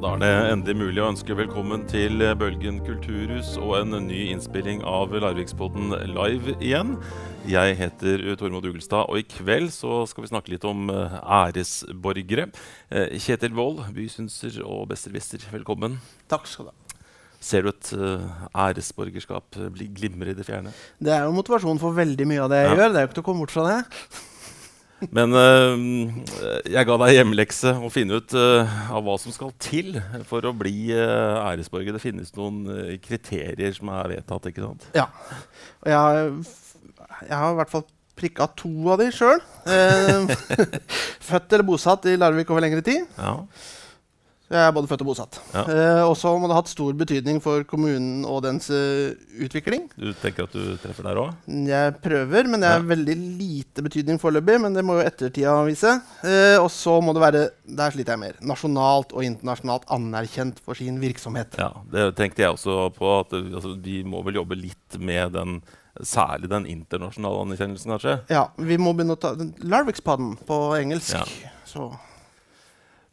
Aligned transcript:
Da 0.00 0.14
er 0.16 0.20
det 0.22 0.28
endelig 0.48 0.74
mulig 0.80 1.00
å 1.02 1.10
ønske 1.10 1.34
velkommen 1.36 1.82
til 1.90 2.22
Bølgen 2.40 2.78
kulturhus 2.86 3.50
og 3.60 3.74
en 3.82 3.98
ny 4.06 4.30
innspilling 4.32 4.78
av 4.88 5.12
Larvikspodden 5.12 5.92
live 6.14 6.54
igjen. 6.56 6.94
Jeg 7.44 7.76
heter 7.76 8.24
Tormod 8.40 8.64
Ugelstad, 8.64 9.10
og 9.12 9.20
i 9.20 9.26
kveld 9.28 9.68
så 9.74 10.06
skal 10.08 10.24
vi 10.24 10.30
snakke 10.30 10.54
litt 10.54 10.64
om 10.64 10.88
eh, 10.88 11.18
æresborgere. 11.20 12.48
Eh, 12.88 13.18
Kjetil 13.20 13.52
Wold, 13.58 13.82
bysynser 13.92 14.62
og 14.64 14.88
besserwisser, 14.94 15.44
velkommen. 15.52 16.00
Takk 16.32 16.48
skal 16.48 16.70
du 16.70 16.72
ha. 16.72 16.96
Ser 17.44 17.68
du 17.68 17.70
et 17.74 17.92
uh, 17.96 18.24
æresborgerskap 18.56 19.60
glimre 19.76 20.32
i 20.32 20.36
det 20.36 20.48
fjerne? 20.48 20.72
Det 20.96 21.12
er 21.12 21.28
jo 21.28 21.36
motivasjonen 21.36 21.80
for 21.80 21.96
veldig 21.96 22.28
mye 22.28 22.48
av 22.48 22.52
det 22.52 22.64
jeg 22.64 22.72
ja. 22.72 22.74
gjør. 22.80 22.88
Det 22.88 23.00
er 23.00 23.04
jo 23.04 23.12
ikke 23.12 23.20
til 23.20 23.26
å 23.26 23.28
komme 23.28 23.44
bort 23.44 23.56
fra 23.58 23.68
det. 23.68 23.78
Men 25.08 25.32
uh, 25.32 25.80
jeg 26.68 26.86
ga 26.88 26.96
deg 27.02 27.14
hjemmelekse 27.16 27.72
å 27.80 27.90
finne 27.92 28.20
ut 28.20 28.34
uh, 28.36 28.74
av 28.92 29.04
hva 29.06 29.16
som 29.20 29.32
skal 29.34 29.54
til 29.62 29.96
for 30.28 30.44
å 30.44 30.52
bli 30.56 30.90
uh, 30.92 31.40
æresborger. 31.46 31.96
Det 31.96 32.02
finnes 32.04 32.34
noen 32.36 32.98
kriterier 33.04 33.72
som 33.76 33.92
er 33.96 34.16
vedtatt, 34.16 34.50
ikke 34.52 34.66
sant? 34.66 34.90
Ja. 34.96 35.08
Og 35.80 35.94
jeg 35.94 36.34
jeg 37.20 37.36
har 37.36 37.52
i 37.52 37.56
hvert 37.58 37.72
fall 37.72 37.82
prikka 38.16 38.46
to 38.56 38.70
av 38.92 39.00
de 39.00 39.10
sjøl. 39.12 39.40
født 41.28 41.52
eller 41.52 41.66
bosatt 41.68 42.08
i 42.08 42.16
Larvik 42.20 42.48
over 42.52 42.64
lengre 42.64 42.84
tid. 42.84 43.04
Ja. 43.16 43.34
Jeg 44.50 44.66
er 44.66 44.72
både 44.74 44.88
født 44.90 45.02
og 45.04 45.08
bosatt. 45.12 45.36
Ja. 45.54 45.62
Eh, 45.62 46.00
og 46.08 46.16
så 46.18 46.32
må 46.34 46.48
det 46.50 46.56
ha 46.56 46.58
hatt 46.58 46.72
stor 46.72 46.96
betydning 46.98 47.38
for 47.44 47.62
kommunen 47.70 48.24
og 48.26 48.40
dens 48.42 48.66
uh, 48.74 49.12
utvikling. 49.46 49.84
Du 49.94 50.08
tenker 50.18 50.48
at 50.48 50.56
du 50.56 50.74
treffer 50.82 51.06
der 51.06 51.20
òg? 51.22 51.36
Jeg 51.70 51.94
prøver, 52.02 52.50
men 52.50 52.64
det 52.64 52.72
er 52.72 52.80
ja. 52.80 52.88
veldig 52.90 53.16
lite 53.38 53.84
betydning 53.86 54.18
foreløpig. 54.18 54.58
Men 54.64 54.74
det 54.74 54.82
må 54.86 54.98
jo 54.98 55.06
ettertida 55.06 55.54
vise. 55.68 55.94
Eh, 56.26 56.56
og 56.58 56.66
så 56.74 56.96
må 56.98 57.14
det 57.14 57.22
være 57.22 57.44
der 57.78 57.94
sliter 57.94 58.16
jeg 58.16 58.24
mer, 58.24 58.42
nasjonalt 58.42 59.14
og 59.14 59.28
internasjonalt 59.28 59.86
anerkjent 59.94 60.58
for 60.66 60.78
sin 60.78 60.98
virksomhet. 60.98 61.54
Ja, 61.60 61.70
Det 61.94 62.10
tenkte 62.18 62.42
jeg 62.42 62.58
også 62.58 62.90
på. 62.98 63.20
at 63.20 63.38
altså, 63.38 63.76
Vi 63.78 64.02
må 64.02 64.24
vel 64.26 64.42
jobbe 64.42 64.58
litt 64.58 64.98
med 64.98 65.38
den 65.38 65.60
Særlig 66.06 66.48
den 66.48 66.64
internasjonale 66.70 67.42
anerkjennelsen, 67.44 67.90
kanskje? 67.90 68.12
Ja, 68.30 68.44
vi 68.56 68.78
må 68.80 68.94
begynne 68.94 69.16
å 69.16 69.20
ta 69.20 69.34
Larvikspodden 69.36 70.36
på 70.48 70.58
engelsk. 70.78 71.16
Ja. 71.18 71.50
Så 71.66 71.90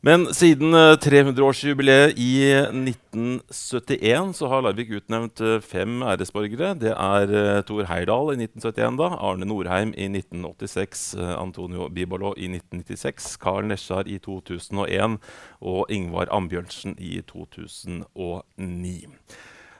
men 0.06 0.28
siden 0.36 0.76
300-årsjubileet 1.02 2.14
eh, 2.14 2.20
i 2.22 2.34
1971 2.54 4.36
så 4.38 4.50
har 4.52 4.62
Larvik 4.62 4.92
utnevnt 5.00 5.42
eh, 5.42 5.58
fem 5.66 6.04
æresborgere. 6.06 6.76
Det 6.78 6.94
er 6.94 7.64
Thor 7.66 7.88
Heyerdahl 7.90 8.36
i 8.36 8.38
1971, 8.44 9.00
da, 9.02 9.10
Arne 9.18 9.50
Norheim 9.50 9.96
i 9.98 10.06
1986, 10.12 11.04
uh, 11.18 11.34
Antonio 11.42 11.90
Bibolo 11.90 12.36
i 12.38 12.46
1996, 12.52 13.34
Carl 13.42 13.66
Nesjar 13.72 14.06
i 14.06 14.20
2001 14.22 15.18
og 15.66 15.92
Ingvar 15.94 16.30
Ambjørnsen 16.32 16.94
i 17.02 17.18
2009. 17.26 19.08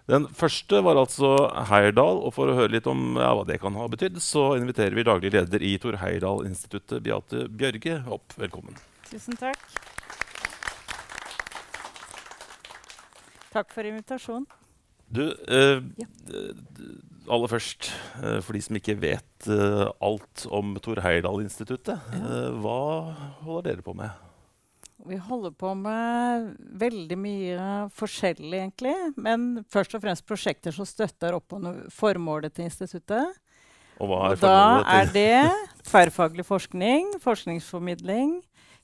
Den 0.08 0.28
første 0.32 0.80
var 0.84 0.98
altså 0.98 1.34
Heyerdahl. 1.70 2.22
Og 2.24 2.34
for 2.38 2.50
å 2.50 2.56
høre 2.58 2.78
litt 2.78 2.88
om 2.90 3.20
ja, 3.20 3.34
hva 3.36 3.44
det 3.48 3.60
kan 3.62 3.76
ha 3.78 3.90
betydd, 3.92 4.22
så 4.24 4.54
inviterer 4.60 4.96
vi 4.96 5.06
daglig 5.08 5.34
leder 5.36 5.64
i 5.64 5.76
Thor 5.84 6.00
Heyerdahl-instituttet, 6.02 7.04
Beate 7.04 7.48
Bjørge, 7.52 8.02
opp. 8.08 8.36
Velkommen. 8.40 8.80
Tusen 9.12 9.38
takk. 9.40 9.62
Takk 13.58 13.74
for 13.74 13.90
invitasjonen. 13.90 14.46
Du, 15.10 15.24
eh, 15.48 15.80
ja. 15.98 16.08
aller 17.32 17.50
først, 17.50 17.90
eh, 18.22 18.40
for 18.44 18.54
de 18.54 18.62
som 18.62 18.78
ikke 18.78 18.98
vet 19.00 19.48
eh, 19.50 19.88
alt 20.04 20.46
om 20.54 20.76
Tor 20.84 21.02
Heyerdahl-instituttet. 21.02 21.98
Ja. 22.14 22.20
Eh, 22.22 22.58
hva 22.62 22.80
holder 23.42 23.72
dere 23.72 23.86
på 23.86 23.96
med? 23.98 24.12
Vi 25.08 25.18
holder 25.24 25.54
på 25.56 25.72
med 25.80 26.52
veldig 26.82 27.18
mye 27.18 27.68
forskjellig, 27.96 28.60
egentlig. 28.60 28.96
Men 29.16 29.64
først 29.72 29.96
og 29.96 30.04
fremst 30.04 30.28
prosjekter 30.28 30.76
som 30.76 30.86
støtter 30.86 31.38
opp 31.38 31.56
om 31.56 31.70
formålet 31.94 32.54
til 32.54 32.68
instituttet. 32.68 33.40
Og 33.98 34.12
hva 34.12 34.20
er 34.28 34.36
og 34.36 34.44
da 34.44 34.60
er 35.00 35.10
det 35.16 35.88
tverrfaglig 35.88 36.46
forskning, 36.46 37.16
forskningsformidling, 37.24 38.36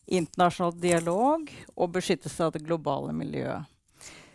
internasjonal 0.08 0.74
dialog 0.80 1.52
og 1.76 1.94
beskyttelse 1.94 2.48
av 2.48 2.56
det 2.56 2.64
globale 2.66 3.14
miljøet. 3.14 3.70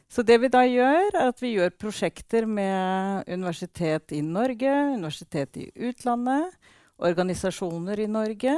Så 0.08 0.24
det 0.24 0.38
vi 0.40 0.48
da 0.48 0.62
gjør, 0.64 1.10
er 1.12 1.28
at 1.28 1.40
vi 1.42 1.52
gjør 1.58 1.74
prosjekter 1.76 2.46
med 2.48 3.28
universitet 3.28 4.14
i 4.16 4.22
Norge, 4.24 4.72
universitet 4.96 5.58
i 5.60 5.66
utlandet, 5.88 6.54
organisasjoner 6.96 8.00
i 8.00 8.08
Norge. 8.10 8.54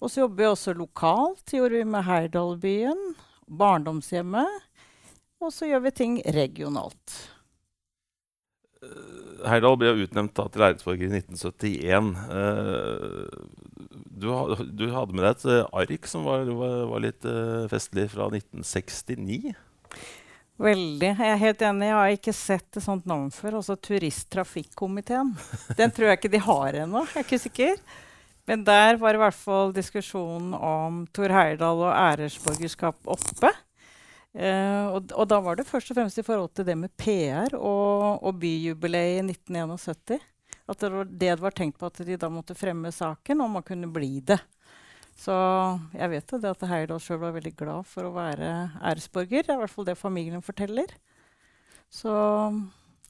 Og 0.00 0.10
så 0.10 0.22
jobber 0.22 0.40
vi 0.40 0.48
også 0.48 0.74
lokalt. 0.78 1.44
Gjorde 1.52 1.76
vi 1.82 1.84
med 1.84 2.06
Heyerdahlbyen, 2.06 3.02
barndomshjemmet. 3.60 4.64
Og 5.44 5.52
så 5.54 5.68
gjør 5.68 5.84
vi 5.86 5.94
ting 5.94 6.16
regionalt. 6.34 7.18
Uh, 8.78 9.44
Heyerdahl 9.44 9.76
ble 9.78 9.94
utnevnt 10.06 10.38
til 10.38 10.64
æresborger 10.70 11.04
i 11.04 11.20
1971. 11.20 12.14
Uh, 12.32 13.26
du, 14.18 14.32
hadde 14.90 15.14
med 15.14 15.24
deg 15.26 15.32
et 15.34 15.46
uh, 15.50 15.68
ark 15.82 16.08
som 16.10 16.26
var, 16.26 16.48
litt 17.02 17.28
festlig, 17.70 18.08
fra 18.14 18.30
1969. 18.32 19.52
Veldig. 20.58 21.12
Jeg 21.14 21.30
er 21.30 21.38
helt 21.38 21.62
enig. 21.62 21.86
Jeg 21.86 21.94
har 21.94 22.16
ikke 22.16 22.34
sett 22.34 22.78
et 22.78 22.82
sånt 22.82 23.06
navn 23.06 23.30
før. 23.34 23.60
Altså 23.60 23.76
Turisttrafikkomiteen. 23.78 25.30
Den 25.78 25.94
tror 25.94 26.10
jeg 26.10 26.18
ikke 26.18 26.32
de 26.34 26.42
har 26.42 26.80
ennå. 26.82 27.04
Jeg 27.12 27.20
er 27.20 27.26
ikke 27.26 27.42
sikker. 27.44 27.80
Men 28.48 28.64
der 28.66 28.96
var 28.98 29.14
i 29.14 29.20
hvert 29.20 29.36
fall 29.36 29.74
diskusjonen 29.76 30.54
om 30.56 31.02
Tor 31.14 31.30
Heyerdahl 31.36 31.84
og 31.84 31.92
æresborgerskap 31.92 32.98
oppe. 33.06 33.52
Uh, 34.38 34.94
og, 34.94 35.12
og, 35.14 35.24
da 35.30 35.38
var 35.42 35.56
det 35.58 35.66
først 35.66 35.90
og 35.92 35.98
fremst 35.98 36.20
i 36.20 36.24
forhold 36.24 36.52
til 36.54 36.66
det 36.68 36.76
med 36.78 36.92
PR 37.00 37.54
og, 37.56 38.22
og 38.22 38.36
byjubileet 38.40 39.22
i 39.22 39.24
1971. 39.24 40.26
At 40.68 40.82
det 40.82 40.90
var 40.92 41.08
det 41.08 41.18
det 41.20 41.40
var 41.40 41.56
tenkt 41.56 41.78
på 41.80 41.88
at 41.88 42.00
de 42.04 42.18
da 42.20 42.28
måtte 42.32 42.56
fremme 42.56 42.92
saken, 42.92 43.40
om 43.44 43.56
man 43.56 43.64
kunne 43.66 43.88
bli 43.92 44.18
det. 44.20 44.40
Så 45.18 45.34
jeg 45.98 46.12
vet 46.12 46.32
jo 46.32 46.38
det 46.38 46.50
at 46.54 46.66
Heyerdahl 46.70 47.00
sjøl 47.02 47.18
var 47.24 47.34
veldig 47.34 47.54
glad 47.58 47.86
for 47.90 48.06
å 48.06 48.14
være 48.14 48.50
æresborger. 48.78 49.42
Det 49.42 49.50
er 49.50 49.56
i 49.56 49.62
hvert 49.64 49.74
fall 49.74 49.88
det 49.88 49.96
familien 49.98 50.44
forteller. 50.46 50.92
Så, 51.90 52.12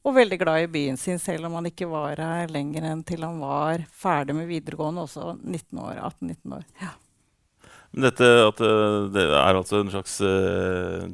og 0.06 0.16
veldig 0.16 0.38
glad 0.40 0.62
i 0.64 0.70
byen 0.72 0.96
sin, 1.00 1.20
selv 1.20 1.50
om 1.50 1.58
han 1.58 1.68
ikke 1.68 1.90
var 1.90 2.22
her 2.22 2.48
lenger 2.54 2.86
enn 2.88 3.04
til 3.04 3.26
han 3.26 3.42
var 3.42 3.84
ferdig 3.92 4.38
med 4.38 4.48
videregående, 4.48 5.04
også 5.04 5.34
19 5.42 5.84
år, 5.84 6.00
18-19 6.08 6.56
år. 6.60 6.64
Ja. 6.80 6.94
Men 7.92 8.04
dette 8.04 8.26
at 8.44 8.60
eh, 8.60 8.98
det 9.14 9.24
er 9.24 9.56
altså 9.56 9.80
en 9.80 9.92
slags 9.92 10.18
uh, 10.20 11.06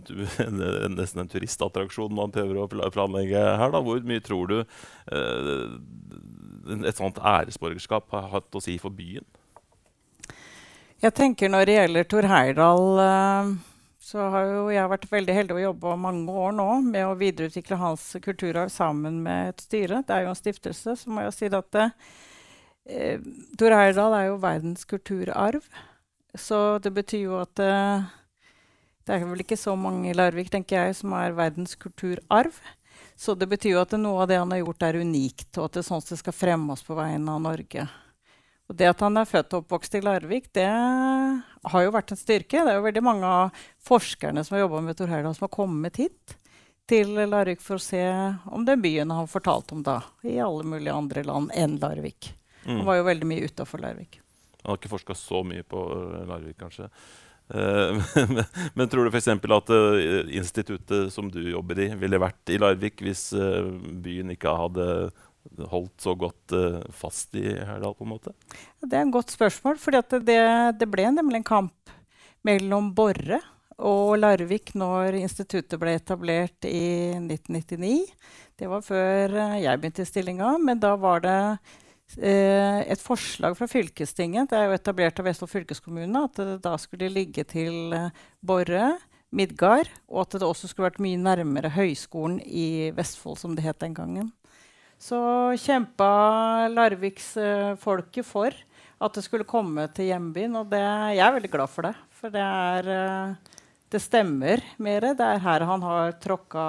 nesten 0.90 1.22
en 1.22 1.30
turistattraksjon 1.30 2.14
man 2.14 2.34
prøver 2.34 2.58
å 2.58 2.90
planlegge 2.94 3.38
her, 3.38 3.70
da. 3.74 3.82
Hvor 3.82 4.02
mye 4.06 4.22
tror 4.22 4.50
du 4.50 4.56
uh, 4.62 5.66
et 6.82 6.98
sånt 6.98 7.18
æresborgerskap 7.18 8.10
har 8.14 8.30
hatt 8.34 8.58
å 8.58 8.62
si 8.62 8.78
for 8.82 8.94
byen? 8.94 9.26
Jeg 11.04 11.12
tenker 11.12 11.50
Når 11.52 11.66
det 11.68 11.72
gjelder 11.74 12.06
Tor 12.08 12.26
Heyerdahl, 12.30 12.86
uh, 12.96 13.48
så 14.00 14.24
har 14.32 14.46
jo 14.48 14.60
jeg 14.72 14.88
vært 14.88 15.10
veldig 15.10 15.34
heldig 15.36 15.54
å 15.56 15.62
jobbe 15.66 15.96
mange 16.00 16.36
år 16.44 16.54
nå 16.56 16.68
med 16.86 17.04
å 17.04 17.16
videreutvikle 17.20 17.76
hans 17.76 18.04
kulturarv 18.24 18.70
sammen 18.72 19.18
med 19.24 19.50
et 19.50 19.64
styre. 19.66 19.98
Det 20.00 20.14
er 20.14 20.24
jo 20.24 20.30
en 20.32 20.38
stiftelse. 20.38 20.94
Så 20.96 21.12
må 21.12 21.26
jeg 21.26 21.34
si 21.36 21.50
at 21.52 21.76
uh, 21.76 21.90
Tor 23.60 23.76
Heyerdahl 23.76 24.16
er 24.16 24.30
jo 24.30 24.38
verdens 24.40 24.86
kulturarv. 24.88 25.66
Så 26.40 26.60
det 26.84 26.94
betyr 26.96 27.26
jo 27.26 27.36
at 27.42 27.60
uh, 27.60 28.06
det 29.04 29.18
er 29.18 29.26
vel 29.28 29.44
ikke 29.44 29.60
så 29.60 29.74
mange 29.76 30.08
i 30.08 30.16
Larvik 30.16 30.48
tenker 30.54 30.86
jeg, 30.86 30.96
som 31.02 31.12
er 31.18 31.36
verdens 31.36 31.76
kulturarv. 31.76 32.56
Så 33.12 33.36
det 33.36 33.50
betyr 33.52 33.74
jo 33.74 33.82
at 33.82 33.92
noe 34.00 34.24
av 34.24 34.32
det 34.32 34.40
han 34.40 34.56
har 34.56 34.62
gjort, 34.62 34.88
er 34.88 35.02
unikt, 35.04 35.50
og 35.58 35.68
at 35.68 35.76
det 35.76 35.84
er 35.84 35.88
sånn 35.90 36.08
det 36.08 36.20
skal 36.22 36.38
fremme 36.38 36.72
oss 36.72 36.86
på 36.86 36.96
vegne 36.96 37.36
av 37.36 37.44
Norge. 37.44 37.84
Og 38.70 38.78
det 38.80 38.88
at 38.88 39.02
han 39.04 39.20
er 39.20 39.28
født 39.28 39.52
og 39.52 39.64
oppvokst 39.64 39.98
i 39.98 40.00
Larvik, 40.04 40.48
det 40.56 40.68
har 40.68 41.84
jo 41.84 41.92
vært 41.92 42.14
en 42.14 42.20
styrke. 42.20 42.62
Det 42.64 42.72
er 42.72 42.78
jo 42.78 42.86
veldig 42.86 43.02
mange 43.04 43.28
av 43.28 43.66
forskerne 43.84 44.44
som 44.44 44.56
har 44.56 44.64
jobba 44.64 44.80
med 44.86 44.96
Tor 44.96 45.12
Heyerdahl, 45.12 45.36
som 45.36 45.46
har 45.48 45.52
kommet 45.56 46.00
hit 46.00 46.36
til 46.88 47.12
Larvik 47.28 47.60
for 47.64 47.80
å 47.80 47.84
se 47.84 48.02
om 48.52 48.64
den 48.64 48.80
byen 48.84 49.12
han 49.12 49.28
fortalte 49.28 49.76
om 49.76 49.84
da, 49.84 49.98
i 50.24 50.38
alle 50.40 50.64
mulige 50.68 50.96
andre 50.96 51.24
land 51.28 51.52
enn 51.56 51.76
Larvik. 51.80 52.32
Mm. 52.64 52.78
Han 52.78 52.88
var 52.88 52.98
jo 53.00 53.06
veldig 53.10 53.28
mye 53.28 53.50
utafor 53.52 53.84
Larvik. 53.84 54.20
Han 54.62 54.72
har 54.72 54.80
ikke 54.80 54.94
forska 54.94 55.16
så 55.18 55.42
mye 55.44 55.64
på 55.68 55.84
eh, 55.92 56.24
Larvik, 56.28 56.56
kanskje. 56.60 56.88
Uh, 57.52 58.00
men, 58.32 58.44
men, 58.72 58.88
tror 58.88 59.04
du 59.04 59.12
f.eks. 59.12 59.28
at 59.28 59.72
uh, 59.76 60.30
instituttet 60.32 61.12
som 61.12 61.28
du 61.28 61.42
jobber 61.50 61.82
i, 61.84 61.90
ville 62.00 62.20
vært 62.20 62.52
i 62.52 62.56
Larvik 62.56 63.04
hvis 63.04 63.26
uh, 63.36 63.68
byen 64.00 64.32
ikke 64.32 64.56
hadde 64.56 64.86
holdt 65.70 66.04
så 66.04 66.14
godt 66.18 66.54
uh, 66.56 66.80
fast 66.94 67.34
i 67.38 67.46
Herdal? 67.52 67.94
på 67.96 68.06
en 68.06 68.14
måte? 68.14 68.34
Det 68.82 68.96
er 68.96 69.04
et 69.04 69.14
godt 69.14 69.34
spørsmål. 69.34 69.78
For 69.80 69.94
det, 69.94 70.22
det, 70.78 70.88
ble 70.90 71.08
nemlig 71.14 71.42
en 71.42 71.50
kamp 71.50 71.94
mellom 72.44 72.92
Borre 72.96 73.40
og 73.84 74.14
Larvik 74.20 74.74
når 74.78 75.18
instituttet 75.18 75.80
ble 75.80 75.96
etablert 75.98 76.66
i 76.68 77.14
1999. 77.18 77.94
Det 78.60 78.68
var 78.70 78.84
før 78.86 79.38
uh, 79.38 79.56
jeg 79.60 79.80
begynte 79.80 80.04
i 80.04 80.10
stillinga, 80.10 80.56
men 80.62 80.82
da 80.82 80.94
var 81.00 81.24
det 81.24 81.38
eh, 82.20 82.84
et 82.84 83.02
forslag 83.02 83.56
fra 83.58 83.66
fylkestinget 83.70 84.52
det 84.52 84.60
er 84.60 84.68
jo 84.68 84.76
etablert 84.76 85.18
av 85.18 85.26
Vestfold 85.26 85.50
fylkeskommune, 85.50 86.28
at 86.28 86.38
det 86.38 86.60
da 86.62 86.76
skulle 86.78 87.10
ligge 87.10 87.42
til 87.50 87.96
Borre 88.44 88.94
Midgard, 89.34 89.90
og 90.06 90.24
at 90.24 90.38
det 90.38 90.46
også 90.46 90.70
skulle 90.70 90.92
vært 90.92 91.02
mye 91.02 91.18
nærmere 91.18 91.72
Høgskolen 91.74 92.38
i 92.46 92.92
Vestfold, 92.94 93.40
som 93.40 93.56
det 93.56 93.66
het 93.66 93.80
den 93.82 93.96
gangen. 93.96 94.30
Så 95.04 95.20
kjempa 95.60 96.68
Larviksfolket 96.72 98.24
for 98.24 98.54
at 99.04 99.16
det 99.16 99.24
skulle 99.26 99.44
komme 99.44 99.84
til 99.92 100.08
hjembyen, 100.08 100.54
og 100.56 100.70
det, 100.70 100.80
jeg 101.12 101.20
er 101.20 101.34
veldig 101.34 101.50
glad 101.52 101.68
for 101.68 101.84
det. 101.84 101.92
For 102.14 102.32
det, 102.32 102.40
er, 102.40 102.88
eh, 102.88 103.58
det 103.92 104.00
stemmer 104.00 104.62
mer. 104.80 105.10
Det 105.18 105.26
er 105.26 105.42
her 105.44 105.66
han 105.68 105.84
har 105.84 106.16
tråkka 106.22 106.64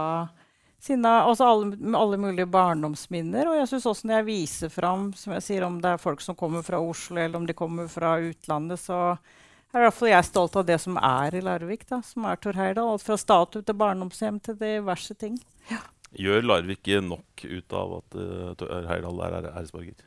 sine, 0.84 1.14
altså 1.22 1.48
alle, 1.48 1.80
alle, 1.96 2.20
mulige 2.20 2.50
barndomsminner. 2.52 3.48
Og 3.54 3.62
jeg 3.62 3.72
syns 3.72 3.88
også 3.94 4.10
når 4.10 4.20
jeg 4.20 4.30
viser 4.34 4.74
fram 4.74 5.08
som 5.16 5.38
jeg 5.38 5.48
sier, 5.48 5.64
om 5.64 5.80
det 5.80 5.96
er 5.96 6.04
folk 6.04 6.20
som 6.26 6.36
kommer 6.36 6.66
fra 6.66 6.84
Oslo, 6.84 7.22
eller 7.22 7.40
om 7.40 7.48
de 7.48 7.56
kommer 7.56 7.88
fra 7.88 8.18
utlandet, 8.20 8.84
så 8.84 9.00
er 9.16 9.80
i 9.80 9.88
hvert 9.88 9.96
fall 9.96 10.12
jeg 10.12 10.28
stolt 10.28 10.60
av 10.60 10.68
det 10.68 10.82
som 10.84 11.00
er 11.00 11.40
i 11.40 11.46
Larvik, 11.46 11.88
da, 11.88 12.04
som 12.04 12.28
er 12.28 12.44
Tor 12.44 12.60
Heyerdahl. 12.60 12.98
Alt 12.98 13.08
fra 13.08 13.22
statue 13.22 13.64
til 13.64 13.80
barndomshjem 13.80 14.44
til 14.44 14.60
diverse 14.60 15.16
ting. 15.16 15.40
Ja. 15.72 15.86
Gjør 16.16 16.46
Larvik 16.46 16.88
nok 17.04 17.46
ut 17.46 17.76
av 17.76 17.96
at 18.00 18.18
uh, 18.18 18.84
Heyerdahl 18.88 19.24
er 19.28 19.50
æresborger? 19.52 20.06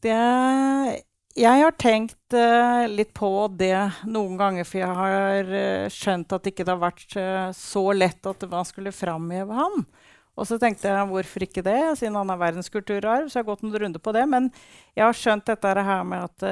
Det 0.00 0.16
jeg 1.38 1.62
har 1.62 1.74
tenkt 1.78 2.34
uh, 2.34 2.88
litt 2.90 3.12
på 3.14 3.30
det 3.54 3.76
noen 4.10 4.34
ganger, 4.38 4.66
for 4.66 4.80
jeg 4.80 4.96
har 4.98 5.52
uh, 5.54 5.92
skjønt 5.92 6.32
at 6.34 6.42
det 6.42 6.52
ikke 6.52 6.66
har 6.66 6.80
vært 6.82 7.14
uh, 7.14 7.50
så 7.54 7.84
lett 7.94 8.26
at 8.26 8.46
man 8.50 8.66
skulle 8.66 8.94
framheve 8.94 9.54
ham. 9.54 9.84
Og 10.34 10.48
så 10.48 10.58
tenkte 10.58 10.90
jeg 10.90 11.08
hvorfor 11.10 11.44
ikke 11.46 11.62
det, 11.62 11.78
siden 12.00 12.18
han 12.18 12.32
er 12.32 12.40
verdenskulturarv. 12.40 13.28
Så 13.28 13.38
jeg 13.38 13.44
har 13.44 13.50
gått 13.52 13.62
en 13.66 13.78
runde 13.82 14.02
på 14.02 14.14
det. 14.16 14.24
Men 14.30 14.48
jeg 14.96 15.04
har 15.04 15.16
skjønt 15.16 15.46
dette 15.50 15.74
her 15.86 16.04
med 16.08 16.26
at 16.30 16.44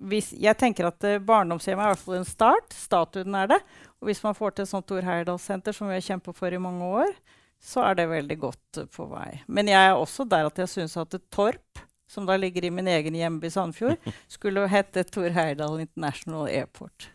hvis, 0.00 0.30
Jeg 0.32 0.56
tenker 0.56 0.88
at 0.88 1.04
barndomshjemmet 1.26 1.84
er 1.84 1.90
i 1.90 1.94
hvert 1.94 2.04
fall 2.06 2.18
en 2.20 2.28
start. 2.28 2.72
Statuen 2.72 3.36
er 3.36 3.50
det. 3.52 3.60
Og 4.00 4.08
hvis 4.08 4.22
man 4.24 4.36
får 4.36 4.56
til 4.56 4.64
et 4.64 4.72
sånt 4.72 4.88
Tor 4.88 5.04
Heyerdahl-senter, 5.04 5.76
som 5.76 5.90
vi 5.90 5.98
har 5.98 6.06
kjempet 6.06 6.36
for 6.38 6.52
i 6.52 6.62
mange 6.62 6.88
år, 7.02 7.12
så 7.60 7.84
er 7.84 7.98
det 7.98 8.08
veldig 8.08 8.38
godt 8.40 8.80
på 8.94 9.06
vei. 9.10 9.42
Men 9.46 9.68
jeg 9.68 9.90
er 9.90 9.98
også 9.98 10.24
der 10.24 10.48
at 10.48 10.58
jeg 10.62 10.72
syns 10.72 10.96
at 10.96 11.18
Torp 11.28 11.84
som 12.10 12.26
da 12.26 12.36
ligger 12.36 12.64
i 12.64 12.70
min 12.70 12.88
egen 12.90 13.14
hjemby 13.14 13.50
Sandfjord, 13.50 13.96
skulle 14.28 14.66
hete 14.70 15.04
Tor 15.06 15.30
Heyerdahl 15.30 15.78
International 15.84 16.48
Airport. 16.50 17.06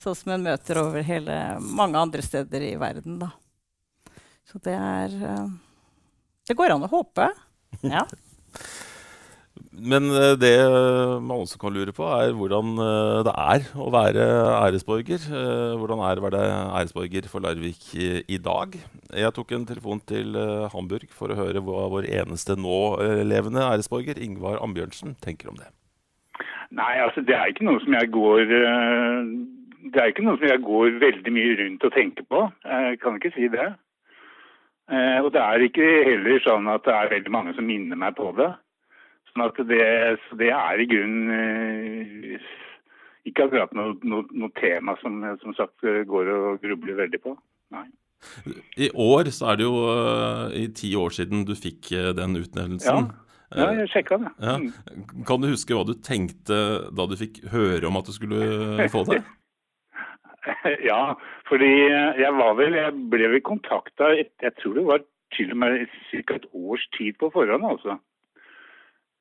Sånn 0.00 0.16
som 0.16 0.32
en 0.32 0.46
møter 0.46 0.80
over 0.80 1.04
hele, 1.04 1.36
mange 1.60 2.00
andre 2.00 2.24
steder 2.24 2.64
i 2.64 2.72
verden. 2.80 3.18
Da. 3.20 3.32
Så 4.48 4.60
det 4.64 4.72
er 4.78 5.16
uh, 5.20 5.50
Det 6.48 6.56
går 6.56 6.76
an 6.76 6.88
å 6.88 6.92
håpe. 6.94 7.28
Ja. 7.84 8.06
Men 9.78 10.10
eh, 10.10 10.34
det 10.38 10.54
man 11.22 11.42
også 11.44 11.58
kan 11.60 11.74
lure 11.74 11.92
på, 11.94 12.02
er 12.02 12.34
hvordan 12.34 12.74
eh, 12.82 13.20
det 13.26 13.34
er 13.38 13.66
å 13.78 13.88
være 13.94 14.26
æresborger. 14.58 15.22
Eh, 15.30 15.74
hvordan 15.78 16.02
er 16.02 16.14
det 16.16 16.22
å 16.22 16.26
være 16.26 16.42
æresborger 16.80 17.28
for 17.30 17.44
Larvik 17.44 17.94
i 17.94 18.38
dag? 18.42 18.74
Jeg 19.14 19.34
tok 19.36 19.54
en 19.54 19.66
telefon 19.68 20.02
til 20.08 20.34
Hamburg 20.74 21.08
for 21.14 21.30
å 21.30 21.38
høre 21.38 21.62
hva 21.64 21.86
vår 21.94 22.10
eneste 22.10 22.58
nå-levende 22.58 23.66
æresborger, 23.70 24.18
Ingvar 24.22 24.58
Ambjørnsen, 24.64 25.14
tenker 25.24 25.52
om 25.52 25.58
det. 25.58 25.70
Nei, 26.74 26.98
altså 27.00 27.22
det 27.24 27.36
er 27.36 27.48
ikke 27.48 27.64
noe 27.64 27.80
som 27.80 27.94
jeg 27.96 28.10
går 28.12 28.42
Det 29.88 30.00
er 30.02 30.10
ikke 30.10 30.24
noe 30.26 30.36
som 30.36 30.50
jeg 30.50 30.60
går 30.66 30.98
veldig 31.00 31.32
mye 31.32 31.54
rundt 31.62 31.86
og 31.86 31.94
tenker 31.94 32.26
på. 32.28 32.42
Jeg 32.66 32.98
kan 33.00 33.16
ikke 33.16 33.32
si 33.36 33.48
det. 33.52 33.70
Og 35.22 35.30
det 35.32 35.40
er 35.40 35.64
ikke 35.64 35.86
heller 36.08 36.42
sånn 36.44 36.68
at 36.72 36.84
det 36.84 36.92
er 36.96 37.14
veldig 37.14 37.32
mange 37.32 37.54
som 37.56 37.64
minner 37.68 37.96
meg 38.00 38.16
på 38.18 38.28
det. 38.36 38.50
Sånn 39.28 39.44
at 39.44 39.60
det, 39.68 39.84
det 40.40 40.50
er 40.54 40.80
i 40.82 40.88
grunnen 40.88 41.30
eh, 41.36 42.50
ikke 43.28 43.48
akkurat 43.48 43.72
noe, 43.76 43.94
noe, 44.08 44.26
noe 44.32 44.52
tema 44.56 44.96
som, 45.02 45.20
som 45.42 45.54
sagt 45.58 45.84
går 45.84 46.30
og 46.32 46.62
grubler 46.64 47.02
veldig 47.04 47.20
på. 47.22 47.34
Nei. 47.76 47.86
I 48.80 48.88
år 48.98 49.28
så 49.34 49.52
er 49.52 49.58
det 49.60 49.66
jo 49.68 49.82
uh, 49.86 50.48
i 50.56 50.64
ti 50.74 50.88
år 50.98 51.12
siden 51.14 51.44
du 51.46 51.52
fikk 51.54 51.92
den 52.18 52.38
utnevnelsen. 52.40 53.10
Ja. 53.12 53.24
Ja, 53.56 53.70
jeg 53.72 53.88
sjekka 53.88 54.18
det. 54.20 54.30
Ja. 54.44 54.56
Mm. 54.60 55.22
Kan 55.28 55.40
du 55.40 55.48
huske 55.48 55.76
hva 55.76 55.84
du 55.88 55.94
tenkte 56.04 56.58
da 56.92 57.06
du 57.08 57.14
fikk 57.16 57.40
høre 57.52 57.88
om 57.88 57.96
at 57.96 58.08
du 58.08 58.12
skulle 58.12 58.88
få 58.92 59.06
det? 59.08 59.22
ja, 60.90 61.14
fordi 61.48 61.70
jeg 62.20 62.32
var 62.36 62.54
vel 62.56 62.76
Jeg 62.76 62.92
ble 63.12 63.26
vel 63.34 63.42
kontakta 63.44 64.14
Jeg 64.16 64.52
tror 64.60 64.76
det 64.76 64.84
var 64.86 65.02
til 65.36 65.52
og 65.52 65.58
med 65.60 65.88
ca. 66.10 66.36
et 66.36 66.46
års 66.56 66.84
tid 66.96 67.16
på 67.20 67.28
forhånd, 67.32 67.64
altså. 67.68 67.98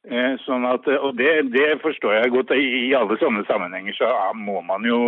Eh, 0.07 0.37
sånn 0.45 0.63
at, 0.63 0.85
og 1.03 1.17
det, 1.19 1.31
det, 1.51 1.81
forstår 1.83 2.13
jeg 2.15 2.31
godt. 2.31 2.53
I 2.55 2.93
alle 2.95 3.17
sånne 3.19 3.43
sammenhenger 3.49 3.97
så 3.97 4.07
må 4.39 4.61
man 4.63 4.85
jo 4.87 4.99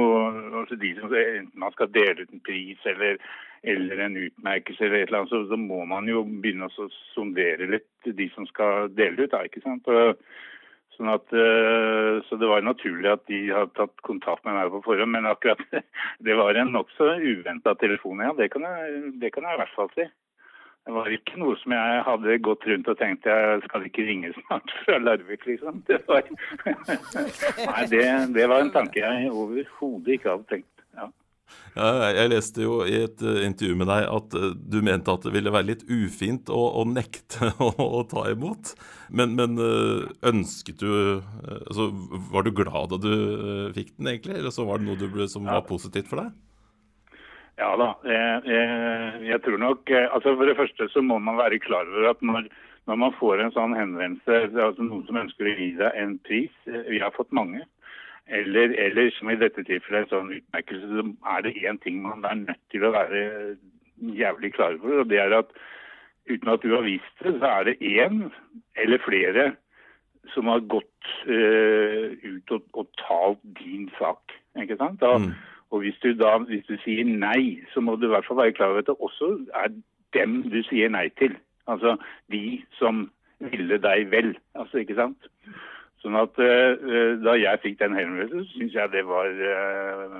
altså 0.59 0.75
de 0.81 0.91
som, 0.97 1.13
Enten 1.15 1.61
man 1.61 1.71
skal 1.75 1.91
dele 1.95 2.25
ut 2.25 2.33
en 2.35 2.43
pris 2.43 2.89
eller, 2.89 3.15
eller 3.63 4.03
en 4.03 4.17
utmerkelse, 4.19 4.83
eller 4.83 4.99
et 4.99 5.07
eller 5.07 5.21
annet, 5.21 5.31
så, 5.31 5.45
så, 5.47 5.59
må 5.61 5.85
man 5.87 6.09
jo 6.11 6.25
begynne 6.27 6.67
å 6.67 6.89
sondere 7.13 7.69
litt 7.77 8.11
de 8.19 8.27
som 8.35 8.47
skal 8.51 8.91
dele 8.91 9.23
ut. 9.23 9.31
Da, 9.31 9.45
ikke 9.47 9.63
sant? 9.63 9.87
Sånn 10.97 11.13
at, 11.13 11.31
eh, 11.31 12.19
så 12.27 12.35
det 12.41 12.51
var 12.51 12.67
naturlig 12.67 13.13
at 13.13 13.23
de 13.31 13.45
hadde 13.55 13.71
tatt 13.79 14.03
kontakt 14.03 14.43
med 14.43 14.57
meg 14.59 14.73
på 14.73 14.83
forhånd. 14.89 15.15
Men 15.15 15.31
akkurat 15.31 15.63
det 16.27 16.35
var 16.35 16.59
en 16.59 16.75
nokså 16.75 17.13
uventa 17.23 17.77
telefon, 17.79 18.25
ja. 18.25 18.35
Det 18.35 18.51
kan, 18.51 18.67
jeg, 18.67 19.13
det 19.23 19.31
kan 19.31 19.47
jeg 19.47 19.55
i 19.55 19.63
hvert 19.63 19.77
fall 19.79 19.95
si. 19.95 20.11
Det 20.87 20.95
var 20.95 21.11
ikke 21.13 21.37
noe 21.37 21.57
som 21.61 21.73
jeg 21.75 22.01
hadde 22.07 22.35
gått 22.45 22.65
rundt 22.69 22.87
og 22.89 22.97
tenkt 22.97 23.27
jeg 23.29 23.61
skal 23.67 23.85
ikke 23.85 24.05
ringe 24.07 24.31
snart 24.39 24.73
fra 24.85 24.97
Larvik, 25.03 25.45
liksom. 25.45 25.83
Det 25.89 26.01
var, 26.07 26.25
Nei, 27.71 27.85
det, 27.91 28.03
det 28.35 28.49
var 28.49 28.63
en 28.63 28.73
tanke 28.73 29.03
jeg 29.03 29.29
overhodet 29.29 30.17
ikke 30.17 30.31
hadde 30.33 30.49
tenkt. 30.55 30.71
Ja. 30.97 31.09
Jeg 31.75 32.29
leste 32.29 32.61
jo 32.65 32.79
i 32.85 32.95
et 33.03 33.21
uh, 33.25 33.39
intervju 33.45 33.77
med 33.77 33.89
deg 33.89 34.07
at 34.09 34.35
uh, 34.37 34.49
du 34.53 34.79
mente 34.85 35.13
at 35.13 35.23
det 35.25 35.33
ville 35.33 35.53
være 35.53 35.69
litt 35.71 35.85
ufint 35.89 36.49
å, 36.53 36.59
å 36.81 36.83
nekte 36.89 37.51
å, 37.65 37.69
å, 37.85 38.03
ta 38.09 38.25
imot. 38.33 38.73
Men, 39.13 39.37
men 39.37 39.57
uh, 39.61 40.09
ønsket 40.29 40.81
du 40.81 40.91
altså, 41.69 41.89
Var 42.33 42.45
du 42.45 42.51
glad 42.53 42.93
da 42.93 42.99
du 43.01 43.13
fikk 43.77 43.95
den, 43.95 44.13
egentlig? 44.13 44.37
Eller 44.41 44.53
så 44.53 44.65
var 44.69 44.81
det 44.81 44.89
noe 44.89 44.99
du 44.99 45.07
ble, 45.13 45.29
som 45.29 45.45
var 45.49 45.65
positivt 45.69 46.09
for 46.11 46.23
deg? 46.23 46.33
Ja 47.59 47.73
da. 47.79 47.89
Jeg, 48.07 48.43
jeg, 48.47 49.23
jeg, 49.27 49.41
tror 49.43 49.59
nok 49.59 49.91
eh, 49.91 50.07
altså 50.15 50.35
For 50.37 50.47
det 50.47 50.57
første 50.59 50.87
så 50.93 51.03
må 51.03 51.19
man 51.19 51.39
være 51.39 51.59
klar 51.59 51.87
over 51.87 52.09
at 52.13 52.21
når, 52.23 52.47
når 52.87 53.01
man 53.03 53.17
får 53.19 53.43
en 53.43 53.55
sånn 53.55 53.75
henvendelse, 53.75 54.37
altså 54.55 54.85
noen 54.85 55.03
som 55.09 55.19
ønsker 55.25 55.49
å 55.49 55.57
gi 55.57 55.73
deg 55.81 55.99
en 55.99 56.15
pris 56.27 56.53
eh, 56.71 56.87
Vi 56.87 57.01
har 57.03 57.15
fått 57.15 57.35
mange. 57.35 57.65
Eller, 58.29 58.75
eller 58.77 59.09
som 59.17 59.31
i 59.31 59.39
dette 59.41 59.65
tilfellet 59.65 60.05
en 60.05 60.11
sånn 60.13 60.31
utmerkelse, 60.37 60.87
så 60.93 61.05
er 61.33 61.45
det 61.47 61.57
én 61.65 61.79
ting 61.83 62.03
man 62.03 62.27
er 62.29 62.43
nødt 62.43 62.61
til 62.69 62.85
å 62.85 62.93
være 62.93 63.21
jævlig 64.15 64.53
klar 64.53 64.77
over. 64.77 65.01
og 65.01 65.11
det 65.11 65.21
er 65.23 65.37
at 65.41 65.53
Uten 66.29 66.51
at 66.51 66.61
du 66.61 66.75
har 66.75 66.83
vist 66.85 67.23
det, 67.23 67.31
så 67.41 67.47
er 67.57 67.63
det 67.65 67.79
én 67.81 68.27
eller 68.77 69.01
flere 69.01 69.47
som 70.29 70.45
har 70.45 70.59
gått 70.69 71.07
uh, 71.25 72.11
ut 72.21 72.51
og, 72.53 72.67
og, 72.77 72.91
talt 73.01 73.39
din 73.57 73.87
sak. 73.97 74.35
ikke 74.61 74.77
sant? 74.77 74.99
Da, 75.01 75.15
mm 75.17 75.31
og 75.69 75.83
hvis 75.83 75.99
du 76.03 76.13
da 76.17 76.37
hvis 76.49 76.65
du 76.65 76.75
sier 76.83 77.05
nei, 77.05 77.59
så 77.73 77.81
må 77.81 77.95
du 77.95 78.07
i 78.07 78.13
hvert 78.13 78.25
fall 78.25 78.41
være 78.41 78.55
klar 78.57 78.73
over 78.73 78.83
at 78.83 78.89
det 78.89 78.95
også 78.99 79.29
er 79.55 79.69
dem 80.17 80.41
du 80.49 80.61
sier 80.65 80.89
nei 80.89 81.07
til. 81.21 81.35
Altså 81.69 81.97
de 82.33 82.61
som 82.79 83.09
ville 83.39 83.77
deg 83.77 84.09
vel. 84.11 84.33
Altså, 84.55 84.81
ikke 84.81 84.97
sant? 84.97 85.29
Sånn 86.03 86.17
at 86.19 86.37
uh, 86.41 87.15
da 87.23 87.35
jeg 87.37 87.61
fikk 87.63 87.79
den 87.81 87.97
henvendelsen, 87.97 88.45
syns 88.53 88.75
jeg 88.75 88.91
det 88.93 89.05
var 89.07 89.29
uh, 89.29 90.19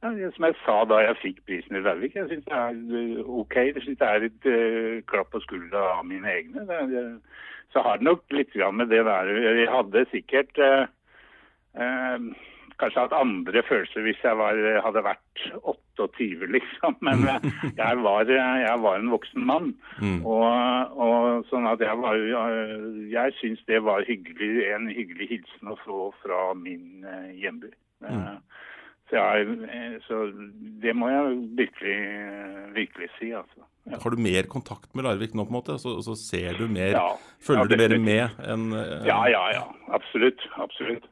ja, 0.00 0.12
Som 0.34 0.46
jeg 0.46 0.56
sa 0.62 0.76
da 0.88 1.00
jeg 1.04 1.18
fikk 1.20 1.40
prisen 1.48 1.76
i 1.76 1.82
Larvik, 1.84 2.14
jeg 2.16 2.30
syns 2.30 2.46
det 2.46 2.60
er 2.60 3.24
OK. 3.26 3.56
Jeg 3.58 3.84
syns 3.84 4.00
det 4.00 4.08
er 4.08 4.28
et 4.30 4.48
uh, 4.48 5.02
klapp 5.10 5.32
på 5.34 5.42
skuldra 5.44 5.82
av 5.98 6.06
mine 6.08 6.30
egne. 6.30 6.64
Det, 6.68 6.80
det, 6.94 7.04
så 7.74 7.84
har 7.86 7.98
det 7.98 8.08
nok 8.08 8.24
litt 8.34 8.56
med 8.74 8.88
det 8.90 9.04
der 9.06 9.28
Jeg 9.30 9.68
hadde 9.70 10.06
sikkert 10.10 10.56
kanskje 12.80 13.04
hatt 13.04 13.16
andre 13.16 13.62
følelser 13.68 14.04
hvis 14.06 14.22
jeg 14.24 14.38
var, 14.40 14.58
hadde 14.84 15.02
vært 15.04 15.44
28, 15.60 16.48
liksom. 16.56 16.96
Men 17.06 17.26
jeg 17.82 18.02
var, 18.04 18.30
jeg 18.30 18.78
var 18.84 18.98
en 18.98 19.12
voksen 19.14 19.46
mann. 19.46 19.72
Mm. 20.00 20.20
Og, 20.24 20.46
og, 21.06 21.46
sånn 21.50 21.68
at 21.70 21.82
jeg 21.84 21.96
var 22.00 22.18
Jeg 23.10 23.36
syns 23.40 23.62
det 23.68 23.82
var 23.86 24.06
hyggelig, 24.08 24.52
en 24.74 24.90
hyggelig 24.92 25.30
hilsen 25.34 25.72
å 25.72 25.78
få 25.84 26.10
fra 26.24 26.50
min 26.58 27.06
uh, 27.06 27.30
hjemby. 27.36 27.72
Mm. 28.00 28.40
Så, 29.10 29.18
jeg, 29.18 30.00
så, 30.06 30.20
det 30.82 30.92
må 30.94 31.08
jeg 31.10 31.38
virkelig, 31.58 31.96
virkelig 32.76 33.08
si, 33.18 33.32
altså. 33.34 33.66
Ja. 33.88 33.98
Har 34.02 34.12
du 34.12 34.20
mer 34.22 34.46
kontakt 34.46 34.92
med 34.94 35.06
Larvik 35.06 35.32
nå, 35.34 35.46
på 35.48 35.50
en 35.50 35.56
måte? 35.56 35.78
Så, 35.82 35.96
så 36.04 36.14
ser 36.18 36.58
du 36.60 36.68
mer 36.70 36.92
ja, 36.94 37.06
Følger 37.42 37.64
ja, 37.64 37.88
du 37.88 37.96
mer 37.96 37.96
med 38.04 38.44
enn 38.44 38.68
en... 38.76 39.06
Ja, 39.08 39.22
ja, 39.32 39.40
ja. 39.56 39.64
Absolutt. 39.96 40.44
Absolutt. 40.60 41.08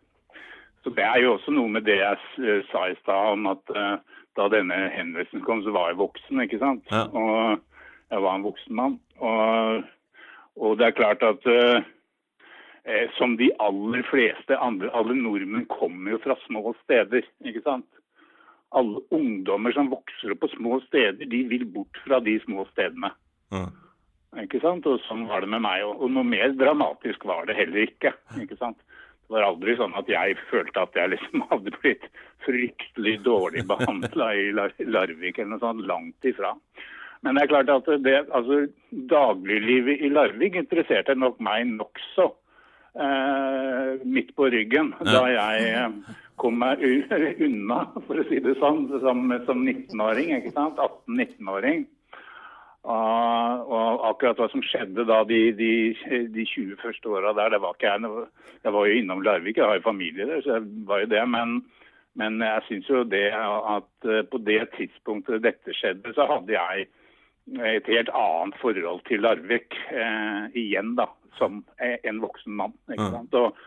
Så 0.89 0.95
Det 0.95 1.05
er 1.05 1.21
jo 1.21 1.35
også 1.35 1.53
noe 1.53 1.69
med 1.69 1.85
det 1.85 1.99
jeg 1.99 2.17
eh, 2.41 2.63
sa 2.71 2.87
i 2.89 2.95
stad 3.03 3.35
om 3.35 3.47
at 3.51 3.73
uh, 3.77 3.99
da 4.41 4.47
denne 4.49 4.77
henvendelsen 4.95 5.43
kom, 5.45 5.61
så 5.61 5.75
var 5.75 5.91
jeg 5.91 5.99
voksen. 6.01 6.41
ikke 6.41 6.61
sant? 6.63 6.87
Ja. 6.89 7.03
Og 7.13 7.61
jeg 8.09 8.23
var 8.25 8.39
en 8.39 8.47
voksen 8.47 8.79
mann. 8.79 8.95
Og, 9.21 9.83
og 10.57 10.79
det 10.81 10.87
er 10.87 10.97
klart 10.97 11.27
at 11.29 11.45
uh, 11.45 11.85
eh, 12.89 13.05
som 13.19 13.37
de 13.37 13.51
aller 13.61 14.07
fleste 14.09 14.57
andre, 14.57 14.89
alle 14.97 15.19
nordmenn 15.19 15.69
kommer 15.69 16.17
jo 16.17 16.23
fra 16.25 16.39
små 16.47 16.73
steder. 16.87 17.29
ikke 17.45 17.65
sant? 17.67 17.85
alle 18.77 19.01
ungdommer 19.17 19.73
som 19.73 19.89
vokser 19.89 20.35
opp 20.35 20.43
på 20.43 20.51
små 20.53 20.81
steder, 20.85 21.25
de 21.25 21.39
vil 21.49 21.65
bort 21.73 22.01
fra 22.05 22.19
de 22.21 22.35
små 22.43 22.67
stedene. 22.73 23.09
Ja. 23.53 23.63
Ikke 24.43 24.61
sant? 24.61 24.85
Og 24.89 25.01
sånn 25.07 25.25
var 25.29 25.41
det 25.41 25.49
med 25.53 25.65
meg. 25.65 25.85
Og, 25.89 26.03
og 26.05 26.13
noe 26.13 26.25
mer 26.25 26.53
dramatisk 26.53 27.25
var 27.29 27.49
det 27.49 27.57
heller 27.57 27.89
ikke. 27.89 28.13
ikke 28.41 28.59
sant? 28.61 28.81
Det 29.29 29.37
var 29.37 29.45
aldri 29.45 29.75
sånn 29.77 29.97
at 29.99 30.09
jeg 30.09 30.39
følte 30.49 30.87
at 30.87 30.95
jeg 30.97 31.13
liksom 31.13 31.43
hadde 31.51 31.73
blitt 31.83 32.07
fryktelig 32.47 33.19
dårlig 33.27 33.67
behandla 33.69 34.31
i 34.41 34.47
Larvik 34.57 35.37
eller 35.39 35.51
noe 35.53 35.65
sånt. 35.65 35.85
Langt 35.89 36.29
ifra. 36.29 36.55
Men 37.21 37.37
det 37.37 37.45
er 37.45 37.51
klart 37.51 37.73
at 37.75 37.91
det, 38.05 38.17
altså, 38.33 38.63
dagliglivet 39.11 40.01
i 40.07 40.11
Larvik 40.13 40.57
interesserte 40.57 41.17
nok 41.19 41.41
meg 41.45 41.67
nokså 41.75 42.31
eh, 42.95 43.99
midt 44.07 44.33
på 44.39 44.49
ryggen 44.55 44.95
da 45.03 45.25
jeg 45.35 45.69
eh, 45.75 46.17
kom 46.39 46.61
meg 46.63 46.81
unna, 47.49 47.83
for 48.07 48.23
å 48.23 48.27
si 48.31 48.41
det 48.45 48.55
sånn, 48.63 48.87
som, 49.03 49.27
som 49.49 49.65
19-åring. 49.67 50.37
ikke 50.39 50.55
sant? 50.55 50.79
18-19-åring. 50.79 51.85
Og, 52.89 53.69
og 53.69 54.05
akkurat 54.09 54.39
hva 54.41 54.47
som 54.49 54.63
skjedde 54.65 55.05
da 55.09 55.19
de, 55.29 55.41
de, 55.57 55.73
de 56.33 56.45
20 56.49 56.79
første 56.81 57.11
åra 57.13 57.35
der, 57.37 57.53
det 57.53 57.61
var 57.61 57.77
ikke 57.77 57.91
jeg. 57.91 58.29
Jeg 58.65 58.75
var 58.75 58.89
jo 58.89 59.01
innom 59.01 59.25
Larvik, 59.27 59.61
jeg 59.61 59.69
har 59.69 59.77
jo 59.77 59.85
familie 59.91 60.29
der, 60.31 60.41
så 60.45 60.57
jeg 60.57 60.87
var 60.89 61.03
jo 61.03 61.11
det. 61.13 61.21
Men, 61.29 61.59
men 62.17 62.41
jeg 62.47 62.65
syns 62.69 62.89
jo 62.89 63.05
det 63.05 63.27
at 63.37 64.09
eh, 64.09 64.25
på 64.33 64.41
det 64.47 64.63
tidspunktet 64.79 65.45
dette 65.45 65.77
skjedde, 65.77 66.17
så 66.17 66.25
hadde 66.33 66.57
jeg 66.57 66.89
et 67.77 67.87
helt 67.93 68.11
annet 68.17 68.57
forhold 68.61 69.05
til 69.09 69.25
Larvik 69.25 69.77
eh, 69.93 70.49
igjen, 70.57 70.97
da. 70.97 71.11
Som 71.39 71.61
en 71.79 72.17
voksen 72.25 72.57
mann. 72.59 72.73
ikke 72.91 73.13
sant? 73.13 73.35
Og, 73.39 73.59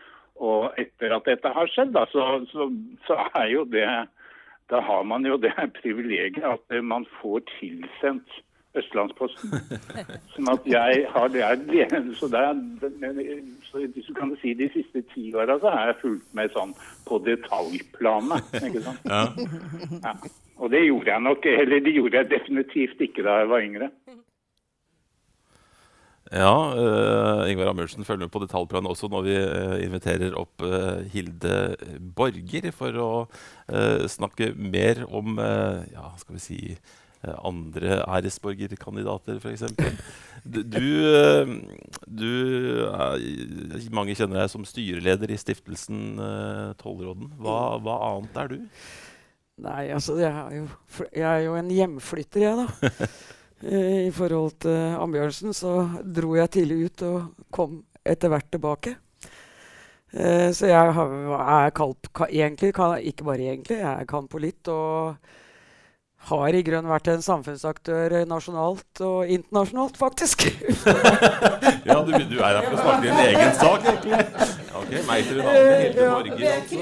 og 0.42 0.74
etter 0.82 1.14
at 1.14 1.30
dette 1.30 1.52
har 1.54 1.70
skjedd, 1.70 1.94
da, 1.94 2.02
så, 2.10 2.42
så, 2.50 2.66
så 3.06 3.22
er 3.38 3.52
jo 3.54 3.64
det 3.70 3.86
Da 4.70 4.80
har 4.80 5.02
man 5.04 5.24
jo 5.26 5.38
det 5.40 5.54
privilegiet 5.80 6.44
at 6.44 6.82
man 6.84 7.06
får 7.20 7.46
tilsendt 7.60 8.42
Østlandsposten. 8.78 9.52
Sånn 10.34 10.48
at 10.52 10.68
jeg 10.68 11.02
har 11.12 11.32
det 11.32 11.42
er, 11.44 12.06
så, 12.16 12.28
er, 12.32 12.62
så 13.68 13.82
hvis 13.84 14.08
du 14.08 14.14
kan 14.16 14.32
si 14.40 14.54
De 14.56 14.68
siste 14.72 15.02
ti 15.12 15.26
åra 15.36 15.58
så 15.60 15.72
har 15.74 15.92
jeg 15.92 16.00
fulgt 16.00 16.32
med 16.36 16.54
sånn 16.56 16.72
på 17.08 17.20
detaljplanet. 17.26 18.48
ikke 18.62 18.84
sant? 18.86 19.04
Ja. 19.04 19.26
Ja. 20.00 20.16
Og 20.62 20.70
det 20.72 20.84
gjorde 20.86 21.10
jeg 21.10 21.26
nok, 21.26 21.46
eller 21.48 21.80
det 21.84 21.96
gjorde 21.96 22.20
jeg 22.20 22.30
definitivt 22.32 23.00
ikke 23.08 23.24
da 23.26 23.40
jeg 23.42 23.50
var 23.50 23.64
yngre. 23.66 23.88
Ja, 26.32 26.52
uh, 26.72 27.50
Ingvar 27.50 27.74
Amundsen 27.74 28.06
følger 28.08 28.24
med 28.24 28.32
på 28.32 28.40
detaljplanen 28.40 28.88
også 28.88 29.10
når 29.12 29.24
vi 29.26 29.34
uh, 29.36 29.74
inviterer 29.84 30.36
opp 30.40 30.64
uh, 30.64 31.02
Hilde 31.12 31.76
Borger 32.16 32.70
for 32.72 32.96
å 32.96 33.10
snakke 34.10 34.50
mer 34.58 34.98
om 35.08 35.38
ja, 35.38 36.10
skal 36.20 36.36
vi 36.36 36.40
si 36.42 36.58
andre 37.22 38.00
æresborgerkandidater, 38.02 39.38
f.eks. 39.38 39.62
Du, 40.42 40.58
du, 40.66 40.80
eh, 41.14 41.52
er, 42.90 43.90
Mange 43.94 44.16
kjenner 44.18 44.40
deg 44.40 44.50
som 44.50 44.66
styreleder 44.66 45.30
i 45.30 45.38
stiftelsen 45.38 46.18
eh, 46.18 46.72
Tollråden. 46.80 47.30
Hva, 47.38 47.78
hva 47.82 47.98
annet 48.08 48.40
er 48.42 48.52
du? 48.54 48.58
Nei, 49.62 49.84
altså 49.94 50.16
jeg 50.18 50.32
er 50.32 50.56
jo, 50.56 50.66
jeg 51.12 51.28
er 51.28 51.44
jo 51.46 51.54
en 51.60 51.70
hjemflytter, 51.70 52.48
jeg, 52.48 52.66
da. 52.66 53.06
Eh, 53.62 54.08
I 54.08 54.10
forhold 54.10 54.56
til 54.64 54.96
Ambjørnsen 54.98 55.54
så 55.54 55.84
dro 56.02 56.32
jeg 56.34 56.50
tidlig 56.50 56.88
ut 56.88 57.02
og 57.06 57.44
kom 57.54 57.76
etter 58.02 58.32
hvert 58.32 58.48
tilbake. 58.50 58.96
Eh, 60.10 60.48
så 60.50 60.66
jeg 60.66 60.96
har, 60.96 61.12
er 61.38 61.70
kalt 61.76 62.10
egentlig, 62.26 62.72
kan, 62.74 62.96
ikke 62.98 63.28
bare 63.28 63.46
egentlig, 63.46 63.78
jeg 63.78 63.86
er 63.92 64.08
kanpolitt 64.10 64.66
og 64.72 65.14
har 66.28 66.54
i 66.54 66.62
grunnen 66.62 66.90
vært 66.92 67.08
en 67.10 67.22
samfunnsaktør 67.24 68.14
nasjonalt 68.30 69.00
og 69.02 69.30
internasjonalt, 69.32 69.96
faktisk. 69.98 70.44
Ja, 71.82 71.96
du, 72.06 72.12
du 72.14 72.36
er 72.38 72.54
her 72.56 72.62
for 72.62 72.76
å 72.76 72.82
snakke 72.82 73.08
en 73.10 73.20
egen 73.24 73.54
sak, 73.58 73.86
egentlig. 73.90 74.12
Ja, 74.14 74.78
ok, 74.78 74.92
Meg 75.08 75.24
til 75.26 75.40
navnet 75.42 75.82
Hilde 75.82 76.04
Norge. 76.06 76.46
altså. 76.54 76.78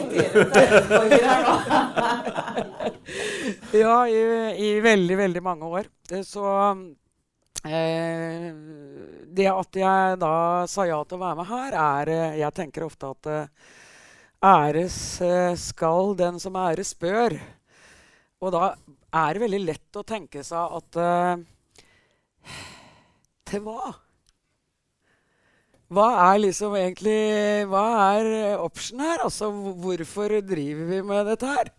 ja, 3.81 3.97
i, 4.09 4.21
i 4.67 4.71
veldig, 4.85 5.17
veldig 5.23 5.43
mange 5.45 5.71
år. 5.81 5.89
Eh, 6.13 6.23
Så 6.27 6.45
eh, 7.65 8.51
Det 9.41 9.49
at 9.53 9.81
jeg 9.83 10.21
da 10.21 10.35
sa 10.71 10.87
ja 10.89 11.01
til 11.05 11.19
å 11.19 11.23
være 11.25 11.39
med 11.41 11.51
her, 11.51 11.79
er 11.81 12.13
eh, 12.15 12.39
Jeg 12.43 12.57
tenker 12.61 12.87
ofte 12.87 13.13
at 13.15 13.31
eh, 13.33 13.49
æres 14.51 15.01
skal 15.61 16.15
den 16.21 16.39
som 16.41 16.57
æres 16.61 16.93
bør. 17.01 17.37
Og 18.41 18.55
da 18.55 18.71
er 19.11 19.35
det 19.35 19.43
veldig 19.43 19.61
lett 19.65 19.99
å 19.99 20.07
tenke 20.07 20.45
seg 20.47 20.77
at 20.79 20.99
uh, 21.01 21.43
Til 23.51 23.65
hva? 23.67 23.93
Hva 25.91 26.07
er 26.29 26.43
liksom 26.45 26.77
egentlig 26.79 27.19
Hva 27.71 27.85
er 28.13 28.31
eh, 28.31 28.63
option 28.63 29.03
her? 29.03 29.25
Altså, 29.27 29.51
hvorfor 29.51 30.37
driver 30.47 30.93
vi 30.93 31.01
med 31.07 31.31
dette 31.33 31.51
her? 31.51 31.73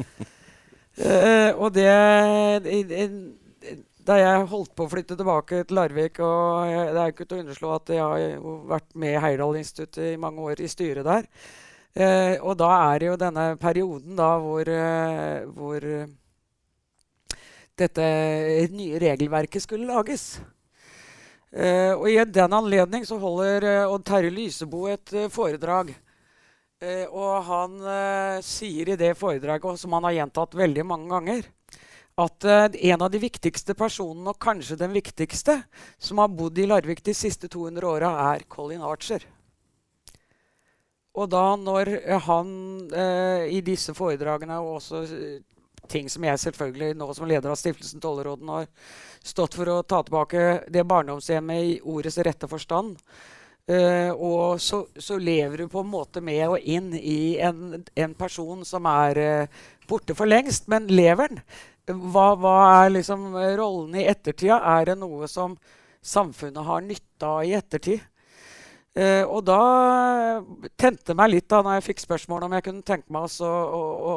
uh, 0.00 1.50
og 1.62 1.72
det 1.76 1.88
Da 4.04 4.18
jeg 4.20 4.50
holdt 4.52 4.76
på 4.76 4.84
å 4.84 4.92
flytte 4.92 5.16
tilbake 5.16 5.64
til 5.64 5.80
Larvik 5.80 6.20
og 6.24 6.68
jeg, 6.68 6.92
Det 6.92 7.00
er 7.00 7.16
ikke 7.16 7.26
til 7.26 7.40
å 7.40 7.42
underslå 7.46 7.72
at 7.78 7.96
jeg 7.96 8.04
har 8.04 8.46
vært 8.76 8.94
med 8.94 9.16
i 9.16 9.24
Heyerdahl-instituttet 9.24 10.12
i 10.12 10.20
mange 10.20 10.44
år 10.52 10.60
i 10.60 10.68
styret 10.70 11.08
der. 11.08 11.28
Eh, 11.90 12.36
og 12.46 12.54
da 12.60 12.70
er 12.92 13.00
det 13.02 13.06
jo 13.08 13.16
denne 13.18 13.44
perioden 13.58 14.14
da 14.18 14.30
hvor, 14.38 14.68
eh, 14.70 15.42
hvor 15.50 15.82
eh, 15.82 16.06
dette 17.80 18.06
nye 18.74 19.00
regelverket 19.00 19.64
skulle 19.64 19.88
lages. 19.88 20.34
Uh, 21.50 21.98
og 21.98 22.06
I 22.06 22.20
den 22.30 22.52
anledning 22.54 23.02
så 23.06 23.18
holder 23.18 23.64
uh, 23.66 23.90
Odd 23.90 24.04
Terje 24.06 24.30
Lysebo 24.30 24.84
et 24.90 25.14
uh, 25.16 25.26
foredrag. 25.32 25.92
Og 26.80 27.32
han 27.44 27.74
sier 28.40 28.88
i 28.88 28.94
det 28.96 29.10
foredraget, 29.20 29.76
som 29.76 29.92
han 29.92 30.06
har 30.06 30.14
gjentatt 30.14 30.54
veldig 30.56 30.84
mange 30.88 31.10
ganger, 31.12 31.42
at 32.24 32.46
en 32.48 33.04
av 33.04 33.10
de 33.12 33.20
viktigste 33.20 33.74
personene, 33.76 34.32
og 34.32 34.40
kanskje 34.40 34.78
den 34.80 34.94
viktigste, 34.96 35.58
som 36.00 36.22
har 36.24 36.32
bodd 36.32 36.56
i 36.56 36.64
Larvik 36.64 37.02
de 37.04 37.12
siste 37.12 37.50
200 37.52 37.84
åra, 37.84 38.14
er 38.30 38.46
Colin 38.48 38.80
Archer. 38.80 39.26
Og 41.20 41.28
da 41.28 41.44
når 41.60 41.92
han 42.30 42.56
i 43.52 43.60
disse 43.60 43.92
foredragene, 43.92 44.56
og 44.64 44.78
også 44.78 45.04
ting 45.90 46.08
som 46.12 46.24
jeg 46.24 46.40
selvfølgelig 46.44 46.94
nå 46.98 47.10
som 47.16 47.28
leder 47.28 47.52
av 47.52 47.58
Stiftelsen 47.58 48.02
Tolleråden 48.02 48.48
har 48.54 48.70
stått 49.26 49.58
for 49.58 49.68
å 49.72 49.82
ta 49.82 50.00
tilbake 50.06 50.46
det 50.70 50.86
barndomshjemmet 50.88 51.66
i 51.74 51.76
ordets 51.82 52.18
rette 52.24 52.48
forstand, 52.50 52.96
Uh, 53.70 54.10
og 54.16 54.58
så, 54.58 54.80
så 54.98 55.14
lever 55.20 55.62
du 55.62 55.68
på 55.70 55.84
en 55.84 55.90
måte 55.92 56.18
med 56.24 56.42
og 56.48 56.64
inn 56.64 56.88
i 56.96 57.36
en, 57.38 57.76
en 57.78 58.14
person 58.18 58.64
som 58.66 58.86
er 58.90 59.20
uh, 59.20 59.60
borte 59.86 60.16
for 60.18 60.26
lengst, 60.26 60.66
men 60.72 60.88
lever 60.90 61.30
den? 61.30 61.42
Hva, 62.10 62.32
hva 62.40 62.54
er 62.80 62.94
liksom 62.96 63.28
rollen 63.60 63.94
i 64.00 64.08
ettertida? 64.10 64.58
Er 64.72 64.90
det 64.90 64.96
noe 64.98 65.28
som 65.30 65.54
samfunnet 66.02 66.66
har 66.66 66.82
nytte 66.82 67.28
av 67.28 67.44
i 67.46 67.54
ettertid? 67.58 68.02
Eh, 68.90 69.22
og 69.22 69.44
da 69.46 69.60
tente 70.74 71.14
meg 71.14 71.30
litt 71.30 71.46
da 71.50 71.60
når 71.62 71.76
jeg 71.76 71.86
fikk 71.92 72.00
spørsmål 72.02 72.48
om 72.48 72.56
jeg 72.56 72.64
kunne 72.66 72.86
tenke 72.86 73.14
meg 73.14 73.28
også 73.28 73.46
å, 73.46 73.82
å 74.10 74.14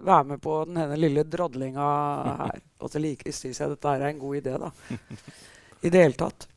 være 0.00 0.32
med 0.32 0.42
på 0.42 0.56
denne 0.66 0.98
lille 0.98 1.22
drodlinga 1.30 1.90
her. 2.40 2.58
Og 2.82 2.90
så 2.90 3.00
like 3.00 3.30
syns 3.32 3.62
jeg 3.62 3.70
dette 3.70 3.92
er 3.94 4.08
en 4.08 4.18
god 4.18 4.40
idé, 4.40 4.56
da. 4.60 4.72
I 5.86 5.92
det 5.94 6.02
hele 6.02 6.18
tatt. 6.18 6.48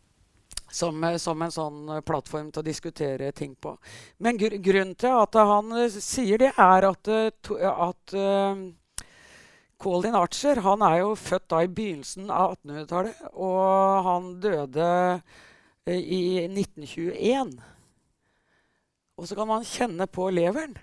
Som, 0.73 0.97
eh, 1.05 1.19
som 1.21 1.45
en 1.45 1.53
sånn 1.53 1.93
eh, 1.93 2.01
plattform 2.03 2.49
til 2.51 2.63
å 2.63 2.67
diskutere 2.67 3.29
ting 3.37 3.53
på. 3.55 3.77
Men 4.17 4.41
gr 4.41 4.57
grunnen 4.57 4.97
til 4.99 5.21
at 5.21 5.37
han 5.37 5.71
eh, 5.77 5.93
sier 5.93 6.41
det, 6.41 6.51
er 6.57 6.89
at, 6.89 7.13
eh, 7.13 7.69
at 7.69 8.17
eh, 8.17 8.65
Colin 9.77 10.17
Archer 10.17 10.63
han 10.65 10.81
er 10.81 11.03
jo 11.03 11.13
født 11.21 11.51
da 11.53 11.61
i 11.61 11.69
begynnelsen 11.69 12.31
av 12.33 12.57
1800-tallet, 12.57 13.27
og 13.37 14.07
han 14.09 14.31
døde 14.41 14.89
eh, 14.89 15.45
i 15.87 16.45
1921. 16.45 17.55
Og 19.17 19.27
så 19.27 19.35
kan 19.37 19.47
man 19.49 19.65
kjenne 19.65 20.07
på 20.07 20.29
leveren. 20.29 20.75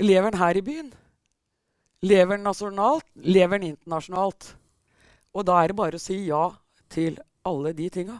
Leveren 0.00 0.38
her 0.40 0.58
i 0.58 0.64
byen. 0.64 0.90
Leveren 2.04 2.44
nasjonalt, 2.44 3.06
leveren 3.14 3.68
internasjonalt. 3.70 4.54
Og 5.34 5.46
da 5.46 5.60
er 5.60 5.70
det 5.70 5.78
bare 5.78 6.00
å 6.00 6.02
si 6.02 6.18
ja 6.26 6.48
til 6.90 7.18
alle 7.46 7.74
de 7.76 7.90
tinga. 7.92 8.18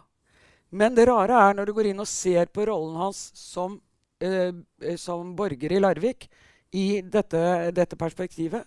Men 0.75 0.95
det 0.95 1.07
rare 1.09 1.39
er 1.49 1.57
når 1.57 1.69
du 1.69 1.75
går 1.77 1.91
inn 1.91 2.03
og 2.03 2.11
ser 2.11 2.51
på 2.51 2.67
rollen 2.67 2.97
hans 2.99 3.29
som, 3.39 3.77
eh, 4.21 4.51
eh, 4.83 4.97
som 4.97 5.35
borger 5.37 5.73
i 5.73 5.81
Larvik 5.81 6.29
i 6.73 7.01
dette, 7.01 7.71
dette 7.71 7.97
perspektivet, 7.97 8.65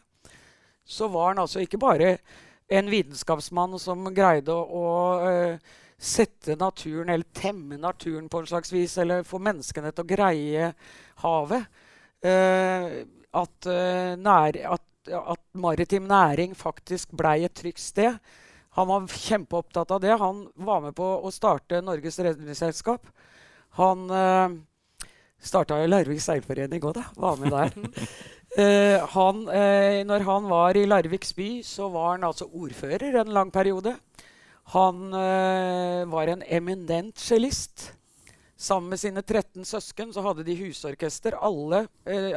så 0.85 1.07
var 1.11 1.33
han 1.33 1.43
altså 1.43 1.59
ikke 1.59 1.79
bare 1.79 2.17
en 2.67 2.89
vitenskapsmann 2.91 3.77
som 3.79 4.07
greide 4.15 4.53
å, 4.53 4.63
å 4.63 4.87
eh, 5.29 5.75
sette 5.97 6.57
naturen, 6.59 7.09
eller 7.09 7.27
temme 7.33 7.77
naturen 7.81 8.27
på 8.29 8.41
en 8.41 8.49
slags 8.49 8.73
vis, 8.73 8.97
eller 9.01 9.25
få 9.27 9.39
menneskene 9.41 9.91
til 9.91 10.05
å 10.05 10.09
greie 10.09 10.71
havet. 11.23 11.79
Eh, 12.25 12.89
at, 13.37 13.69
uh, 13.69 14.13
nær, 14.17 14.57
at, 14.77 15.11
at, 15.13 15.41
maritim 15.57 16.07
næring 16.09 16.55
faktisk 16.57 17.11
blei 17.17 17.43
et 17.45 17.55
trygt 17.57 17.83
sted. 17.83 18.17
Han 18.77 18.89
var 18.89 19.07
kjempeopptatt 19.09 19.91
av 19.93 20.01
det. 20.01 20.15
Han 20.21 20.45
var 20.55 20.81
med 20.85 20.95
på 20.97 21.05
å 21.05 21.31
starte 21.33 21.81
Norges 21.81 22.19
redningsselskap. 22.21 23.07
Han 23.77 24.03
eh, 24.13 24.57
starta 25.41 25.79
jo 25.81 25.89
Larvik 25.89 26.21
seilforening 26.21 26.83
òg, 26.85 26.99
da. 26.99 27.05
Var 27.17 27.39
med 27.41 27.55
der. 27.55 27.73
Uh, 28.57 28.97
han, 29.13 29.43
uh, 29.45 30.01
når 30.07 30.23
han 30.25 30.47
var 30.49 30.77
i 30.77 30.87
Larviks 30.89 31.35
by, 31.37 31.61
så 31.61 31.89
var 31.93 32.15
han 32.15 32.23
altså 32.25 32.47
ordfører 32.49 33.19
en 33.21 33.29
lang 33.35 33.51
periode. 33.53 33.93
Han 34.73 35.13
uh, 35.13 36.01
var 36.09 36.27
en 36.33 36.41
eminent 36.43 37.19
cellist. 37.21 37.93
Sammen 38.57 38.89
med 38.89 38.99
sine 38.99 39.21
13 39.21 39.65
søsken 39.69 40.13
så 40.13 40.21
hadde 40.25 40.43
de 40.47 40.55
husorkester. 40.57 41.33
Alle 41.37 41.87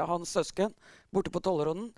hans 0.04 0.30
søsken 0.36 0.74
borte 1.08 1.30
på 1.32 1.40
Tollerodden 1.40 1.88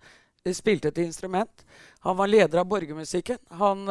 eh, 0.45 0.55
spilte 0.55 0.89
et 0.93 0.99
instrument. 1.03 1.65
Han 2.07 2.17
var 2.21 2.31
leder 2.31 2.59
av 2.63 2.69
borgermusikken. 2.71 3.39
Han 3.59 3.83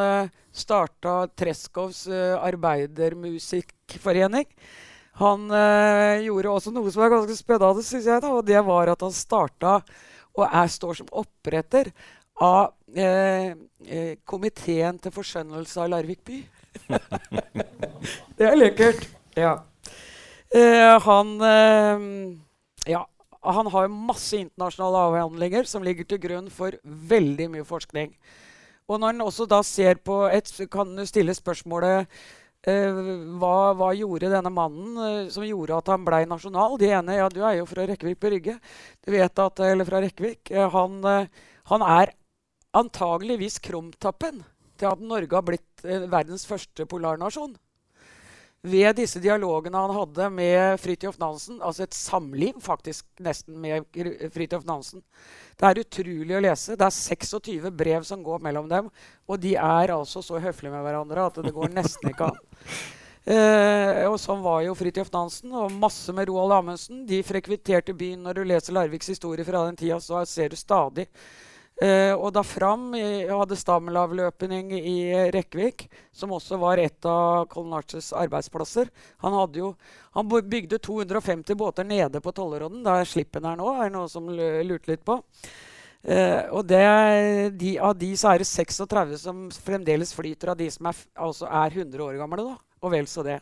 starta 0.56 1.28
Treskovs 1.36 2.08
eh, 2.08 2.40
arbeidermusikkforening. 2.40 4.48
Han 5.20 5.52
eh, 5.52 6.24
gjorde 6.26 6.50
også 6.50 6.72
noe 6.72 6.92
som 6.92 7.04
er 7.04 7.10
ganske 7.12 7.36
spennende, 7.36 7.84
syns 7.84 8.08
jeg. 8.08 8.22
Da, 8.24 8.32
og 8.32 8.46
det 8.48 8.62
var 8.68 8.88
at 8.94 9.02
han 9.04 9.14
starta 9.16 9.82
og 10.38 10.46
jeg 10.48 10.74
står 10.78 11.00
som 11.02 11.12
oppretter 11.22 11.92
av 12.42 12.72
eh, 12.96 13.54
eh, 13.86 14.14
komiteen 14.26 15.00
til 15.02 15.14
forskjønnelse 15.14 15.82
av 15.84 15.92
Larvik 15.92 16.24
by. 16.26 16.40
det 18.38 18.48
er 18.48 18.58
lekkert. 18.58 19.06
Ja. 19.38 19.60
Eh, 20.56 20.96
han 21.06 21.36
eh, 21.48 22.08
Ja, 22.90 23.06
han 23.42 23.70
har 23.74 23.92
masse 23.94 24.40
internasjonale 24.40 25.06
avhandlinger 25.10 25.70
som 25.70 25.86
ligger 25.86 26.08
til 26.08 26.22
grunn 26.22 26.50
for 26.54 26.76
veldig 26.84 27.50
mye 27.56 27.68
forskning. 27.68 28.16
Og 28.90 29.00
når 29.00 29.16
en 29.16 29.26
også 29.28 29.46
da 29.48 29.62
ser 29.64 30.02
på 30.04 30.24
et, 30.28 30.50
kan 30.72 30.96
du 30.98 31.06
stille 31.08 31.34
spørsmålet 31.38 32.10
hva, 32.62 33.56
hva, 33.74 33.88
gjorde 33.98 34.30
denne 34.30 34.52
mannen 34.54 35.30
som 35.34 35.46
gjorde 35.46 35.80
at 35.80 35.90
han 35.90 36.04
blei 36.06 36.24
nasjonal? 36.30 36.78
De 36.78 36.92
ene, 36.94 37.18
ja, 37.18 37.30
du 37.30 37.40
er 37.42 37.58
jo 37.58 37.66
fra 37.70 37.88
Rekkevik 37.90 38.20
på 38.22 38.30
Rygge. 38.36 38.58
Du 39.02 39.10
vet 39.16 39.42
at, 39.42 39.64
Eller 39.66 39.88
fra 39.88 40.02
Rekkevik. 40.04 40.54
Han, 40.76 41.02
han, 41.72 41.88
er 41.98 42.14
antageligvis 42.78 43.58
krumtappen 43.66 44.44
til 44.78 44.92
at 44.92 45.02
Norge 45.02 45.36
har 45.36 45.46
blitt 45.46 45.84
verdens 45.84 46.46
første 46.46 46.86
polarnasjon 46.86 47.58
ved 48.62 48.94
disse 49.00 49.20
dialogene 49.22 49.80
han 49.82 49.94
hadde 49.96 50.28
med 50.34 50.80
Fridtjof 50.82 51.18
Nansen, 51.22 51.58
altså 51.66 51.88
et 51.88 51.98
samliv 51.98 52.60
faktisk 52.62 53.08
nesten 53.24 53.58
med 53.62 53.88
Fridtjof 54.34 54.68
Nansen. 54.70 55.02
Det 55.58 55.68
er 55.68 55.82
utrolig 55.82 56.38
å 56.38 56.44
lese. 56.46 56.78
Det 56.78 56.86
er 56.86 56.94
26 56.94 57.74
brev 57.78 58.06
som 58.06 58.22
går 58.26 58.42
mellom 58.46 58.70
dem. 58.70 58.90
Og 59.26 59.42
de 59.42 59.56
er 59.58 59.94
altså 59.96 60.22
så 60.26 60.42
høflige 60.42 60.74
med 60.74 60.86
hverandre 60.86 61.26
at 61.26 61.42
det 61.42 61.54
går 61.56 61.74
nesten 61.78 62.14
ikke 62.14 62.32
an. 62.32 62.42
Eh, 63.22 64.00
og 64.10 64.16
sånn 64.18 64.40
var 64.42 64.64
jo 64.66 64.72
Fridtjof 64.74 65.12
Nansen 65.14 65.52
og 65.54 65.76
masse 65.78 66.10
med 66.18 66.26
Roald 66.26 66.56
Amundsen. 66.56 67.04
De 67.06 67.20
frekventerte 67.22 67.94
byen. 67.94 68.24
Når 68.26 68.40
du 68.40 68.48
leser 68.50 68.74
Larviks 68.74 69.12
historie 69.14 69.46
fra 69.46 69.62
den 69.68 69.78
tida, 69.78 70.00
så 70.02 70.24
ser 70.26 70.50
du 70.50 70.58
stadig 70.58 71.06
Uh, 71.82 72.14
og 72.14 72.30
da 72.36 72.44
Fram 72.46 72.92
hadde 72.94 73.58
stammelavløpning 73.58 74.70
i 74.78 74.98
Rekkvik, 75.34 75.88
som 76.14 76.36
også 76.36 76.60
var 76.62 76.78
et 76.78 77.08
av 77.10 77.48
Colnarches 77.50 78.12
arbeidsplasser 78.14 78.92
Han, 79.26 79.40
jo, 79.58 79.72
han, 80.14 80.30
bygde 80.30 80.78
250 80.78 81.58
båter 81.58 81.88
nede 81.90 82.22
på 82.22 82.36
Tollerodden, 82.38 82.84
der 82.86 83.10
Slippen 83.10 83.50
er 83.50 83.58
nå. 83.58 83.74
er 83.82 83.90
noe 83.90 84.06
som 84.12 84.30
lurte 84.30 84.94
litt 84.94 85.06
på. 85.08 85.18
Eh, 86.02 86.50
og 86.50 86.66
det, 86.66 86.82
de, 87.62 87.76
Av 87.78 87.94
de 87.98 88.10
så 88.18 88.32
er 88.32 88.42
det 88.42 88.50
36 88.50 89.20
som 89.22 89.44
fremdeles 89.54 90.14
flyter, 90.18 90.54
av 90.54 90.58
de 90.58 90.70
som 90.74 90.90
er, 90.90 91.02
altså 91.14 91.50
er 91.50 91.78
100 91.78 92.06
år 92.06 92.18
gamle. 92.22 92.46
da, 92.52 92.58
Og 92.82 92.94
vel 92.94 93.10
så 93.10 93.26
det. 93.26 93.40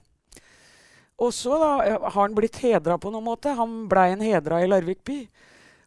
Og 1.19 1.33
så 1.35 1.55
har 1.55 2.09
han 2.15 2.35
blitt 2.35 2.61
hedra 2.63 2.97
på 2.97 3.11
noen 3.11 3.27
måte. 3.27 3.55
Han 3.55 3.87
blei 3.91 4.11
en 4.13 4.23
hedra 4.23 4.61
i 4.63 4.69
Larvik 4.69 5.03
by. 5.07 5.19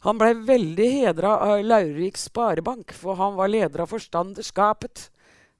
Han 0.02 0.18
ble 0.18 0.32
veldig 0.42 0.86
hedra 0.96 1.36
av 1.38 1.60
Laurik 1.62 2.16
Sparebank, 2.18 2.90
for 2.90 3.14
han 3.20 3.36
var 3.38 3.50
leder 3.52 3.84
av 3.84 3.92
forstanderskapet. 3.92 5.04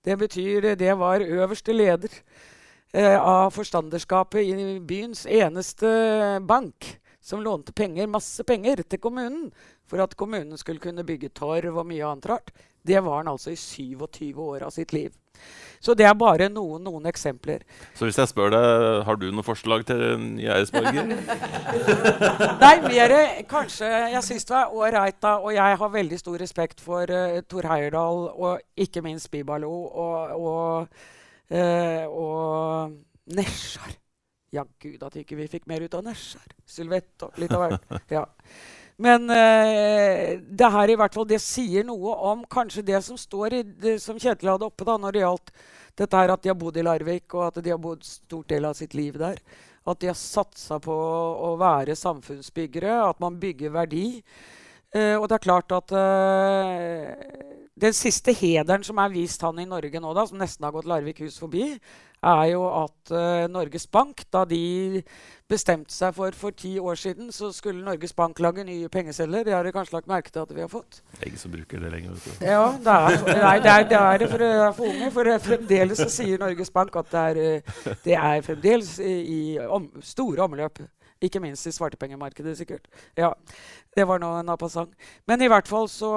Det 0.03 0.17
betyr 0.19 0.73
det 0.75 0.95
var 0.99 1.23
øverste 1.23 1.75
leder 1.77 2.11
eh, 2.91 3.15
av 3.15 3.53
forstanderskapet 3.55 4.43
i 4.43 4.81
byens 4.83 5.29
eneste 5.31 5.93
bank, 6.43 6.89
som 7.23 7.45
lånte 7.45 7.71
penger, 7.71 8.11
masse 8.11 8.43
penger 8.43 8.83
til 8.83 8.99
kommunen 8.99 9.53
for 9.87 10.03
at 10.03 10.17
kommunen 10.19 10.59
skulle 10.59 10.83
kunne 10.83 11.07
bygge 11.07 11.31
torv 11.39 11.79
og 11.79 11.87
mye 11.87 12.03
annet 12.09 12.27
rart. 12.33 12.51
Det 12.87 13.03
var 13.05 13.23
han 13.23 13.33
altså 13.33 13.53
i 13.53 13.59
27 13.59 14.39
år 14.43 14.67
av 14.67 14.75
sitt 14.75 14.93
liv. 14.93 15.13
Så 15.83 15.97
det 15.99 16.07
er 16.07 16.15
bare 16.15 16.47
noen, 16.53 16.85
noen, 16.87 17.07
eksempler. 17.11 17.65
Så 17.99 18.07
hvis 18.07 18.19
jeg 18.21 18.31
spør 18.31 18.53
deg, 18.55 18.67
har 19.07 19.17
du 19.19 19.25
noe 19.35 19.43
forslag 19.43 19.83
til 19.89 20.03
en 20.13 20.27
æresborger? 20.39 21.09
Nei, 22.63 22.75
mer 22.85 23.15
kanskje 23.51 23.89
Jeg 24.13 24.23
syns 24.29 24.47
det 24.47 24.55
var 24.55 24.77
ålreit, 24.77 25.19
da. 25.25 25.33
Og 25.43 25.51
jeg 25.57 25.81
har 25.81 25.95
veldig 25.97 26.21
stor 26.21 26.39
respekt 26.43 26.85
for 26.85 27.11
uh, 27.11 27.41
Tor 27.51 27.67
Heyerdahl 27.73 28.29
og 28.31 28.63
ikke 28.79 29.03
minst 29.03 29.31
Bibalo 29.35 29.73
og, 29.73 30.37
og, 30.39 31.03
uh, 31.51 32.07
og 32.07 33.35
Nesjar. 33.35 33.99
Ja, 34.53 34.63
gud 34.85 35.03
at 35.03 35.19
ikke 35.19 35.39
vi 35.41 35.49
fikk 35.51 35.67
mer 35.71 35.83
ut 35.83 35.99
av 35.99 36.07
Nesjar. 36.07 36.47
Sylvett 36.69 37.27
og 37.27 37.43
litt 37.43 37.55
av 37.57 37.67
hvert. 37.67 37.91
Ja. 38.21 38.27
Men 39.03 39.27
uh, 39.31 40.39
det 40.47 40.73
her 40.77 40.93
i 40.93 40.97
hvert 40.99 41.17
fall, 41.17 41.27
det 41.29 41.41
sier 41.43 41.87
noe 41.87 42.15
om 42.31 42.45
kanskje 42.51 42.85
det 42.87 43.01
som 43.03 43.19
står 43.19 43.59
i 43.59 43.63
det 43.65 43.97
som 44.03 44.21
Kjetil 44.21 44.53
hadde 44.53 44.69
oppe 44.69 44.87
da, 44.87 44.99
når 45.01 45.17
det 45.17 45.25
gjaldt 45.25 45.53
dette 45.99 46.23
her 46.23 46.33
at 46.33 46.43
de 46.45 46.53
har 46.53 46.59
bodd 46.59 46.79
i 46.79 46.85
Larvik, 46.87 47.27
og 47.35 47.49
at 47.51 47.61
de 47.65 47.73
har 47.73 47.81
bodd 47.83 48.05
stort 48.07 48.49
del 48.53 48.69
av 48.69 48.77
sitt 48.79 48.95
liv 48.97 49.19
der. 49.21 49.41
At 49.89 49.99
de 50.01 50.13
har 50.13 50.19
satsa 50.19 50.79
på 50.81 50.95
å 50.95 51.55
være 51.61 51.99
samfunnsbyggere, 51.99 53.01
at 53.09 53.19
man 53.23 53.41
bygger 53.43 53.75
verdi. 53.75 54.07
Uh, 54.93 55.17
og 55.19 55.27
det 55.29 55.39
er 55.39 55.47
klart 55.49 55.75
at 55.75 55.97
uh, 55.97 57.51
den 57.83 57.97
siste 57.97 58.35
hederen 58.37 58.85
som 58.87 59.01
er 59.03 59.13
vist 59.13 59.43
han 59.43 59.59
i 59.59 59.69
Norge 59.69 60.01
nå, 60.01 60.15
da, 60.15 60.27
som 60.29 60.39
nesten 60.41 60.69
har 60.69 60.75
gått 60.75 60.89
Larvik 60.89 61.25
hus 61.25 61.41
forbi, 61.43 61.73
er 62.23 62.45
jo 62.53 62.63
at 62.85 63.13
uh, 63.13 63.51
Norges 63.51 63.87
Bank, 63.87 64.25
da 64.33 64.45
de 64.49 65.03
bestemte 65.53 65.93
seg 65.93 66.15
for 66.17 66.33
for 66.39 66.55
ti 66.57 66.79
år 66.79 66.95
siden, 66.95 67.33
så 67.33 67.51
skulle 67.53 67.85
Norges 67.85 68.15
Bank 68.17 68.39
lage 68.41 68.65
nye 68.65 68.89
pengeceller. 68.89 69.45
Det 69.45 69.53
har 69.53 69.67
dere 69.67 69.75
kanskje 69.75 69.97
lagt 69.99 70.09
merke 70.09 70.31
til 70.31 70.45
at 70.45 70.55
vi 70.55 70.61
har 70.61 70.71
fått? 70.71 71.03
Det 71.13 71.23
er 71.23 71.27
ingen 71.33 71.43
som 71.43 71.53
bruker 71.53 71.83
det 71.83 71.93
lenger. 71.93 72.11
vet 72.11 72.25
du. 72.25 72.47
Ja, 72.47 72.65
det 72.79 72.97
er, 72.97 73.43
nei, 73.43 73.59
det 73.59 73.73
er, 73.73 73.85
det 73.91 74.01
er 74.01 74.27
for, 74.31 74.47
for, 74.79 74.89
unge. 74.89 75.11
For 75.19 75.33
fremdeles 75.51 76.01
så 76.01 76.09
sier 76.13 76.41
Norges 76.41 76.71
Bank 76.71 76.97
at 77.03 77.13
det 77.13 77.27
er, 77.29 77.43
eh, 77.43 77.95
det 78.05 78.17
er 78.17 78.43
fremdeles 78.47 78.97
i, 78.99 79.15
i 79.37 79.41
om, 79.67 79.91
store 80.01 80.47
omløp. 80.47 80.83
Ikke 81.23 81.41
minst 81.43 81.67
i 81.67 81.73
svartepengemarkedet, 81.75 82.57
sikkert. 82.59 82.89
Ja, 83.17 83.33
Det 83.95 84.07
var 84.09 84.19
nå 84.19 84.31
en 84.41 84.49
apassant. 84.49 84.95
Men 85.27 85.43
i 85.43 85.49
hvert 85.49 85.69
fall 85.69 85.89
så, 85.89 86.11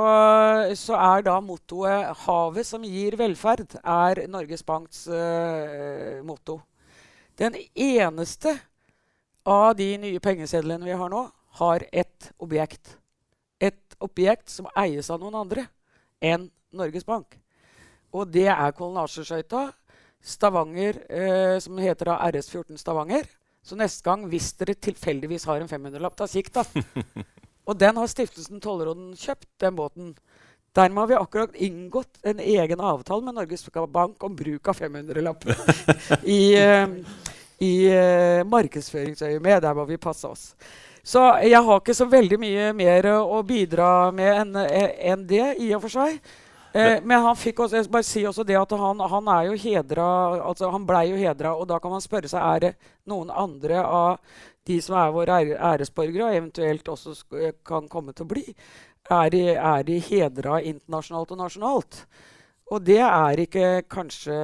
så, 0.76 0.96
er 0.96 1.22
da 1.28 1.40
mottoet 1.42 2.16
'Havet 2.24 2.66
som 2.66 2.84
gir 2.84 3.18
velferd' 3.20 3.78
er 3.84 4.28
Norges 4.28 4.64
Banks 4.64 5.08
uh, 5.08 6.24
motto. 6.24 6.62
Den 7.38 7.56
eneste 7.76 8.58
av 9.46 9.76
de 9.76 9.98
nye 9.98 10.20
pengesedlene 10.20 10.86
vi 10.86 10.98
har 10.98 11.10
nå, 11.10 11.30
har 11.60 11.84
ett 11.92 12.32
objekt. 12.40 12.98
Et 13.60 13.96
objekt 14.00 14.50
som 14.50 14.68
eies 14.76 15.10
av 15.10 15.20
noen 15.20 15.36
andre 15.36 15.68
enn 16.24 16.50
Norges 16.72 17.06
Bank. 17.06 17.38
Og 18.16 18.32
det 18.32 18.48
er 18.48 18.76
kolonnasjeskøyta 18.76 19.70
Stavanger, 20.26 20.98
eh, 21.12 21.60
som 21.60 21.78
heter 21.78 22.10
da 22.10 22.18
RS14 22.32 22.80
Stavanger. 22.82 23.28
Så 23.66 23.78
neste 23.80 24.06
gang, 24.06 24.28
hvis 24.30 24.52
dere 24.60 24.76
tilfeldigvis 24.78 25.48
har 25.50 25.62
en 25.62 25.70
500-lapp, 25.70 26.14
ta 26.20 26.28
sikt, 26.30 26.54
da. 26.60 26.64
Og 27.68 27.78
den 27.82 27.98
har 27.98 28.10
Stiftelsen 28.12 28.62
Tollråden 28.62 29.16
kjøpt, 29.18 29.48
den 29.64 29.78
båten. 29.78 30.12
Dermed 30.76 31.02
har 31.02 31.10
vi 31.10 31.18
akkurat 31.18 31.56
inngått 31.66 32.20
en 32.30 32.42
egen 32.44 32.84
avtale 32.84 33.26
med 33.26 33.38
Norges 33.40 33.66
Bank 33.90 34.24
om 34.24 34.36
bruk 34.36 34.68
av 34.68 34.78
500-lapper 34.78 35.56
i, 36.38 36.42
uh, 36.60 36.94
i 37.64 37.74
uh, 37.90 38.44
markedsføringsøyemed. 38.52 39.62
Der 39.64 39.74
må 39.74 39.88
vi 39.90 39.98
passe 39.98 40.28
oss. 40.28 40.50
Så 41.06 41.24
jeg 41.46 41.62
har 41.64 41.82
ikke 41.82 41.96
så 41.98 42.06
veldig 42.10 42.38
mye 42.42 42.70
mer 42.74 43.08
å 43.16 43.42
bidra 43.46 44.12
med 44.14 44.42
enn 44.42 44.56
en 44.58 45.26
det, 45.30 45.56
i 45.62 45.72
og 45.78 45.86
for 45.86 45.94
seg. 45.94 46.20
Eh, 46.76 46.98
men 47.08 47.24
han 47.24 47.38
fikk 47.40 47.62
også, 47.64 47.78
jeg 47.80 47.92
bare 47.92 48.04
si 48.04 48.26
også 48.28 48.44
det 48.44 48.58
at 48.60 48.74
han, 48.76 49.00
han 49.00 49.30
er 49.32 49.46
jo 49.48 49.54
hedra 49.56 50.08
altså 50.44 50.68
Han 50.74 50.84
blei 50.88 51.06
jo 51.08 51.20
hedra, 51.22 51.54
og 51.56 51.70
da 51.70 51.78
kan 51.80 51.94
man 51.94 52.04
spørre 52.04 52.28
seg 52.28 52.44
er 52.44 52.64
det 52.66 52.72
noen 53.08 53.32
andre 53.32 53.80
av 53.80 54.42
de 54.68 54.82
som 54.84 54.98
er 55.00 55.14
våre 55.16 55.38
æresborgere, 55.54 56.28
og 56.28 56.36
eventuelt 56.36 56.90
også 56.92 57.14
kan 57.64 57.88
komme 57.88 58.12
til 58.12 58.26
å 58.26 58.32
bli, 58.34 58.44
er 59.14 59.30
de, 59.32 59.44
er 59.54 59.86
de 59.88 60.00
hedra 60.02 60.60
internasjonalt 60.66 61.32
og 61.36 61.42
nasjonalt? 61.44 62.00
Og 62.74 62.82
det 62.82 62.98
er 62.98 63.40
ikke 63.44 63.66
kanskje 63.94 64.36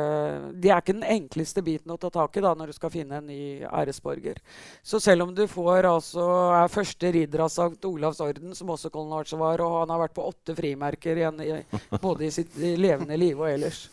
Det 0.62 0.70
er 0.70 0.82
ikke 0.82 0.94
den 0.94 1.08
enkleste 1.10 1.64
biten 1.66 1.94
å 1.94 1.98
ta 1.98 2.12
tak 2.14 2.38
i 2.38 2.44
da 2.46 2.52
når 2.58 2.70
du 2.70 2.76
skal 2.78 2.94
finne 2.94 3.18
en 3.18 3.26
ny 3.26 3.64
æresborger. 3.66 4.38
Så 4.84 5.00
selv 5.02 5.26
om 5.26 5.32
du 5.36 5.48
får 5.50 5.88
altså 5.90 6.26
er 6.60 6.70
første 6.70 7.12
ridder 7.16 7.46
av 7.48 7.50
St. 7.50 7.80
Olavs 7.90 8.22
orden, 8.22 8.54
som 8.58 8.70
også 8.70 8.92
Archer 8.92 9.42
var, 9.42 9.64
og 9.66 9.80
han 9.80 9.94
har 9.94 10.04
vært 10.04 10.14
på 10.14 10.28
åtte 10.28 10.56
frimerker 10.56 11.18
igjen, 11.18 11.42
i, 11.42 11.80
både 11.98 12.28
i 12.28 12.32
sitt 12.36 12.54
levende 12.58 13.18
liv 13.18 13.40
og 13.40 13.50
ellers 13.50 13.88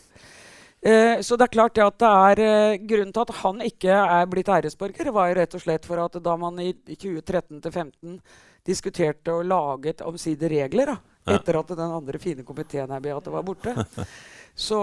eh, 0.82 1.24
Så 1.24 1.36
det 1.36 1.48
er 1.48 1.56
klart 1.56 1.80
at 1.80 1.98
det 1.98 2.12
er 2.12 2.44
eh, 2.44 2.80
grunnen 2.84 3.14
til 3.14 3.24
at 3.24 3.36
han 3.40 3.64
ikke 3.64 3.96
er 4.20 4.28
blitt 4.28 4.52
æresborger, 4.52 5.12
var 5.14 5.30
jo 5.30 5.40
rett 5.40 5.56
og 5.56 5.64
slett 5.64 5.88
for 5.88 6.04
at 6.04 6.20
da 6.20 6.36
man 6.36 6.60
i 6.60 6.74
2013-2015 6.84 8.20
diskuterte 8.68 9.32
og 9.32 9.48
laget 9.48 9.96
et 9.96 10.04
omsider 10.04 10.52
regler 10.52 10.92
da, 10.92 10.98
etter 11.36 11.60
at 11.60 11.72
den 11.76 11.94
andre 12.00 12.20
fine 12.22 12.44
komiteen 12.46 12.90
her 12.94 13.04
Beate, 13.04 13.32
var 13.32 13.46
borte, 13.46 13.74
så, 14.68 14.80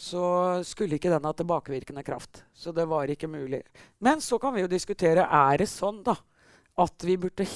så, 0.00 0.24
skulle 0.66 0.98
ikke 0.98 1.12
den 1.12 1.28
ha 1.28 1.34
tilbakevirkende 1.36 2.04
kraft. 2.06 2.44
Så 2.54 2.74
det 2.76 2.88
var 2.90 3.10
ikke 3.10 3.30
mulig. 3.30 3.62
Men 4.04 4.24
så 4.24 4.40
kan 4.42 4.56
vi 4.56 4.64
jo 4.66 4.70
diskutere 4.70 5.26
er 5.26 5.62
det 5.62 5.70
sånn 5.70 6.02
da, 6.06 6.16
at 6.78 7.06
vi 7.06 7.18
burde 7.20 7.46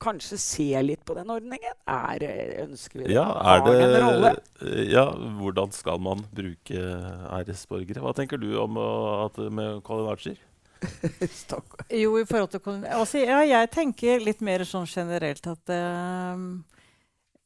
kanskje 0.00 0.38
se 0.40 0.68
litt 0.82 1.02
på 1.04 1.14
den 1.18 1.30
ordningen. 1.32 1.74
Er, 1.84 2.24
ønsker 2.64 3.02
vi 3.02 3.08
det? 3.10 3.16
Ja, 3.18 3.26
er 3.54 3.64
det, 3.66 4.86
ja, 4.88 5.06
hvordan 5.40 5.74
skal 5.76 6.00
man 6.02 6.24
bruke 6.32 6.84
æresborgere? 7.36 8.00
Hva 8.04 8.14
tenker 8.16 8.40
du 8.40 8.54
om 8.62 8.78
at, 8.80 9.36
med 9.52 9.82
Colin 9.86 10.08
Archer? 10.12 10.40
jo, 12.02 12.14
i 12.16 12.24
forhold 12.24 12.48
til 12.54 12.84
altså, 12.88 13.20
ja, 13.20 13.42
Jeg 13.44 13.68
tenker 13.74 14.22
litt 14.24 14.40
mer 14.40 14.64
sånn 14.64 14.88
generelt 14.88 15.44
at 15.50 15.72
uh, 15.76 16.38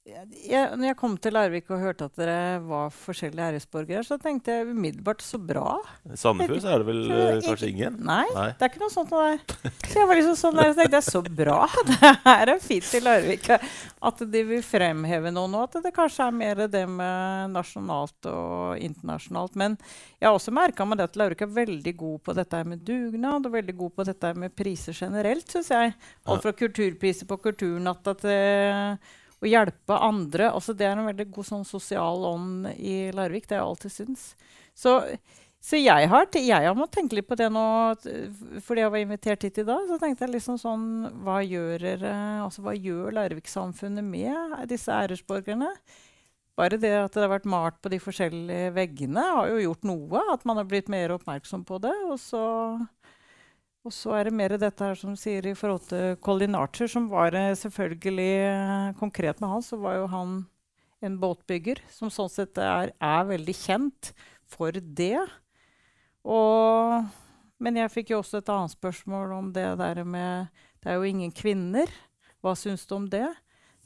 jeg, 0.04 0.64
når 0.76 0.90
jeg 0.90 0.96
kom 1.00 1.14
til 1.16 1.32
Larvik 1.32 1.70
og 1.72 1.80
hørte 1.80 2.04
at 2.10 2.18
dere 2.20 2.58
var 2.60 2.90
forskjellige 2.92 3.46
æresborgere, 3.54 4.02
så 4.04 4.18
tenkte 4.20 4.52
jeg 4.52 4.66
umiddelbart 4.68 5.22
så 5.24 5.38
bra. 5.40 5.78
I 6.04 6.18
Sandefjord 6.20 6.60
så 6.60 6.74
er 6.74 6.82
det 6.82 6.88
vel 6.90 7.00
uh, 7.08 7.38
kanskje 7.46 7.70
ingen? 7.72 7.96
Nei, 8.04 8.26
nei, 8.36 8.50
det 8.52 8.66
er 8.66 8.72
ikke 8.72 8.82
noe 8.82 8.92
sånt 8.92 9.14
der. 9.14 9.40
Så 9.88 10.02
jeg 10.02 10.10
var 10.10 10.18
liksom 10.18 10.36
sånn 10.36 10.58
der, 10.58 10.74
så 10.74 10.78
tenkte 10.80 11.00
jeg 11.00 11.06
så 11.06 11.22
bra. 11.24 11.56
Det 12.34 12.52
er 12.52 12.52
fint 12.60 12.90
i 12.98 13.00
Larvik 13.04 13.48
at 13.54 14.22
de 14.34 14.44
vil 14.48 14.62
fremheve 14.66 15.32
noe 15.32 15.48
nå. 15.48 15.64
At 15.64 15.80
det 15.84 15.94
kanskje 15.96 16.28
er 16.28 16.36
mer 16.36 16.62
det 16.68 16.84
med 16.90 17.54
nasjonalt 17.54 18.28
og 18.28 18.84
internasjonalt. 18.84 19.56
Men 19.60 19.78
jeg 20.18 20.28
har 20.28 20.36
også 20.36 20.52
merka 20.56 20.84
meg 20.88 21.04
at 21.04 21.16
Larvik 21.20 21.46
er 21.46 21.52
veldig 21.62 21.96
god 22.04 22.22
på 22.28 22.36
dette 22.36 22.64
med 22.68 22.84
dugnad 22.84 23.48
og 23.48 23.56
veldig 23.56 23.76
god 23.80 23.96
på 23.96 24.08
dette 24.10 24.36
med 24.36 24.56
priser 24.56 24.96
generelt, 24.96 25.48
syns 25.48 25.72
jeg. 25.72 25.94
Alt 26.28 26.44
fra 26.44 26.56
kulturpriser 26.56 27.30
på 27.30 27.40
kulturnatta 27.48 28.18
til 28.20 28.98
å 29.44 29.48
hjelpe 29.50 30.00
andre. 30.08 30.50
Altså, 30.50 30.74
det 30.76 30.88
er 30.88 30.98
en 30.98 31.08
veldig 31.10 31.28
god 31.34 31.48
sånn, 31.50 31.64
sosial 31.68 32.26
ånd 32.28 32.68
i 32.74 33.10
Larvik. 33.14 33.48
Det 33.48 33.58
har 33.58 33.64
jeg 33.64 33.72
alltid 33.72 33.94
syntes. 33.94 34.24
Så, 34.74 34.94
så 35.64 35.80
jeg, 35.80 36.08
har, 36.10 36.26
har 36.28 36.78
måttet 36.78 36.98
tenke 36.98 37.18
litt 37.18 37.28
på 37.28 37.38
det 37.38 37.50
nå, 37.52 37.66
fordi 38.64 38.84
jeg 38.84 38.94
var 38.94 39.04
invitert 39.04 39.46
hit 39.46 39.60
i 39.62 39.66
dag. 39.68 39.84
Så 39.90 40.00
tenkte 40.02 40.26
jeg 40.26 40.34
liksom 40.36 40.58
sånn 40.60 40.88
Hva 41.26 41.38
gjør, 41.44 41.86
altså, 42.46 42.66
gjør 42.74 43.14
Larvik-samfunnet 43.20 44.04
med 44.06 44.58
disse 44.72 44.92
æresborgerne? 44.92 45.70
Bare 46.54 46.78
det 46.78 46.92
at 46.94 47.14
det 47.16 47.24
har 47.24 47.32
vært 47.32 47.48
malt 47.50 47.80
på 47.82 47.90
de 47.90 47.98
forskjellige 47.98 48.74
veggene, 48.76 49.22
har 49.38 49.48
jo 49.50 49.62
gjort 49.64 49.88
noe. 49.88 50.20
At 50.30 50.44
man 50.46 50.60
har 50.60 50.68
blitt 50.70 50.90
mer 50.92 51.16
oppmerksom 51.16 51.64
på 51.66 51.80
det. 51.82 51.94
Og 52.06 52.20
så 52.22 52.44
og 53.84 53.92
så 53.92 54.14
er 54.16 54.28
det 54.28 54.36
mer 54.36 54.54
dette 54.56 54.86
her 54.86 54.96
som 54.96 55.12
sier 55.18 55.44
i 55.44 55.54
forhold 55.56 55.84
til 55.90 56.16
Colin 56.24 56.56
Archer, 56.56 56.88
som 56.88 57.10
var 57.10 57.36
eh, 57.36 57.52
selvfølgelig 57.60 58.32
eh, 58.48 58.92
konkret 58.96 59.42
med 59.42 59.50
han, 59.52 59.64
så 59.64 59.76
var 59.80 59.98
jo 59.98 60.06
han 60.08 60.38
en 61.04 61.18
båtbygger 61.20 61.82
som 61.92 62.12
sånn 62.12 62.32
sett 62.32 62.56
er, 62.60 62.94
er 62.96 63.26
veldig 63.28 63.54
kjent 63.58 64.14
for 64.48 64.72
det. 64.72 65.20
Og, 66.24 67.10
men 67.60 67.80
jeg 67.82 67.92
fikk 67.92 68.14
jo 68.14 68.22
også 68.22 68.40
et 68.40 68.52
annet 68.54 68.72
spørsmål 68.72 69.36
om 69.36 69.52
det 69.52 69.66
der 69.82 70.00
med 70.08 70.48
Det 70.80 70.92
er 70.92 70.96
jo 70.96 71.08
ingen 71.08 71.32
kvinner. 71.32 71.92
Hva 72.40 72.54
syns 72.56 72.86
du 72.88 72.96
om 72.96 73.08
det? 73.08 73.26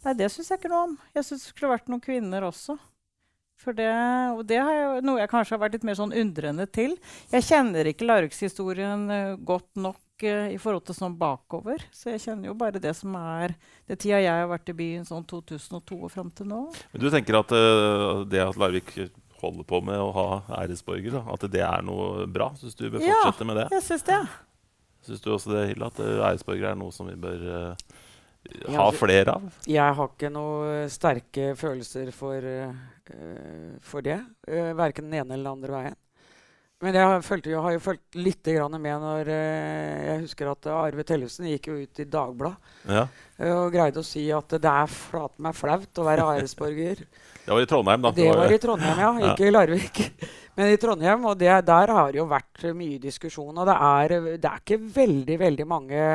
Nei, 0.05 0.15
det 0.15 0.31
syns 0.31 0.51
jeg 0.51 0.61
ikke 0.61 0.71
noe 0.71 0.87
om. 0.93 0.95
Jeg 1.15 1.27
syns 1.27 1.43
det 1.43 1.51
skulle 1.51 1.75
vært 1.75 1.91
noen 1.91 2.03
kvinner 2.03 2.47
også. 2.47 2.79
For 3.59 3.75
det, 3.75 3.91
og 4.39 4.45
det 4.47 4.61
er 4.63 5.01
noe 5.03 5.19
jeg 5.19 5.31
kanskje 5.33 5.57
har 5.57 5.65
vært 5.65 5.79
litt 5.79 5.87
mer 5.89 5.97
sånn 5.99 6.15
undrende 6.15 6.65
til. 6.71 6.95
Jeg 7.33 7.47
kjenner 7.49 7.89
ikke 7.91 8.07
Larvikshistorien 8.07 9.09
uh, 9.11 9.33
godt 9.35 9.81
nok 9.83 9.99
uh, 10.23 10.47
i 10.53 10.61
forhold 10.63 10.85
til 10.87 10.95
sånn 10.95 11.17
bakover. 11.19 11.83
Så 11.91 12.13
jeg 12.13 12.23
kjenner 12.23 12.53
jo 12.53 12.55
bare 12.59 12.79
det 12.83 12.95
som 12.95 13.17
er 13.19 13.57
det 13.91 13.99
tida 13.99 14.23
jeg 14.23 14.45
har 14.45 14.51
vært 14.53 14.71
i 14.71 14.77
byen 14.79 15.09
sånn 15.09 15.27
2002 15.27 15.99
og 15.99 16.15
fram 16.15 16.31
til 16.31 16.47
nå. 16.53 16.61
Men 16.93 17.03
du 17.03 17.09
tenker 17.11 17.41
at 17.41 17.55
uh, 17.57 18.23
det 18.31 18.45
at 18.47 18.61
Larvik 18.63 18.95
holder 19.43 19.67
på 19.67 19.83
med 19.91 19.99
å 20.03 20.13
ha 20.15 20.29
æresborger, 20.63 21.19
da, 21.19 21.27
at 21.35 21.51
det 21.51 21.67
er 21.67 21.83
noe 21.87 22.29
bra? 22.31 22.53
Syns 22.59 22.79
du 22.79 22.87
bør 22.87 23.03
fortsette 23.03 23.43
ja, 23.43 23.51
med 23.51 23.59
det? 23.59 23.67
Ja, 23.73 23.81
jeg 23.81 23.89
syns 23.91 24.07
det. 24.07 24.23
Syns 25.09 25.23
du 25.25 25.33
også 25.35 25.57
det, 25.57 25.67
Hilde, 25.73 25.91
at 25.91 25.99
æresborger 26.07 26.71
er 26.71 26.79
noe 26.79 26.95
som 26.95 27.11
vi 27.11 27.19
bør 27.19 27.43
ha 28.75 28.91
flere 28.97 29.35
av? 29.39 29.57
Jeg 29.69 29.97
har 29.99 30.13
ikke 30.13 30.31
noen 30.33 30.93
sterke 30.93 31.53
følelser 31.59 32.13
for 32.17 32.45
uh, 32.45 33.79
for 33.85 34.05
det. 34.05 34.21
Uh, 34.49 34.75
verken 34.79 35.09
den 35.09 35.23
ene 35.23 35.35
eller 35.35 35.49
den 35.49 35.57
andre 35.57 35.75
veien. 35.79 35.99
Men 36.79 36.95
jeg 36.95 37.11
har, 37.11 37.23
følt, 37.27 37.47
jeg 37.51 37.59
har 37.59 37.73
jo 37.75 37.81
fulgt 37.83 38.15
litt 38.15 38.49
med 38.79 39.01
når 39.03 39.29
uh, 39.33 40.05
Jeg 40.07 40.21
husker 40.23 40.51
at 40.53 40.69
Arve 40.71 41.03
Tellefsen 41.03 41.49
gikk 41.51 41.73
jo 41.73 41.79
ut 41.83 41.99
i 41.99 42.07
Dagbladet 42.07 42.93
ja. 42.95 43.03
og 43.51 43.73
greide 43.75 43.99
å 43.99 44.07
si 44.07 44.29
at 44.31 44.55
det 44.55 44.71
er 44.71 44.93
flaten 44.93 45.43
meg 45.43 45.57
flaut 45.59 45.99
å 45.99 46.07
være 46.07 46.29
æresborger. 46.37 47.03
det 47.47 47.51
var 47.51 47.65
i 47.65 47.71
Trondheim, 47.71 48.05
da. 48.07 48.13
Det 48.15 48.29
var 48.31 48.55
i 48.55 48.61
Trondheim, 48.63 49.03
ja. 49.03 49.13
Ikke 49.33 49.49
ja. 49.49 49.51
i 49.51 49.57
Larvik. 49.57 50.03
Men 50.59 50.75
i 50.75 50.79
Trondheim, 50.79 51.27
og 51.31 51.39
det, 51.39 51.51
der 51.67 51.95
har 51.99 52.13
det 52.15 52.23
jo 52.23 52.29
vært 52.31 52.69
mye 52.75 53.03
diskusjon. 53.03 53.55
Og 53.55 53.67
det 53.67 53.79
er, 53.89 54.15
det 54.39 54.53
er 54.53 54.63
ikke 54.63 54.79
veldig, 54.95 55.41
veldig 55.43 55.67
mange 55.71 56.07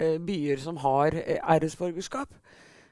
byer 0.00 0.62
som 0.62 0.80
har 0.82 1.14
æresborgerskap. 1.16 2.32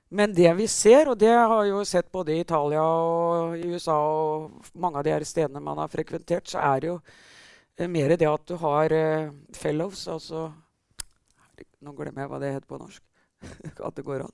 Men 0.08 0.32
det 0.32 0.50
vi 0.56 0.66
ser, 0.72 1.10
og 1.10 1.18
det 1.20 1.32
har 1.32 1.64
jeg 1.64 1.72
jo 1.74 1.82
sett 1.84 2.08
både 2.12 2.32
i 2.32 2.40
Italia 2.40 2.82
og 2.82 3.58
i 3.58 3.66
USA 3.68 3.96
og 3.96 4.70
mange 4.80 5.00
av 5.00 5.04
de 5.04 5.12
her 5.12 5.26
stedene 5.28 5.60
man 5.60 5.80
har 5.82 5.90
frekventert, 5.92 6.48
så 6.48 6.62
er 6.64 6.80
det 6.80 6.88
jo 6.88 6.96
eh, 7.76 7.90
mer 7.90 8.16
det 8.16 8.30
at 8.30 8.46
du 8.48 8.56
har 8.62 8.94
fellows, 9.56 10.06
altså 10.08 10.48
Nå 11.78 11.92
glemmer 11.94 12.24
jeg 12.24 12.30
hva 12.32 12.38
det 12.42 12.48
heter 12.56 12.66
på 12.66 12.78
norsk. 12.80 13.02
at 13.86 13.94
det 13.94 14.04
går 14.06 14.24
an. 14.24 14.32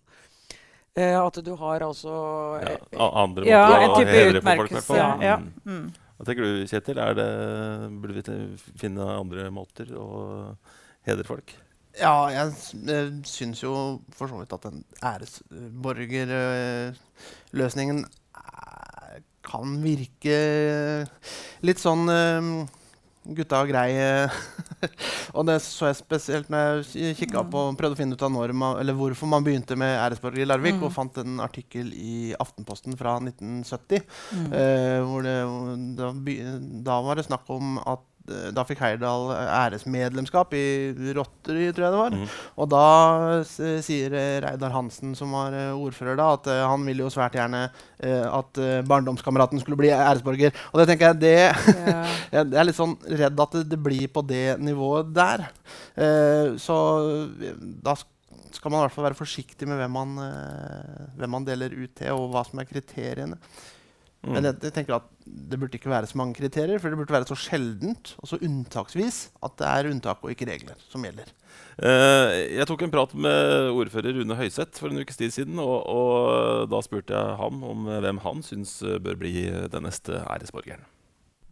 At 0.94 1.38
du 1.44 1.50
har 1.58 1.82
altså 1.82 2.14
ja, 2.62 3.06
Andre 3.18 3.42
måter 3.42 3.50
ja, 3.50 3.88
å 3.90 3.98
hedre 4.06 4.40
på 4.40 4.56
folk, 4.60 4.74
i 4.78 4.98
Ja. 5.00 5.08
Ja. 5.26 5.36
Mm. 5.66 5.88
Hva 6.14 6.26
tenker 6.28 6.46
du, 6.46 6.62
Kjetil? 6.70 7.00
Er 7.02 7.16
det, 7.18 7.28
burde 7.98 8.20
vi 8.20 8.44
finne 8.78 9.08
andre 9.16 9.48
måter 9.50 9.90
å 9.98 10.06
hedre 11.08 11.26
folk? 11.26 11.56
Ja, 11.94 12.26
jeg, 12.32 12.54
jeg 12.88 13.10
syns 13.30 13.60
jo 13.62 14.00
for 14.16 14.26
så 14.30 14.38
vidt 14.40 14.52
at 14.56 14.64
den 14.66 14.78
æresborgerløsningen 14.98 17.98
uh, 18.04 19.14
kan 19.46 19.82
virke 19.84 20.38
litt 21.62 21.80
sånn 21.82 22.08
uh, 22.10 22.66
gutta 23.24 23.62
og 23.62 23.68
grei. 23.70 23.90
og 25.36 25.42
det 25.48 25.58
så 25.64 25.86
jeg 25.88 25.96
spesielt 26.00 26.48
når 26.52 26.82
jeg 26.92 27.16
kikka 27.20 27.40
på 27.48 27.58
og 27.70 27.78
prøvde 27.78 27.94
å 27.96 28.00
finne 28.02 28.14
ut 28.18 28.26
av 28.26 28.32
man, 28.34 28.92
hvorfor 28.98 29.26
man 29.30 29.44
begynte 29.46 29.74
med 29.80 29.92
æresborger 29.96 30.40
i 30.44 30.48
Larvik, 30.48 30.76
mm. 30.80 30.84
og 30.84 30.96
fant 30.96 31.14
en 31.22 31.34
artikkel 31.44 31.86
i 31.94 32.34
Aftenposten 32.42 32.92
fra 33.00 33.12
1970. 33.22 33.98
Mm. 34.34 34.48
Eh, 34.60 35.00
hvor 35.06 35.20
det, 35.24 35.38
da, 36.00 36.06
da 36.90 36.94
var 37.06 37.14
det 37.20 37.28
snakk 37.30 37.46
om 37.54 37.64
at 37.80 38.04
Eh, 38.04 38.13
da 38.24 38.62
fikk 38.64 38.80
Heyerdahl 38.80 39.28
æresmedlemskap 39.34 40.54
i 40.56 40.64
Rotary, 41.16 41.66
tror 41.74 41.84
jeg 41.84 41.94
det 41.94 42.00
var. 42.00 42.14
Mm. 42.16 42.36
Og 42.62 42.70
da 42.72 42.84
sier 43.84 44.14
Reidar 44.44 44.72
Hansen, 44.72 45.12
som 45.18 45.34
var 45.36 45.56
eh, 45.56 45.72
ordfører 45.76 46.16
da, 46.20 46.30
at 46.38 46.48
uh, 46.48 46.62
han 46.70 46.86
ville 46.88 47.04
jo 47.04 47.12
svært 47.12 47.36
gjerne 47.38 47.66
at 48.04 48.58
barndomskameraten 48.84 49.60
skulle 49.62 49.78
bli 49.80 49.88
æresborger. 49.94 50.52
Og 50.72 50.80
det 50.80 50.86
tenker 50.90 51.12
jeg 51.12 51.20
det 51.22 51.36
yeah. 51.72 52.16
Jeg 52.34 52.50
er 52.52 52.66
litt 52.66 52.76
sånn 52.76 52.96
redd 53.06 53.38
at 53.40 53.54
det, 53.56 53.62
det 53.70 53.78
blir 53.80 54.10
på 54.12 54.20
det 54.26 54.58
nivået 54.60 55.08
der. 55.14 55.46
så 56.60 56.76
da 57.86 57.94
skal 57.96 58.72
man 58.72 58.82
i 58.82 58.84
hvert 58.84 58.96
fall 58.96 59.06
være 59.08 59.18
forsiktig 59.18 59.68
med 59.70 59.80
hvem 59.80 59.96
man, 59.96 60.18
hvem 61.16 61.32
man 61.38 61.46
deler 61.48 61.72
ut 61.72 61.94
til, 61.96 62.12
og 62.12 62.34
hva 62.34 62.44
som 62.44 62.60
er 62.60 62.68
kriteriene. 62.68 63.40
Mm. 64.24 64.32
Men 64.32 64.48
jeg, 64.48 64.56
jeg, 64.64 64.72
tenker 64.72 64.96
at 64.96 65.08
det 65.24 65.58
burde 65.60 65.76
ikke 65.76 65.92
være 65.92 66.08
så 66.08 66.16
mange 66.16 66.36
kriterier, 66.38 66.80
for 66.80 66.88
det 66.88 66.98
burde 66.98 67.12
være 67.12 67.28
så 67.28 67.36
sjeldent 67.36 68.14
og 68.22 68.30
så 68.30 68.38
unntaksvis 68.40 69.18
at 69.44 69.56
det 69.60 69.68
er 69.68 69.88
unntak 69.90 70.24
og 70.24 70.32
ikke 70.32 70.48
regler 70.48 70.80
som 70.88 71.04
gjelder. 71.04 71.28
Uh, 71.74 72.30
jeg 72.54 72.66
tok 72.70 72.86
en 72.86 72.94
prat 72.94 73.12
med 73.18 73.70
ordfører 73.74 74.16
Rune 74.16 74.38
Høiseth 74.38 74.80
for 74.80 74.92
en 74.92 75.02
ukes 75.02 75.20
tid 75.20 75.34
siden. 75.34 75.60
Og, 75.60 75.76
og 75.84 76.72
da 76.72 76.80
spurte 76.86 77.14
jeg 77.16 77.38
ham 77.40 77.62
om 77.68 77.88
hvem 77.90 78.22
han 78.24 78.42
syns 78.46 78.78
bør 79.04 79.20
bli 79.20 79.36
den 79.72 79.88
neste 79.88 80.22
æresborgeren. 80.24 80.86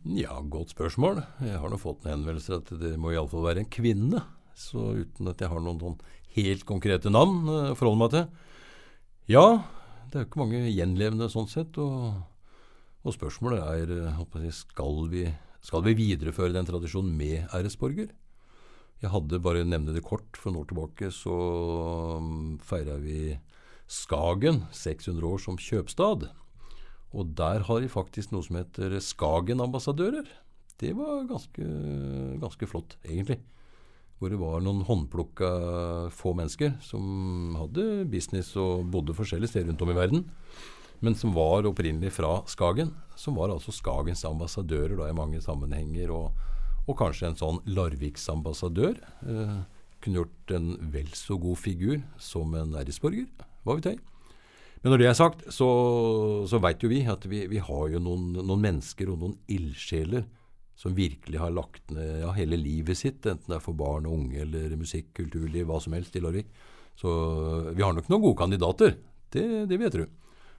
Ja, 0.02 0.34
godt 0.50 0.72
spørsmål. 0.74 1.20
Jeg 1.46 1.60
har 1.62 1.70
nå 1.70 1.78
fått 1.78 2.06
en 2.06 2.16
henvendelse 2.16 2.58
at 2.58 2.72
det 2.80 2.96
må 2.98 3.12
iallfall 3.12 3.44
være 3.46 3.62
en 3.62 3.70
kvinne. 3.70 4.24
Så 4.58 4.92
uten 5.04 5.30
at 5.30 5.40
jeg 5.40 5.52
har 5.52 5.62
noen, 5.62 5.78
noen 5.78 6.00
helt 6.36 6.64
konkrete 6.68 7.12
navn 7.12 7.46
å 7.46 7.60
forholde 7.78 8.00
meg 8.00 8.12
til 8.16 8.26
Ja, 9.32 9.46
det 10.10 10.18
er 10.18 10.24
jo 10.24 10.28
ikke 10.30 10.42
mange 10.42 10.64
gjenlevende 10.66 11.30
sånn 11.32 11.48
sett. 11.50 11.78
og 11.78 12.31
Og 13.02 13.16
spørsmålet 13.16 13.62
er 13.62 13.92
eh, 13.98 14.50
skal 14.54 15.06
vi, 15.10 15.26
skal 15.60 15.82
vi 15.86 15.94
videreføre 15.98 16.54
den 16.54 16.68
tradisjonen 16.68 17.14
med 17.18 17.48
æresborger? 17.54 18.12
Jeg 19.02 19.10
hadde 19.10 19.40
bare 19.42 19.64
nevne 19.66 19.94
det 19.94 20.04
kort. 20.06 20.38
For 20.38 20.52
noen 20.52 20.62
år 20.62 20.68
tilbake 20.70 21.10
så 21.14 21.38
um, 22.22 22.58
feira 22.62 23.00
vi 23.02 23.38
Skagen 23.90 24.62
600 24.70 25.26
år 25.26 25.40
som 25.42 25.58
kjøpstad. 25.58 26.28
Og 27.12 27.32
der 27.36 27.66
har 27.66 27.82
de 27.82 27.90
faktisk 27.92 28.30
noe 28.32 28.46
som 28.46 28.60
heter 28.60 28.94
Skagen-ambassadører. 29.02 30.30
Det 30.80 30.94
var 30.96 31.26
ganske, 31.28 31.66
ganske 32.40 32.68
flott, 32.70 32.94
egentlig. 33.02 33.40
Hvor 34.16 34.30
det 34.30 34.38
var 34.38 34.62
noen 34.62 34.84
håndplukka 34.86 35.50
få 36.14 36.32
mennesker 36.38 36.78
som 36.86 37.58
hadde 37.58 38.06
business 38.08 38.54
og 38.56 38.86
bodde 38.94 39.18
forskjellige 39.18 39.50
steder 39.50 39.72
rundt 39.72 39.82
om 39.82 39.92
i 39.92 39.98
verden 39.98 40.24
men 41.02 41.16
som 41.18 41.34
var 41.34 41.66
opprinnelig 41.66 42.14
fra 42.14 42.36
Skagen. 42.46 42.94
Som 43.18 43.34
var 43.34 43.50
altså 43.50 43.74
Skagens 43.74 44.22
ambassadører 44.28 44.94
da, 45.00 45.08
i 45.10 45.16
mange 45.18 45.40
sammenhenger. 45.42 46.12
Og, 46.14 46.30
og 46.86 46.98
kanskje 46.98 47.32
en 47.32 47.38
sånn 47.40 47.58
Larviksambassadør 47.66 49.00
eh, 49.02 49.56
kunne 50.02 50.22
gjort 50.22 50.54
en 50.54 50.76
vel 50.94 51.10
så 51.18 51.38
god 51.42 51.58
figur 51.58 51.98
som 52.22 52.54
en 52.58 52.76
æresborger. 52.78 53.26
Hva 53.66 53.78
vet 53.78 53.90
jeg. 53.90 54.00
Men 54.82 54.94
når 54.94 55.02
det 55.02 55.10
er 55.10 55.18
sagt, 55.18 55.44
så, 55.54 55.68
så 56.50 56.62
veit 56.62 56.82
jo 56.82 56.90
vi 56.90 57.02
at 57.10 57.26
vi, 57.30 57.44
vi 57.50 57.58
har 57.62 57.84
jo 57.90 58.02
noen, 58.02 58.32
noen, 58.38 58.62
mennesker 58.62 59.10
og 59.10 59.20
noen 59.22 59.36
ildsjeler 59.50 60.24
som 60.78 60.94
virkelig 60.94 61.38
har 61.38 61.54
lagt 61.54 61.92
ned 61.94 62.24
ja, 62.24 62.32
hele 62.34 62.58
livet 62.58 62.98
sitt, 62.98 63.22
enten 63.26 63.52
det 63.52 63.58
er 63.58 63.62
for 63.62 63.78
barn 63.78 64.08
og 64.08 64.16
unge 64.16 64.40
eller 64.42 64.74
musikk, 64.78 65.12
kulturliv, 65.18 65.68
hva 65.68 65.78
som 65.82 65.94
helst 65.94 66.16
i 66.18 66.22
Larvik. 66.22 66.50
Så 66.98 67.10
vi 67.74 67.82
har 67.82 67.94
nok 67.94 68.10
noen 68.10 68.24
gode 68.24 68.38
kandidater. 68.38 68.98
Det, 69.32 69.44
det 69.70 69.78
vil 69.78 69.90
jeg 69.90 70.10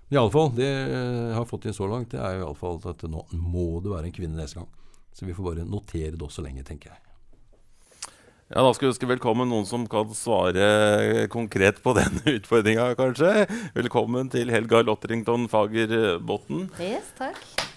tro. 0.10 0.16
Iallfall, 0.18 0.52
det 0.56 0.68
jeg 0.70 1.34
har 1.38 1.46
fått 1.50 1.66
inn 1.66 1.74
så 1.74 1.88
langt, 1.90 2.12
det 2.12 2.20
er 2.22 2.38
jo 2.38 2.46
iallfall 2.48 2.80
at 2.92 3.04
nå 3.10 3.26
må 3.34 3.80
det 3.84 3.94
være 3.94 4.12
en 4.12 4.16
kvinne 4.16 4.38
neste 4.40 4.60
gang. 4.62 4.70
Så 5.14 5.26
vi 5.26 5.34
får 5.34 5.46
bare 5.52 5.66
notere 5.70 6.16
det 6.18 6.26
også 6.26 6.44
lenge, 6.46 6.64
tenker 6.66 6.92
jeg. 6.94 7.00
Ja, 8.54 8.62
Da 8.62 8.74
skal 8.76 8.86
vi 8.88 8.92
ønske 8.92 9.08
velkommen 9.10 9.50
noen 9.50 9.66
som 9.66 9.88
kan 9.90 10.12
svare 10.14 11.28
konkret 11.34 11.82
på 11.82 11.96
den 11.98 12.20
utfordringa, 12.38 12.92
kanskje. 13.00 13.48
Velkommen 13.74 14.30
til 14.34 14.52
Helga 14.54 14.84
Lotterington 14.86 15.48
Fagerbotn. 15.50 16.68
Yes, 16.82 17.14
takk. 17.18 17.73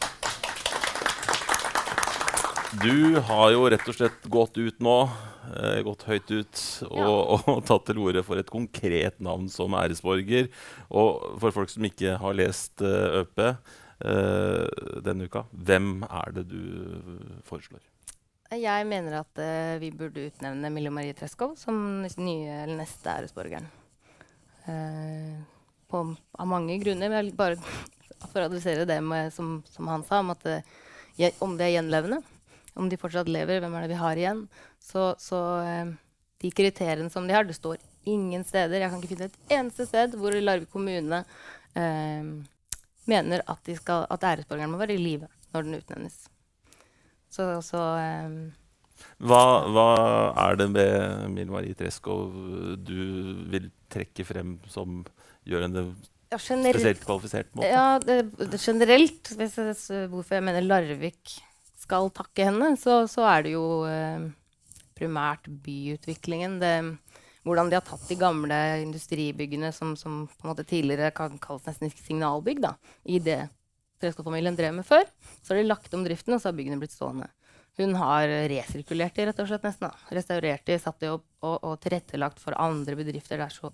Du 2.83 3.17
har 3.21 3.51
jo 3.55 3.65
rett 3.71 3.87
og 3.89 3.95
slett 3.95 4.27
gått 4.29 4.59
ut 4.59 4.81
nå 4.85 4.95
eh, 5.07 5.79
gått 5.87 6.03
høyt 6.09 6.29
ut 6.33 6.61
og, 6.89 6.99
ja. 6.99 7.13
og, 7.55 7.63
tatt 7.69 7.87
til 7.89 8.01
orde 8.03 8.23
for 8.27 8.41
et 8.41 8.51
konkret 8.53 9.21
navn 9.23 9.47
som 9.53 9.77
æresborger. 9.79 10.51
Og 10.91 11.39
for 11.41 11.55
folk 11.57 11.73
som 11.73 11.87
ikke 11.89 12.19
har 12.21 12.37
lest 12.37 12.85
eh, 12.85 13.21
ØP 13.23 13.43
eh, 13.47 14.67
denne 15.07 15.31
uka, 15.31 15.47
hvem 15.53 16.05
er 16.05 16.37
det 16.37 16.47
du 16.51 16.61
foreslår? 17.49 17.81
Jeg 18.53 18.87
mener 18.87 19.23
at 19.25 19.41
uh, 19.43 19.75
vi 19.83 19.89
burde 19.91 20.29
utnevne 20.29 20.69
Mille 20.71 20.93
Marie 20.95 21.17
Treskov 21.19 21.57
som 21.59 22.05
nye 22.05 22.61
eller 22.61 22.77
neste 22.79 23.11
æresborgeren. 23.11 23.67
På, 25.91 26.05
av 26.15 26.47
mange 26.47 26.77
grunner. 26.79 27.11
Men 27.11 27.33
bare 27.35 27.59
for 28.31 28.45
å 28.45 28.47
adressere 28.47 28.87
det 28.87 29.01
med, 29.03 29.35
som, 29.35 29.59
som, 29.67 29.91
han 29.91 30.07
sa, 30.07 30.23
om, 30.23 30.31
at, 30.37 30.47
om 31.43 31.59
det 31.59 31.67
er 31.67 31.79
gjenlevende 31.81 32.23
om 32.77 32.91
de 32.91 32.99
fortsatt 33.01 33.31
lever, 33.31 33.61
hvem 33.63 33.77
er 33.77 33.87
det 33.87 33.95
vi 33.95 34.01
har 34.01 34.21
igjen? 34.21 34.43
Så, 34.83 35.09
så 35.23 35.41
eh, 35.65 35.95
de 36.45 36.53
kriteriene 36.55 37.13
som 37.13 37.27
de 37.29 37.37
har, 37.37 37.47
det 37.49 37.57
står 37.57 37.81
ingen 38.07 38.45
steder. 38.47 38.81
Jeg 38.81 38.93
kan 38.93 39.01
ikke 39.01 39.15
finne 39.15 39.31
et 39.31 39.57
eneste 39.59 39.89
sted 39.89 40.15
hvor 40.21 40.37
Larvik 40.37 40.71
kommune 40.73 41.23
eh, 41.75 42.29
mener 43.11 43.45
at, 43.47 43.73
skal, 43.81 44.07
at 44.11 44.29
æresborgeren 44.33 44.73
må 44.73 44.81
være 44.81 44.97
i 44.97 45.03
live 45.03 45.31
når 45.55 45.67
den 45.67 45.81
utnevnes. 45.81 46.21
Så, 47.33 47.49
så 47.65 47.83
eh, 48.01 48.37
hva, 49.27 49.43
hva, 49.73 49.89
er 50.47 50.61
det 50.61 50.69
med 50.73 51.33
Mil 51.33 51.51
Marie 51.53 51.77
Treskov 51.77 52.33
du 52.85 53.01
vil 53.53 53.71
trekke 53.93 54.25
frem 54.29 54.57
som 54.73 55.03
gjør 55.47 55.67
henne 55.67 55.89
ja, 56.33 56.39
spesielt 56.41 57.05
kvalifisert? 57.05 57.51
Måte? 57.55 57.69
Ja, 57.71 57.99
det, 58.03 58.23
det 58.53 58.61
generelt, 58.61 59.33
hvorfor 60.13 60.39
jeg 60.39 60.47
mener 60.47 60.65
Larvik 60.65 61.37
skal 61.87 62.11
takke 62.15 62.51
henne, 62.51 62.75
så, 62.81 63.05
så 63.11 63.25
er 63.31 63.47
det 63.47 63.55
jo 63.55 63.67
eh, 63.89 64.27
primært 64.99 65.47
byutviklingen. 65.47 66.59
Det, 66.63 66.75
hvordan 67.47 67.71
de 67.71 67.79
har 67.79 67.87
tatt 67.87 68.09
de 68.11 68.19
gamle 68.19 68.59
industribyggene 68.83 69.71
som, 69.75 69.95
som 69.99 70.25
på 70.27 70.47
en 70.47 70.53
måte 70.53 70.67
tidligere 70.67 71.15
kan 71.15 71.39
kalles 71.43 71.67
nesten 71.67 71.93
signalbygg, 71.95 72.65
da, 72.67 72.75
i 73.07 73.23
det 73.23 73.45
Treskog-familien 73.97 74.53
drev 74.53 74.75
med 74.77 74.85
før. 74.85 75.07
Så 75.41 75.55
har 75.55 75.63
de 75.63 75.69
lagt 75.71 75.95
om 75.97 76.03
driften, 76.05 76.35
og 76.37 76.43
så 76.43 76.51
har 76.51 76.57
byggene 76.59 76.77
blitt 76.83 76.93
stående. 76.93 77.31
Hun 77.81 77.95
har 77.97 78.29
resirkulert 78.53 79.17
de, 79.17 79.25
rett 79.29 79.41
og 79.41 79.49
slett 79.49 79.65
nesten. 79.65 79.89
da. 79.89 80.13
Restaurert 80.19 80.67
de, 80.69 80.77
satt 80.81 81.01
de 81.01 81.15
opp 81.15 81.25
og, 81.41 81.55
og, 81.55 81.79
tilrettelagt 81.81 82.43
for 82.43 82.57
andre 82.61 82.93
bedrifter. 82.99 83.41
Det 83.41 83.47
er 83.47 83.55
så 83.55 83.71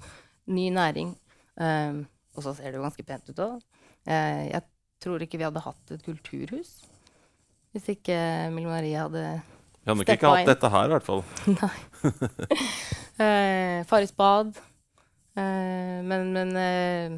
ny 0.55 0.69
næring. 0.75 1.11
Um, 1.59 2.05
og 2.37 2.47
så 2.47 2.55
ser 2.55 2.71
det 2.71 2.79
jo 2.79 2.87
ganske 2.87 3.07
pent 3.09 3.33
ut 3.33 3.43
òg. 3.49 3.67
Eh, 4.07 4.45
jeg 4.53 4.63
tror 5.03 5.27
ikke 5.27 5.43
vi 5.43 5.47
hadde 5.49 5.67
hatt 5.67 5.91
et 5.95 6.07
kulturhus 6.07 6.71
hvis 7.73 7.89
ikke 7.95 8.17
Mille 8.53 8.69
Marie 8.69 8.99
hadde 9.01 9.25
Vi 9.41 9.89
hadde 9.89 9.99
nok 10.03 10.13
ikke 10.15 10.33
hatt 10.35 10.49
dette 10.51 10.71
her, 10.73 10.91
i 10.91 10.93
hvert 10.93 11.07
fall. 11.07 11.23
Nei. 11.57 11.75
eh, 13.25 13.79
Farris 13.89 14.13
bad. 14.15 14.53
Eh, 15.33 16.01
men, 16.05 16.29
men 16.37 16.53
eh, 16.61 17.15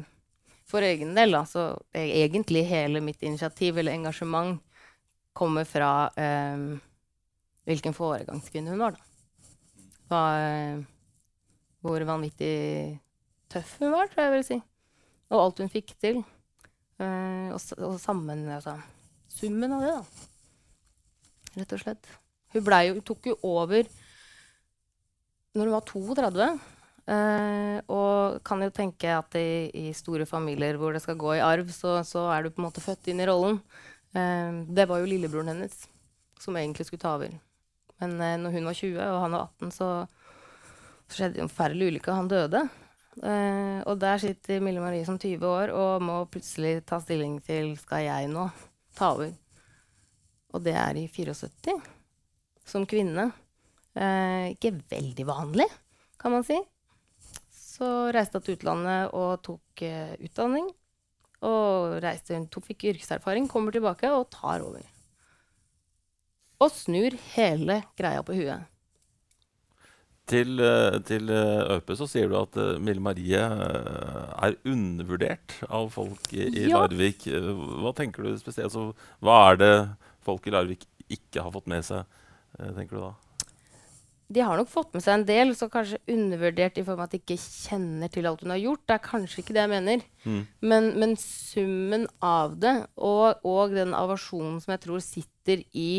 for 0.65 0.85
egen 0.85 1.11
del, 1.17 1.35
da, 1.35 1.43
så 1.45 1.67
egentlig 1.95 2.63
hele 2.69 3.03
mitt 3.03 3.23
initiativ 3.27 3.81
eller 3.81 3.97
engasjement 3.97 4.61
kommer 5.35 5.67
fra 5.67 6.07
eh, 6.15 6.63
hvilken 7.67 7.95
foregangskvinne 7.97 8.71
hun 8.71 8.85
var, 8.85 8.95
da. 8.95 9.11
Hva, 10.05 10.21
hvor 11.81 12.03
vanvittig 12.05 12.95
tøff 13.51 13.75
hun 13.81 13.91
var, 13.91 14.07
tror 14.07 14.21
jeg 14.21 14.29
jeg 14.29 14.35
vil 14.37 14.47
si. 14.47 14.59
Og 15.33 15.41
alt 15.41 15.59
hun 15.63 15.73
fikk 15.73 15.95
til. 15.99 16.21
Eh, 17.01 17.51
og, 17.51 17.59
og 17.81 17.99
sammen 17.99 18.45
altså, 18.55 18.77
Summen 19.35 19.73
av 19.75 19.83
det, 19.83 19.91
da 19.97 20.31
rett 21.55 21.75
og 21.75 21.81
slett. 21.81 22.09
Hun, 22.55 22.63
jo, 22.63 22.95
hun 22.95 23.05
tok 23.05 23.31
jo 23.31 23.35
over 23.43 23.87
når 25.55 25.69
hun 25.69 25.75
var 25.75 25.85
32. 25.87 26.47
Eh, 27.05 27.79
og 27.93 28.39
kan 28.47 28.63
jo 28.65 28.71
tenke 28.73 29.11
at 29.13 29.35
i, 29.37 29.69
i, 29.77 29.89
store 29.93 30.25
familier 30.25 30.79
hvor 30.81 30.95
det 30.95 31.03
skal 31.03 31.19
gå 31.21 31.35
i 31.37 31.43
arv, 31.43 31.69
så, 31.69 31.99
så, 32.07 32.25
er 32.33 32.43
du 32.43 32.49
på 32.49 32.63
en 32.63 32.67
måte 32.67 32.83
født 32.83 33.11
inn 33.11 33.21
i 33.21 33.27
rollen. 33.29 33.59
Eh, 34.15 34.63
det 34.75 34.87
var 34.89 35.01
jo 35.01 35.09
lillebroren 35.09 35.53
hennes 35.53 35.85
som 36.41 36.57
egentlig 36.57 36.87
skulle 36.89 37.03
ta 37.03 37.15
over. 37.19 37.35
Men 38.01 38.17
eh, 38.19 38.39
når 38.41 38.57
hun 38.57 38.71
var 38.71 38.79
20 38.81 38.97
og 39.05 39.21
han 39.23 39.37
var 39.37 39.45
18, 39.53 39.75
så, 39.75 39.91
så 41.05 41.19
skjedde 41.19 41.37
det 41.37 41.45
en 41.45 41.53
forferdelig 41.53 41.93
ulykke. 41.93 42.17
Han 42.17 42.31
døde. 42.31 42.65
Eh, 43.23 43.79
og 43.85 44.01
der 44.01 44.19
sitter 44.19 44.63
Mille 44.63 44.83
Marie 44.83 45.05
som 45.07 45.21
20 45.21 45.47
år 45.47 45.71
og 45.71 46.03
må 46.03 46.19
plutselig 46.27 46.81
ta 46.89 46.99
stilling 46.99 47.37
til 47.45 47.77
skal 47.79 48.03
jeg 48.09 48.31
nå 48.33 48.49
ta 48.97 49.13
over 49.15 49.31
og 50.55 50.63
det 50.63 50.75
er 50.79 50.97
i 50.99 51.07
74, 51.11 51.75
som 52.65 52.87
kvinne. 52.87 53.29
Eh, 53.95 54.53
ikke 54.55 54.73
veldig 54.91 55.27
vanlig, 55.27 55.67
kan 56.19 56.33
man 56.35 56.45
si. 56.47 56.57
Så 57.51 57.87
reiste 58.15 58.39
jeg 58.39 58.45
til 58.45 58.57
utlandet 58.59 59.15
og 59.15 59.41
tok 59.43 59.83
eh, 59.83 60.15
utdanning. 60.23 60.69
Og 61.45 61.97
reiste, 62.03 62.37
tok, 62.51 62.69
fikk 62.71 62.87
yrkeserfaring, 62.93 63.49
kommer 63.51 63.75
tilbake 63.75 64.09
og 64.15 64.29
tar 64.33 64.63
over. 64.63 64.85
Og 66.63 66.71
snur 66.71 67.17
hele 67.35 67.81
greia 67.99 68.23
på 68.23 68.37
huet. 68.37 68.71
Til, 70.25 70.57
eh, 70.57 70.95
til 71.05 71.29
eh, 71.29 71.75
Øpe 71.75 71.93
så 71.99 72.07
sier 72.09 72.31
du 72.31 72.39
at 72.39 72.55
uh, 72.57 72.79
Mille 72.81 73.03
Marie 73.03 73.37
er 73.37 74.55
undervurdert 74.65 75.53
av 75.67 75.91
folk 75.93 76.31
i, 76.33 76.47
i 76.47 76.63
ja. 76.65 76.79
Larvik. 76.79 77.27
Hva 77.29 77.93
tenker 77.93 78.25
du 78.25 78.31
spesielt? 78.39 78.71
Altså, 78.71 78.87
hva 79.21 79.37
er 79.51 79.61
det 79.61 79.73
folk 80.25 80.47
i 80.47 80.53
Larvik 80.53 80.87
ikke 81.11 81.43
har 81.45 81.53
fått 81.53 81.69
med 81.71 81.85
seg, 81.85 82.05
eh, 82.59 82.73
tenker 82.73 82.97
du 82.97 83.03
da? 83.03 83.13
De 84.25 84.41
har 84.41 84.57
nok 84.57 84.71
fått 84.71 84.95
med 84.95 85.03
seg 85.05 85.19
en 85.19 85.27
del, 85.27 85.51
så 85.53 85.67
kanskje 85.69 86.01
undervurdert 86.09 86.79
i 86.81 86.83
form 86.85 86.97
av 86.97 87.05
at 87.05 87.13
de 87.13 87.19
ikke 87.21 87.37
kjenner 87.37 88.09
til 88.09 88.25
alt 88.25 88.41
hun 88.41 88.55
har 88.55 88.61
gjort. 88.63 88.81
Det 88.89 88.95
er 88.95 89.03
kanskje 89.05 89.43
ikke 89.43 89.53
det 89.53 89.61
jeg 89.61 89.73
mener. 89.75 90.05
Mm. 90.23 90.39
Men, 90.65 90.87
men, 90.97 91.13
summen 91.21 92.07
av 92.25 92.55
det, 92.63 92.73
og, 92.97 93.45
og 93.45 93.75
den 93.77 93.93
avasjonen 93.93 94.57
som 94.63 94.73
jeg 94.73 94.81
tror 94.87 95.03
sitter 95.05 95.61
i, 95.77 95.91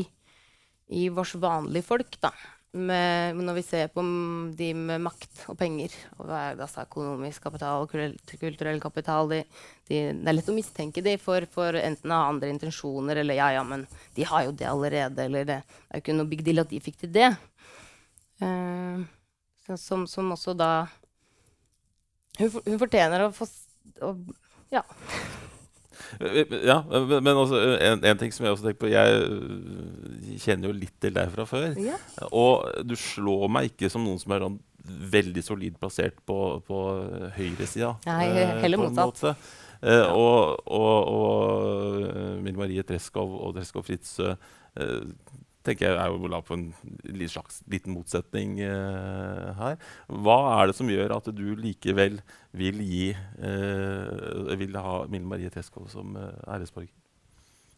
i 0.90 1.06
vårs 1.14 1.36
vanlige 1.38 1.86
folk, 1.86 2.18
da, 2.24 2.32
med, 2.78 3.38
når 3.40 3.56
vi 3.58 3.62
ser 3.66 3.88
på 3.92 4.02
de 4.56 4.68
med 4.76 5.02
makt 5.04 5.46
og 5.50 5.56
penger, 5.58 5.94
og 6.20 6.30
altså 6.30 6.84
økonomisk 6.84 7.46
kapital 7.46 7.84
og 7.84 7.92
kulturell 8.40 8.80
kapital 8.82 9.30
de, 9.32 9.40
de, 9.88 10.00
Det 10.12 10.30
er 10.30 10.36
lett 10.36 10.50
å 10.52 10.56
mistenke 10.56 11.04
dem 11.04 11.20
for, 11.22 11.46
for, 11.52 11.78
enten 11.80 12.12
å 12.12 12.20
ha 12.20 12.30
andre 12.30 12.52
intensjoner 12.52 13.22
eller 13.22 13.38
ja, 13.38 13.50
ja, 13.56 13.64
men 13.66 13.86
de 14.16 14.26
har 14.28 14.46
jo 14.46 14.54
det 14.56 14.68
allerede. 14.70 15.26
Eller 15.28 15.48
det, 15.48 15.60
det 15.66 15.88
er 15.88 16.00
jo 16.00 16.04
ikke 16.04 16.18
noe 16.18 16.32
big 16.32 16.44
deal 16.46 16.64
at 16.64 16.72
de 16.72 16.82
fikk 16.84 17.00
til 17.04 17.14
det. 17.16 17.30
Uh, 18.42 19.06
som, 19.74 20.04
som, 20.06 20.28
også 20.34 20.52
da 20.54 20.70
hun, 22.36 22.50
hun, 22.52 22.78
fortjener 22.78 23.26
å 23.26 23.32
få 23.34 23.48
å, 24.04 24.12
Ja. 24.74 24.82
Ja, 26.66 26.80
men, 26.86 27.32
også, 27.32 27.60
en, 27.82 28.04
en 28.06 28.20
ting 28.20 28.32
som 28.34 28.46
jeg 28.46 28.54
også 28.54 28.68
tenker 28.68 28.82
på 28.84 28.92
Jeg 28.92 29.20
øh, 29.26 30.38
kjenner 30.42 30.70
jo 30.70 30.78
litt 30.78 30.94
til 31.02 31.14
deg 31.16 31.30
fra 31.34 31.46
før. 31.48 31.68
Ja. 31.82 31.98
Og 32.30 32.86
du 32.86 32.96
slår 32.98 33.46
meg 33.52 33.72
ikke 33.72 33.90
som 33.92 34.06
noen 34.06 34.20
som 34.22 34.34
er 34.36 34.46
sånn 34.46 34.58
veldig 34.86 35.42
solid 35.42 35.78
plassert 35.80 36.18
på, 36.26 36.38
på 36.66 36.82
høyresida. 37.36 37.96
Nei, 38.06 38.26
eh, 38.30 38.58
heller 38.62 38.84
motsatt. 38.86 39.38
Eh, 39.82 40.06
og 40.08 40.56
og, 40.72 41.08
og 41.12 42.06
eh, 42.06 42.36
Mill 42.42 42.56
Marie 42.56 42.84
Treskov 42.86 43.34
og 43.36 43.56
Treskov 43.58 43.84
Fritzøe 43.86 44.32
eh, 44.32 45.02
tenker 45.66 45.84
jeg 45.90 45.96
er 45.98 46.08
jo 46.12 46.28
la 46.30 46.38
på 46.46 46.54
en 46.56 46.64
slags 47.28 47.54
liten 47.70 47.92
motsetning 47.96 48.50
eh, 48.64 49.48
her. 49.58 49.74
Hva 50.08 50.38
er 50.60 50.64
det 50.70 50.76
som 50.78 50.88
gjør 50.90 51.10
at 51.18 51.26
du 51.34 51.46
likevel 51.58 52.14
vil 52.56 52.76
gi 52.86 53.06
eh, 53.12 54.56
vil 54.62 54.74
ha 54.80 54.94
Mille 55.10 55.26
Marie 55.28 55.50
Treskov 55.52 55.88
som 55.92 56.06
eh, 56.16 56.54
æresborger? 56.56 56.92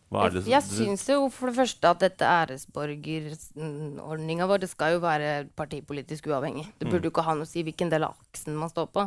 Er 0.09 0.33
Jeg, 0.33 0.47
jeg 0.49 0.63
syns 0.65 1.03
jo 1.11 1.27
for 1.29 1.47
det 1.51 1.57
første 1.59 1.85
at 1.91 1.99
dette 2.01 2.25
æresborgerordninga 2.25 4.47
vår 4.49 4.59
det 4.63 4.71
skal 4.73 4.93
jo 4.95 5.01
være 5.05 5.45
partipolitisk 5.59 6.27
uavhengig. 6.31 6.65
Det 6.79 6.87
Mm. 6.87 6.91
burde 6.95 7.05
jo 7.05 7.11
ikke 7.13 7.25
ha 7.27 7.35
noe 7.35 7.45
å 7.45 7.51
si 7.51 7.61
hvilken 7.63 7.91
del 7.93 8.05
av 8.05 8.15
aksen 8.17 8.57
man 8.57 8.71
står 8.73 8.87
på. 8.95 9.03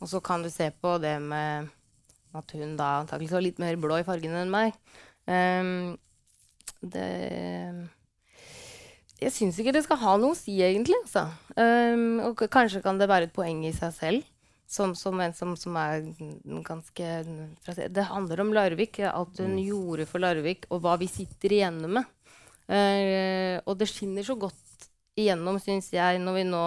Og 0.00 0.08
så 0.08 0.20
kan 0.24 0.40
du 0.42 0.48
se 0.48 0.70
på 0.70 0.96
det 1.02 1.20
med 1.20 1.68
at 2.34 2.50
hun 2.56 2.76
da 2.78 3.00
antakeligvis 3.02 3.32
var 3.36 3.42
litt 3.44 3.58
mer 3.58 3.76
blå 3.76 3.98
i 4.00 4.04
fargene 4.08 4.40
enn 4.40 4.50
meg. 4.50 4.72
Um, 5.28 5.98
det 6.80 7.90
Jeg 9.18 9.34
syns 9.34 9.56
ikke 9.58 9.74
det 9.74 9.82
skal 9.82 9.98
ha 9.98 10.14
noe 10.20 10.34
å 10.34 10.38
si, 10.38 10.54
egentlig. 10.62 10.98
Altså. 11.02 11.24
Um, 11.58 12.20
og 12.28 12.44
kanskje 12.54 12.82
kan 12.84 13.00
det 13.00 13.08
være 13.10 13.26
et 13.28 13.34
poeng 13.34 13.64
i 13.66 13.74
seg 13.74 13.94
selv. 13.96 14.34
Som, 14.68 14.92
som 14.92 15.16
en 15.24 15.32
som, 15.32 15.54
som 15.56 15.76
er 15.80 16.02
mm, 16.04 16.58
ganske 16.60 17.04
Det 17.88 18.02
handler 18.04 18.42
om 18.42 18.50
Larvik, 18.52 18.98
alt 19.00 19.40
hun 19.40 19.54
gjorde 19.62 20.04
for 20.10 20.20
Larvik, 20.20 20.66
og 20.68 20.82
hva 20.84 20.98
vi 21.00 21.08
sitter 21.08 21.54
igjennom 21.56 21.96
med. 21.96 22.10
Uh, 22.68 23.56
og 23.64 23.78
det 23.80 23.88
skinner 23.88 24.26
så 24.26 24.36
godt 24.36 24.90
igjennom, 25.18 25.56
syns 25.64 25.88
jeg, 25.94 26.20
når 26.20 26.36
vi 26.36 26.44
nå 26.50 26.64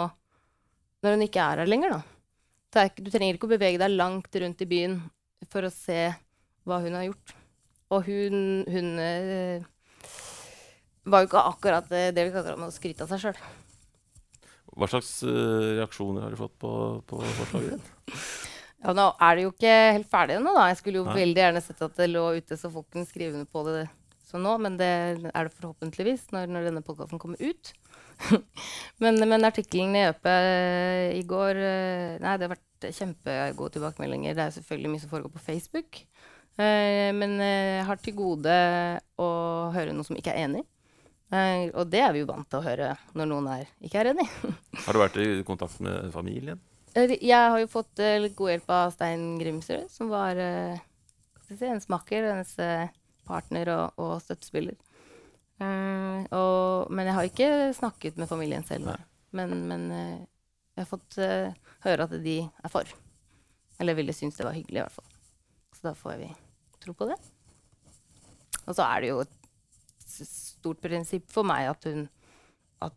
Når 1.01 1.15
hun 1.15 1.25
ikke 1.27 1.45
er 1.45 1.61
her 1.61 1.69
lenger, 1.69 1.93
da. 1.95 2.01
Er, 2.81 2.89
du 2.97 3.09
trenger 3.11 3.37
ikke 3.37 3.47
å 3.47 3.53
bevege 3.53 3.79
deg 3.81 3.93
langt 3.93 4.35
rundt 4.41 4.61
i 4.63 4.67
byen 4.69 4.99
for 5.51 5.65
å 5.67 5.71
se 5.73 6.11
hva 6.67 6.77
hun 6.83 6.93
har 6.95 7.07
gjort. 7.07 7.33
Og 7.91 8.05
hun, 8.07 8.35
hun 8.69 8.91
eh, 9.03 9.65
var 11.03 11.23
jo 11.23 11.29
ikke 11.31 11.43
akkurat 11.49 11.91
eh, 11.95 12.11
det 12.15 12.27
vi 12.27 12.33
kaller 12.33 12.59
å 12.59 12.71
skryte 12.73 13.05
av 13.05 13.11
seg 13.11 13.25
sjøl. 13.25 13.43
Hva 14.71 14.87
slags 14.87 15.09
uh, 15.27 15.75
reaksjoner 15.81 16.23
har 16.23 16.31
du 16.31 16.39
fått 16.39 16.53
på, 16.61 16.71
på 17.09 17.19
forslaget 17.41 17.75
ditt? 17.75 18.15
Ja, 18.81 18.95
nå 18.97 19.11
er 19.21 19.35
det 19.37 19.43
jo 19.43 19.51
ikke 19.51 19.73
helt 19.93 20.07
ferdig 20.09 20.39
ennå. 20.39 20.55
Jeg 20.57 20.77
skulle 20.79 21.01
jo 21.03 21.05
Nei. 21.05 21.13
veldig 21.19 21.41
gjerne 21.43 21.61
sett 21.61 21.83
at 21.85 21.99
det 22.01 22.07
lå 22.09 22.23
ute, 22.33 22.55
så 22.57 22.71
folk 22.73 22.87
kunne 22.89 23.05
skrive 23.05 23.37
under 23.37 23.45
på 23.45 23.61
det 23.67 23.83
som 24.25 24.41
nå, 24.41 24.55
men 24.63 24.77
det 24.79 24.89
er 25.29 25.47
det 25.47 25.53
forhåpentligvis 25.53 26.31
når, 26.33 26.49
når 26.49 26.65
denne 26.69 26.83
podkasten 26.85 27.21
kommer 27.21 27.37
ut. 27.43 27.73
men, 29.03 29.19
men 29.27 29.45
artikkelen 29.45 29.97
i 29.97 30.05
Øpe 30.07 30.33
i 31.17 31.21
går 31.27 31.57
eh, 31.57 32.17
Nei, 32.21 32.35
det 32.37 32.47
har 32.47 32.53
vært 32.55 32.89
kjempegode 32.97 33.75
tilbakemeldinger. 33.77 34.37
Det 34.37 34.45
er 34.45 34.55
selvfølgelig 34.57 34.93
mye 34.93 35.03
som 35.03 35.13
foregår 35.13 35.35
på 35.35 35.45
Facebook. 35.45 36.01
Eh, 36.57 37.09
men 37.17 37.37
eh, 37.43 37.77
jeg 37.79 37.87
har 37.89 38.01
til 38.01 38.17
gode 38.17 38.57
å 39.21 39.29
høre 39.75 39.93
noe 39.93 40.07
som 40.07 40.17
ikke 40.17 40.33
er 40.33 40.47
enig. 40.47 40.65
Eh, 41.31 41.69
og 41.79 41.87
det 41.87 42.01
er 42.03 42.11
vi 42.11 42.25
jo 42.25 42.27
vant 42.27 42.47
til 42.51 42.59
å 42.59 42.65
høre 42.65 42.89
når 43.15 43.29
noen 43.31 43.47
er, 43.53 43.69
ikke 43.79 44.01
er 44.01 44.11
enig. 44.11 44.27
Har 44.85 44.95
du 44.95 44.99
vært 44.99 45.19
i 45.23 45.27
kontakt 45.47 45.79
med 45.83 46.09
familien? 46.11 46.59
Eh, 46.91 47.15
Jeg 47.15 47.51
har 47.53 47.59
jo 47.61 47.69
fått 47.71 48.01
uh, 48.03 48.27
god 48.35 48.51
hjelp 48.51 48.73
av 48.75 48.91
Stein 48.97 49.23
Grimsrud, 49.39 49.87
som 49.93 50.11
var 50.11 50.35
jeg 50.35 50.81
si, 51.47 51.63
hennes 51.63 51.87
makker, 51.91 52.27
hennes 52.33 52.51
partner 53.27 53.71
og, 53.77 54.01
og 54.01 54.17
støttespiller. 54.25 54.75
Uh, 55.61 56.25
og, 56.35 56.91
men 56.91 57.07
jeg 57.07 57.15
har 57.15 57.29
ikke 57.29 57.49
snakket 57.77 58.19
med 58.19 58.27
familien 58.27 58.67
selv. 58.67 58.91
Nei. 58.91 58.99
Men, 59.31 59.55
men 59.69 59.87
jeg 59.95 60.81
har 60.81 60.89
fått 60.89 61.15
høre 61.85 62.03
at 62.03 62.15
de 62.25 62.41
er 62.43 62.71
for. 62.73 62.89
Eller 63.79 63.95
ville 63.95 64.11
synes 64.11 64.35
det 64.35 64.43
var 64.43 64.57
hyggelig, 64.57 64.81
i 64.81 64.83
hvert 64.83 64.97
fall. 64.97 65.13
Så 65.77 65.85
da 65.87 65.93
får 65.95 66.17
vi 66.19 66.27
tro 66.83 66.95
på 66.97 67.07
det. 67.07 67.15
Og 68.65 68.75
så 68.75 68.83
er 68.83 69.05
det 69.05 69.13
jo 69.13 69.21
et 69.23 69.40
stort 70.11 70.81
prinsipp 70.83 71.29
for 71.31 71.47
meg 71.47 71.71
at 71.71 71.87
hun, 71.89 72.05
at, 72.83 72.95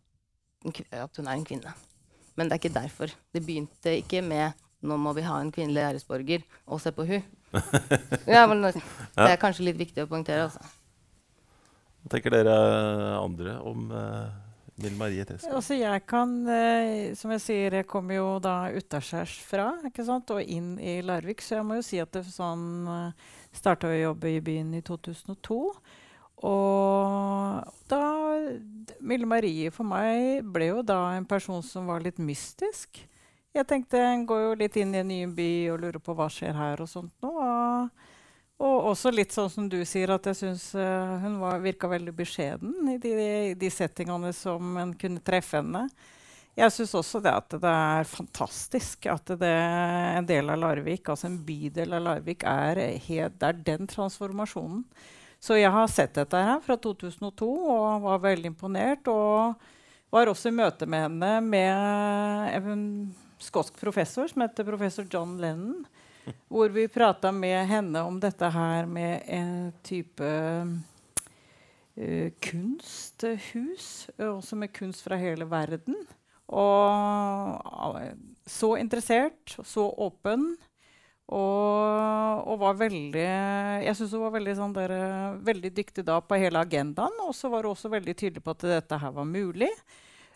at 0.91 1.21
hun 1.21 1.27
er 1.27 1.35
en 1.35 1.47
kvinne. 1.47 1.73
Men 2.35 2.49
det 2.49 2.57
er 2.57 2.63
ikke 2.63 2.75
derfor. 2.75 3.15
Det 3.33 3.43
begynte 3.45 3.97
ikke 4.01 4.21
med 4.25 4.61
'nå 4.85 4.97
må 5.01 5.13
vi 5.17 5.25
ha 5.25 5.39
en 5.41 5.51
kvinnelig 5.51 5.81
æresborger', 5.81 6.43
og 6.67 6.81
se 6.81 6.91
på 6.93 7.05
hun. 7.09 7.23
ja, 8.35 8.45
men 8.45 8.61
det 8.61 8.75
er 9.17 9.39
kanskje 9.41 9.69
litt 9.69 9.79
viktig 9.79 10.03
å 10.03 10.09
poengtere. 10.11 10.47
Altså. 10.47 10.61
Hva 12.03 12.11
tenker 12.13 12.35
dere 12.35 12.55
andre 13.17 13.55
om 13.65 13.87
uh, 13.89 14.27
Mill 14.83 14.97
Marie 14.99 15.25
Treskov? 15.25 15.55
Altså 15.57 15.77
jeg 15.79 16.03
kan, 16.05 16.35
uh, 16.45 17.15
som 17.17 17.33
jeg 17.33 17.41
sier, 17.41 17.79
jeg 17.79 17.89
kommer 17.89 18.19
jo 18.19 18.27
da 18.43 18.69
utaskjærs 18.75 19.39
fra 19.47 19.71
ikke 19.89 20.05
sant? 20.05 20.35
og 20.35 20.43
inn 20.43 20.75
i 20.77 20.99
Larvik, 21.05 21.41
så 21.41 21.59
jeg 21.59 21.67
må 21.67 21.79
jo 21.79 21.87
si 21.87 22.01
at 22.03 22.13
det 22.13 22.25
sånn 22.29 22.85
uh, 22.85 23.29
starta 23.55 23.89
å 23.89 23.97
jobbe 23.97 24.35
i 24.35 24.43
byen 24.43 24.75
i 24.77 24.83
2002. 24.85 25.61
Og 26.43 27.63
da 27.89 28.03
Mille 29.05 29.27
Marie 29.29 29.71
for 29.73 29.87
meg 29.87 30.43
ble 30.53 30.71
jo 30.71 30.81
da 30.85 31.15
en 31.15 31.27
person 31.27 31.61
som 31.63 31.87
var 31.91 32.03
litt 32.03 32.19
mystisk. 32.19 32.99
Jeg 33.55 33.67
tenkte 33.69 34.01
en 34.01 34.25
går 34.27 34.41
jo 34.41 34.55
litt 34.59 34.75
inn 34.81 34.91
i 34.95 34.99
en 34.99 35.07
ny 35.07 35.21
by 35.31 35.51
og 35.71 35.79
lurer 35.85 36.01
på 36.03 36.15
hva 36.17 36.27
skjer 36.31 36.57
her 36.57 36.81
og 36.83 36.89
sånt 36.91 37.13
nå. 37.23 37.31
Og, 37.31 38.01
og 38.65 38.89
også 38.91 39.13
litt 39.13 39.35
sånn 39.35 39.51
som 39.51 39.69
du 39.71 39.77
sier, 39.87 40.11
at 40.11 40.27
jeg 40.27 40.39
syns 40.41 40.67
uh, 40.75 41.15
hun 41.23 41.39
var, 41.39 41.63
virka 41.63 41.87
veldig 41.91 42.11
beskjeden 42.17 42.91
i 42.95 42.97
de, 42.99 43.15
de 43.59 43.71
settingene 43.71 44.33
som 44.35 44.75
en 44.81 44.91
kunne 44.99 45.23
treffe 45.23 45.61
henne. 45.61 45.85
Jeg 46.55 46.71
syns 46.71 46.93
også 46.95 47.19
det 47.23 47.33
at 47.35 47.55
det 47.59 47.71
er 47.71 48.07
fantastisk 48.07 49.07
at 49.11 49.31
det, 49.39 49.51
en 49.51 50.27
del 50.27 50.51
av 50.51 50.59
Larvik, 50.61 51.09
altså 51.11 51.27
en 51.27 51.41
bydel 51.43 51.97
av 51.97 52.05
Larvik, 52.05 52.45
er, 52.47 52.79
helt, 53.07 53.35
det 53.41 53.49
er 53.49 53.63
den 53.71 53.91
transformasjonen. 53.91 54.85
Så 55.45 55.59
jeg 55.59 55.69
har 55.69 55.89
sett 55.91 56.15
dette 56.17 56.39
her 56.41 56.61
fra 56.65 56.73
2002 56.81 57.47
og 57.69 58.05
var 58.07 58.23
veldig 58.23 58.49
imponert. 58.49 59.05
Og 59.11 59.53
var 60.13 60.31
også 60.31 60.49
i 60.49 60.55
møte 60.57 60.87
med 60.89 61.05
henne 61.05 61.29
med 61.45 62.71
en 62.71 62.85
skotsk 63.43 63.77
professor 63.77 64.31
som 64.31 64.41
heter 64.41 64.65
professor 64.65 65.05
John 65.11 65.35
Lennon. 65.41 65.83
Hvor 66.49 66.71
vi 66.73 66.87
prata 66.89 67.29
med 67.35 67.67
henne 67.69 68.01
om 68.07 68.17
dette 68.23 68.49
her 68.49 68.89
med 68.89 69.27
en 69.29 69.69
type 69.85 70.31
uh, 71.93 72.29
kunsthus. 72.41 73.89
Også 74.17 74.57
med 74.57 74.73
kunst 74.73 75.05
fra 75.05 75.19
hele 75.21 75.45
verden. 75.51 75.99
Og 76.49 77.93
uh, 78.01 78.15
så 78.49 78.75
interessert, 78.81 79.59
så 79.61 79.91
åpen. 79.93 80.55
Og, 81.25 82.41
og 82.45 82.59
var 82.61 82.75
veldig 82.77 83.23
Jeg 83.81 83.95
syns 83.97 84.11
hun 84.13 84.21
var 84.27 84.35
veldig, 84.35 84.53
sånn 84.59 84.75
der, 84.75 84.91
veldig 85.47 85.71
dyktig 85.73 86.03
da 86.05 86.19
på 86.21 86.37
hele 86.37 86.61
agendaen. 86.61 87.15
Og 87.25 87.33
så 87.37 87.49
var 87.49 87.65
hun 87.65 87.73
også 87.73 87.91
veldig 87.93 88.13
tydelig 88.17 88.43
på 88.45 88.53
at 88.53 88.67
dette 88.75 88.99
her 89.01 89.15
var 89.15 89.29
mulig. 89.29 89.71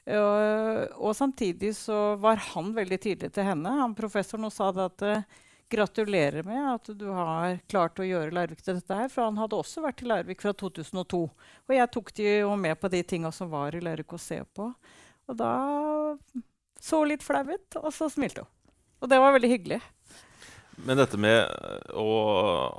Uh, 0.09 0.87
og 0.97 1.13
samtidig 1.13 1.75
så 1.77 2.15
var 2.17 2.41
han 2.55 2.73
veldig 2.73 2.97
tydelig 3.03 3.35
til 3.35 3.45
henne. 3.45 3.75
Han 3.83 3.93
professoren 3.97 4.49
og 4.49 4.55
sa 4.55 4.71
at 4.87 5.05
gratulerer 5.69 6.43
med 6.43 6.63
at 6.73 6.89
du 6.97 7.05
har 7.13 7.59
klart 7.69 7.99
å 8.01 8.07
gjøre 8.07 8.33
Larvik 8.33 8.63
til 8.65 8.79
dette 8.79 8.95
her. 8.95 9.09
For 9.13 9.27
han 9.27 9.37
hadde 9.39 9.59
også 9.59 9.83
vært 9.85 10.01
i 10.03 10.09
Larvik 10.09 10.41
fra 10.41 10.53
2002. 10.57 11.21
Og 11.69 11.75
jeg 11.75 11.91
tok 11.93 12.13
de 12.17 12.29
jo 12.41 12.55
med 12.57 12.79
på 12.81 12.89
de 12.91 13.03
tinga 13.05 13.31
som 13.35 13.51
var 13.51 13.77
i 13.77 13.83
Larvik 13.83 14.15
å 14.17 14.21
se 14.21 14.41
på. 14.57 14.71
Og 15.29 15.37
da 15.37 15.53
så 16.81 17.01
hun 17.01 17.11
litt 17.11 17.25
flau 17.25 17.43
ut, 17.43 17.77
og 17.81 17.91
så 17.93 18.07
smilte 18.11 18.45
hun. 18.45 18.51
Og 18.99 19.11
det 19.11 19.19
var 19.21 19.35
veldig 19.35 19.51
hyggelig. 19.51 19.79
Men 20.85 20.97
dette 21.01 21.17
med 21.19 21.35
eh, 21.43 21.91
å, 21.99 22.05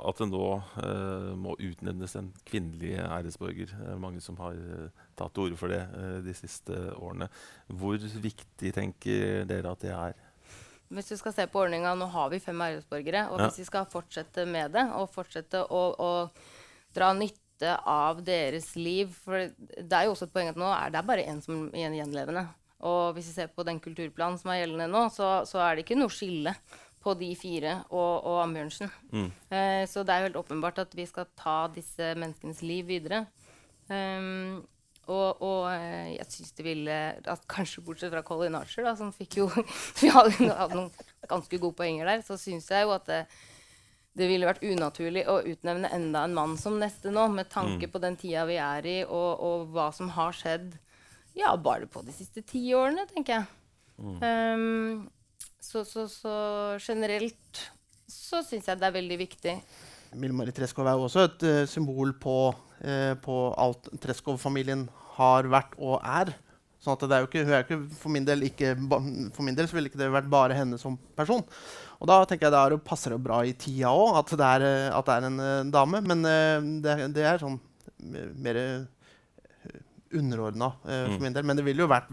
at 0.09 0.17
det 0.21 0.27
nå 0.31 0.45
eh, 0.81 1.27
må 1.37 1.53
utnevnes 1.61 2.15
en 2.17 2.31
kvinnelig 2.47 2.95
æresborger 3.03 3.69
Det 3.75 3.91
er 3.93 3.99
mange 4.01 4.23
som 4.23 4.39
har 4.41 4.57
eh, 4.57 4.87
tatt 5.19 5.35
til 5.35 5.45
orde 5.49 5.59
for 5.59 5.71
det 5.71 5.83
eh, 5.85 6.17
de 6.25 6.33
siste 6.35 6.77
årene. 6.97 7.27
Hvor 7.69 8.01
viktig 8.23 8.73
tenker 8.75 9.45
dere 9.49 9.75
at 9.75 9.85
det 9.85 9.93
er? 9.93 10.17
Hvis 10.91 11.11
du 11.13 11.15
skal 11.19 11.35
se 11.35 11.45
på 11.47 11.61
ordninga, 11.61 11.93
Nå 11.95 12.09
har 12.11 12.31
vi 12.33 12.41
fem 12.43 12.65
æresborgere. 12.65 13.27
Og 13.31 13.39
Ja. 13.39 13.47
hvis 13.47 13.61
vi 13.61 13.69
skal 13.69 13.85
fortsette 13.87 14.47
med 14.49 14.73
det, 14.75 14.87
og 14.97 15.11
fortsette 15.13 15.61
å, 15.63 15.83
å 15.95 16.11
dra 16.97 17.13
nytte 17.15 17.77
av 17.87 18.23
deres 18.25 18.71
liv 18.75 19.11
For 19.21 19.45
det 19.77 19.93
er 19.93 20.07
jo 20.09 20.15
også 20.15 20.25
et 20.25 20.33
poeng 20.33 20.49
at 20.49 20.57
nå 20.59 20.67
er 20.73 20.89
det 20.91 21.05
bare 21.05 21.27
én 21.29 21.39
som 21.45 21.67
er 21.69 21.93
gjenlevende. 21.95 22.47
Og 22.81 23.13
hvis 23.13 23.29
vi 23.29 23.35
ser 23.37 23.51
på 23.53 23.63
den 23.63 23.77
kulturplanen 23.79 24.41
som 24.41 24.49
er 24.49 24.63
gjeldende 24.63 24.89
nå, 24.89 25.05
så, 25.13 25.43
så 25.45 25.61
er 25.61 25.77
det 25.77 25.85
ikke 25.85 25.99
noe 26.01 26.09
skille 26.11 26.55
på 27.01 27.13
de 27.17 27.31
fire 27.35 27.77
og, 27.89 28.25
og 28.29 28.41
Ambjørnsen. 28.43 28.91
Mm. 29.11 29.29
Eh, 29.49 29.83
så 29.89 30.03
det 30.05 30.13
er 30.13 30.21
jo 30.21 30.27
helt 30.29 30.41
åpenbart 30.43 30.81
at 30.83 30.91
vi 30.97 31.05
skal 31.09 31.25
ta 31.39 31.63
disse 31.73 32.11
menneskenes 32.19 32.61
liv 32.61 32.85
videre. 32.91 33.23
Um, 33.89 34.61
og, 35.09 35.41
og 35.43 35.63
eh, 35.73 36.11
jeg 36.13 36.27
syns 36.29 36.53
det 36.55 36.63
ville 36.63 36.97
at 37.33 37.47
Kanskje 37.49 37.81
bortsett 37.83 38.13
fra 38.13 38.21
Colin 38.23 38.55
Archer, 38.55 38.85
da, 38.85 38.93
som 38.95 39.09
fikk 39.11 39.39
jo 39.41 39.47
Vi 39.99 40.11
hadde, 40.13 40.51
hadde 40.53 40.77
noen 40.77 40.91
ganske 41.27 41.57
gode 41.59 41.75
poenger 41.81 42.07
der. 42.07 42.21
Så 42.23 42.37
syns 42.39 42.69
jeg 42.71 42.85
jo 42.85 42.93
at 42.95 43.09
det, 43.09 43.23
det 44.15 44.29
ville 44.29 44.47
vært 44.47 44.63
unaturlig 44.63 45.25
å 45.31 45.39
utnevne 45.41 45.89
enda 45.95 46.21
en 46.27 46.37
mann 46.37 46.53
som 46.61 46.77
neste 46.79 47.11
nå, 47.11 47.25
med 47.33 47.49
tanke 47.51 47.89
Mm. 47.89 47.91
på 47.91 48.03
den 48.03 48.15
tida 48.21 48.45
vi 48.45 48.59
er 48.61 48.87
i, 48.87 48.97
og, 49.07 49.41
og 49.41 49.73
hva 49.73 49.89
som 49.95 50.13
har 50.13 50.37
skjedd 50.37 50.77
ja, 51.39 51.55
bare 51.57 51.87
på 51.87 52.01
de 52.03 52.11
siste 52.11 52.43
ti 52.43 52.59
årene, 52.75 53.05
tenker 53.09 53.39
jeg. 53.39 53.45
Um, 54.01 55.07
så, 55.61 55.83
så, 55.87 56.07
så 56.09 56.33
generelt 56.81 57.61
så 58.11 58.41
syns 58.43 58.67
jeg 58.67 58.79
det 58.81 58.87
er 58.89 58.95
veldig 58.97 59.17
viktig. 59.21 59.55
Mille 60.19 60.35
Marie 60.35 60.51
Treskov 60.55 60.87
er 60.91 60.97
jo 60.99 61.05
også 61.07 61.21
et 61.29 61.43
uh, 61.47 61.59
symbol 61.71 62.11
på, 62.19 62.37
uh, 62.83 63.13
på 63.23 63.35
alt 63.61 63.87
Treskov-familien 64.03 64.87
har 65.15 65.47
vært 65.51 65.77
og 65.79 66.01
er. 66.03 66.33
Sånn 66.81 66.95
at 66.97 67.03
det 67.05 67.13
er 67.15 67.21
jo 67.23 67.29
ikke, 67.29 67.43
hun 67.45 67.53
er 67.53 67.63
ikke, 67.63 67.77
for, 67.93 68.09
min 68.11 68.25
del 68.27 68.43
ikke, 68.47 68.71
for 69.37 69.45
min 69.45 69.55
del 69.55 69.67
så 69.69 69.77
ville 69.77 69.91
ikke 69.91 69.99
det 70.01 70.09
vært 70.11 70.27
bare 70.33 70.55
henne 70.57 70.79
som 70.81 70.95
person. 71.15 71.43
Og 72.01 72.09
da 72.09 72.17
tenker 72.25 72.47
jeg 72.49 72.55
det 72.55 72.61
er, 72.65 72.73
jo- 72.75 72.81
passer 72.89 73.13
det 73.13 73.21
bra 73.23 73.43
i 73.45 73.53
tida 73.53 73.91
òg 73.93 74.17
at, 74.23 74.33
det 74.41 74.47
er, 74.57 74.65
eh, 74.65 74.87
at 74.97 75.05
det 75.11 75.17
er 75.19 75.27
en 75.29 75.37
uh, 75.39 75.69
dame. 75.77 76.01
Men 76.09 76.25
det, 76.81 76.95
det 77.15 77.27
er 77.29 77.43
sånn 77.43 77.59
mer 78.41 78.57
underordna 80.11 80.71
for 80.81 81.13
Mm. 81.15 81.21
min 81.21 81.33
del. 81.37 81.43
Men 81.45 81.55
det 81.61 81.65
ville 81.65 81.85
jo 81.85 81.87
vært 81.91 82.09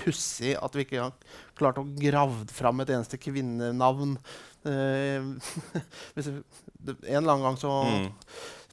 pussig 0.00 0.54
at 0.58 0.74
vi 0.76 0.84
ikke 0.86 1.02
har 1.04 1.14
klart 1.58 1.78
å 1.80 1.86
grave 1.98 2.46
fram 2.52 2.80
et 2.84 2.90
eneste 2.94 3.20
kvinnenavn. 3.20 4.16
Eh, 4.64 5.20
en 6.16 7.16
eller 7.16 7.32
annen 7.32 7.48
gang 7.50 7.56
så 7.60 7.72
Mm. 7.84 8.12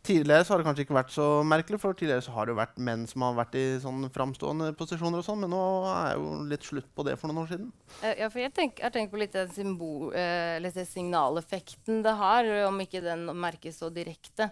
Tidligere 0.01 0.41
så 0.41 0.55
har 0.55 0.57
det 0.61 0.65
kanskje 0.65 0.82
ikke 0.82 0.95
vært 0.97 1.11
så 1.13 1.26
merkelig, 1.45 1.78
for 1.78 1.93
tidligere 1.93 2.24
så 2.26 2.32
har 2.34 2.47
det 2.47 2.55
jo 2.55 2.57
vært 2.57 2.80
menn 2.82 3.03
som 3.05 3.22
har 3.22 3.36
vært 3.38 3.53
i 3.59 3.65
sånn 3.84 4.07
framstående 4.09 4.72
posisjoner, 4.74 5.22
og 5.22 5.28
sånn, 5.28 5.43
men 5.43 5.51
nå 5.53 5.59
er 5.91 6.15
jo 6.17 6.32
litt 6.49 6.65
slutt 6.65 6.88
på 6.97 7.05
det 7.05 7.13
for 7.22 7.30
noen 7.30 7.43
år 7.43 7.51
siden. 7.51 7.67
Eh, 8.01 8.15
Ja, 8.24 8.30
for 8.34 8.41
jeg 8.41 8.49
tenker, 8.57 8.82
jeg 8.88 8.95
tenker 8.95 9.13
på 9.13 9.22
litt 9.22 9.38
den 9.38 9.51
symbol, 9.53 10.09
eh, 10.17 10.57
litt 10.57 10.74
signaleffekten 10.74 12.01
det 12.01 12.15
har, 12.17 12.49
om 12.65 12.82
ikke 12.82 13.03
den 13.05 13.28
merkes 13.38 13.78
så 13.78 13.91
direkte. 13.93 14.49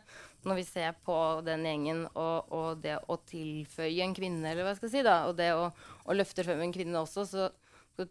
Når 0.47 0.55
vi 0.55 0.63
ser 0.63 0.93
på 1.03 1.15
den 1.43 1.65
gjengen 1.67 2.05
og, 2.13 2.51
og 2.55 2.83
det 2.83 2.95
å 3.11 3.17
tilføye 3.27 4.05
en 4.05 4.13
kvinne, 4.15 4.45
eller 4.47 4.63
hva 4.63 4.71
jeg 4.73 4.79
skal 4.79 4.93
si, 4.93 5.01
da, 5.03 5.17
og 5.27 5.35
det 5.39 5.49
å, 5.51 5.65
å 6.05 6.15
løfte 6.15 6.45
frem 6.47 6.61
en 6.63 6.71
kvinne 6.75 7.01
også, 7.01 7.25
så, 7.27 7.49
så 7.97 8.05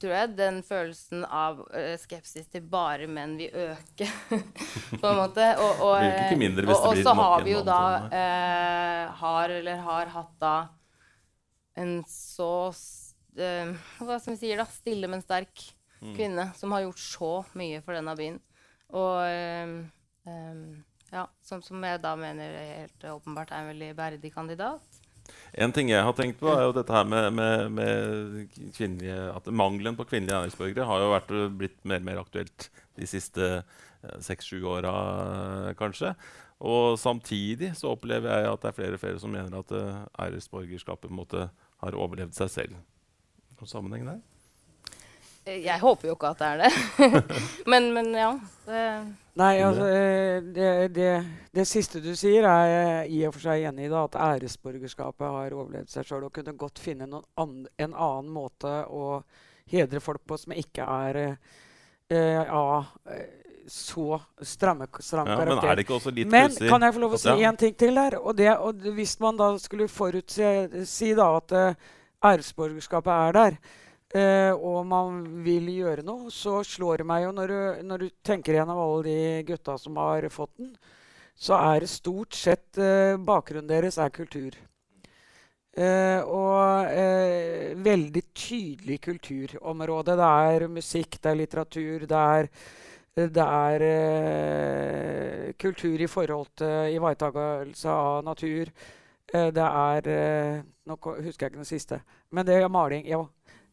tror 0.00 0.14
jeg 0.14 0.32
den 0.38 0.62
følelsen 0.64 1.26
av 1.28 1.60
uh, 1.74 1.92
skepsis 2.00 2.48
til 2.48 2.64
bare 2.72 3.08
menn 3.10 3.36
vil 3.40 3.52
øke, 3.68 4.08
på 5.00 5.04
en 5.04 5.20
måte. 5.20 5.50
Og, 5.60 5.84
og, 5.90 5.94
eh, 6.00 6.32
og, 6.64 6.74
og 6.74 7.02
så 7.04 7.16
har 7.20 7.44
vi 7.44 7.56
jo 7.56 7.64
da 7.68 7.80
eh, 8.08 9.04
har, 9.20 9.56
eller 9.60 9.84
har 9.90 10.14
hatt 10.16 10.34
da 10.40 10.56
en 11.78 11.98
så 12.10 12.72
eh, 13.38 13.74
Hva 14.00 14.16
skal 14.18 14.34
vi 14.34 14.40
si 14.40 14.56
da? 14.56 14.64
Stille, 14.72 15.06
men 15.12 15.20
sterk 15.22 15.68
Mm. 16.00 16.14
kvinne 16.16 16.50
som 16.54 16.72
har 16.72 16.80
gjort 16.80 16.98
så 16.98 17.30
mye 17.58 17.80
for 17.82 17.96
denne 17.96 18.14
byen. 18.18 18.38
Og 18.94 19.16
eh, 19.26 19.72
ja, 21.12 21.26
som, 21.44 21.62
som 21.64 21.84
jeg 21.84 22.00
da 22.04 22.14
mener 22.18 22.56
helt 22.82 23.06
åpenbart 23.12 23.52
er 23.52 23.64
en 23.64 23.70
veldig 23.72 23.92
verdig 23.98 24.32
kandidat. 24.34 24.98
En 25.60 25.72
ting 25.76 25.90
jeg 25.92 26.04
har 26.04 26.14
tenkt 26.16 26.38
på, 26.40 26.48
er 26.52 26.64
jo 26.64 26.74
dette 26.76 26.92
her 26.92 27.04
med, 27.08 27.28
med, 27.36 27.66
med 27.76 28.54
kvinnelige, 28.76 29.18
at 29.34 29.50
mangelen 29.52 29.96
på 29.96 30.06
kvinnelige 30.08 30.40
æresborgere 30.40 30.88
har 30.88 31.04
jo 31.04 31.12
vært, 31.12 31.34
blitt 31.60 31.78
mer 31.88 32.00
og 32.00 32.08
mer 32.08 32.20
aktuelt 32.22 32.68
de 32.96 33.08
siste 33.08 33.50
seks-sju 34.24 34.62
åra, 34.68 34.94
kanskje. 35.78 36.14
Og 36.58 36.98
samtidig 36.98 37.74
så 37.78 37.92
opplever 37.94 38.32
jeg 38.32 38.50
at 38.50 38.62
det 38.62 38.70
er 38.70 38.78
flere 38.78 38.98
og 38.98 39.02
flere 39.02 39.20
som 39.22 39.30
mener 39.30 39.60
at 39.60 39.74
eh, 39.78 40.00
æresborgerskapet 40.26 41.12
måte 41.14 41.46
har 41.84 41.98
overlevd 41.98 42.34
seg 42.34 42.50
selv. 42.50 42.80
Noen 43.58 43.70
sammenheng 43.70 44.08
der? 44.08 44.18
Jeg 45.48 45.80
håper 45.80 46.10
jo 46.10 46.14
ikke 46.16 46.32
at 46.34 46.42
det 46.42 46.48
er 46.48 46.60
det. 46.64 47.22
men, 47.72 47.88
men 47.94 48.12
ja. 48.16 48.32
Det, 48.66 48.84
Nei, 49.38 49.60
altså, 49.62 49.86
eh, 49.86 50.42
det, 50.42 50.70
det, 50.96 51.10
det 51.54 51.64
siste 51.68 52.02
du 52.02 52.10
sier, 52.18 52.44
er 52.44 52.70
jeg 52.72 53.10
i 53.14 53.20
og 53.28 53.36
for 53.36 53.46
seg 53.46 53.68
enig 53.70 53.86
i. 53.86 53.90
da, 53.92 54.04
At 54.08 54.18
æresborgerskapet 54.18 55.26
har 55.26 55.56
overlevd 55.56 55.92
seg 55.92 56.08
sjøl 56.08 56.26
og 56.26 56.32
kunne 56.34 56.56
godt 56.58 56.82
finne 56.82 57.06
noen 57.06 57.26
an, 57.38 57.60
en 57.78 57.94
annen 57.94 58.32
måte 58.34 58.72
å 58.90 59.20
hedre 59.70 60.02
folk 60.02 60.24
på 60.26 60.40
som 60.40 60.56
ikke 60.58 60.84
er 60.84 61.20
eh, 61.22 62.42
av 62.42 62.88
eh, 63.12 63.28
så 63.68 64.16
stramme, 64.40 64.88
stram 65.04 65.28
Ja, 65.28 65.36
men 65.44 65.58
er 65.60 65.76
det 65.76 65.84
ikke 65.84 65.98
også 65.98 66.10
litt 66.16 66.30
Men 66.32 66.54
kan 66.56 66.86
jeg 66.86 66.94
få 66.96 67.02
lov 67.02 67.18
å 67.18 67.18
si 67.20 67.28
si 67.28 67.42
ja. 67.42 67.50
en 67.50 67.58
ting 67.60 67.74
til 67.76 68.00
der? 68.00 68.16
Og 68.16 68.32
det, 68.36 68.48
og 68.56 68.86
hvis 68.96 69.12
man 69.20 69.36
da 69.36 69.50
skulle 69.60 69.90
forutsi 69.92 70.84
si 70.88 71.12
da 71.14 71.34
at 71.36 71.52
æresborgerskapet 72.24 73.12
er 73.12 73.36
der, 73.36 73.58
eh, 74.14 74.52
og 74.52 74.86
man 74.86 75.20
vil 75.44 75.68
gjøre 75.72 76.04
noe, 76.06 76.30
så 76.32 76.60
slår 76.64 77.02
det 77.02 77.08
meg 77.08 77.26
jo 77.26 77.34
når 77.36 77.52
du, 77.52 77.60
når 77.90 78.04
du 78.04 78.08
tenker 78.24 78.58
gjennom 78.58 78.80
alle 78.82 79.02
de 79.08 79.18
gutta 79.48 79.76
som 79.80 79.98
har 80.00 80.28
fått 80.32 80.54
den, 80.56 80.72
så 81.38 81.58
er 81.58 81.84
det 81.84 81.92
stort 81.92 82.34
sett 82.34 82.80
eh, 82.82 83.14
bakgrunnen 83.16 83.70
deres 83.70 83.98
er 84.02 84.10
kultur. 84.14 84.56
Eh, 85.78 86.18
og 86.24 86.90
eh, 86.90 87.76
veldig 87.78 88.24
tydelig 88.34 88.98
kulturområde. 89.04 90.16
Det 90.18 90.34
er 90.50 90.68
musikk, 90.72 91.20
det 91.22 91.30
er 91.30 91.40
litteratur, 91.44 92.06
det 92.10 92.26
er 92.38 92.52
det 93.18 93.42
er 93.42 93.82
eh, 93.82 95.52
kultur 95.58 96.00
i 96.00 96.06
forhold 96.06 96.46
til 96.56 96.94
ivaretakelse 96.94 97.90
av 97.90 98.24
natur. 98.24 98.70
Eh, 99.34 99.48
det 99.54 99.64
er 99.64 100.08
eh, 100.12 100.62
Nå 100.86 100.96
husker 100.96 101.46
jeg 101.46 101.50
ikke 101.50 101.58
den 101.58 101.64
siste. 101.68 102.00
Men 102.30 102.46
det 102.46 102.54
er 102.54 102.68
maling. 102.68 103.06
Ja. 103.06 103.24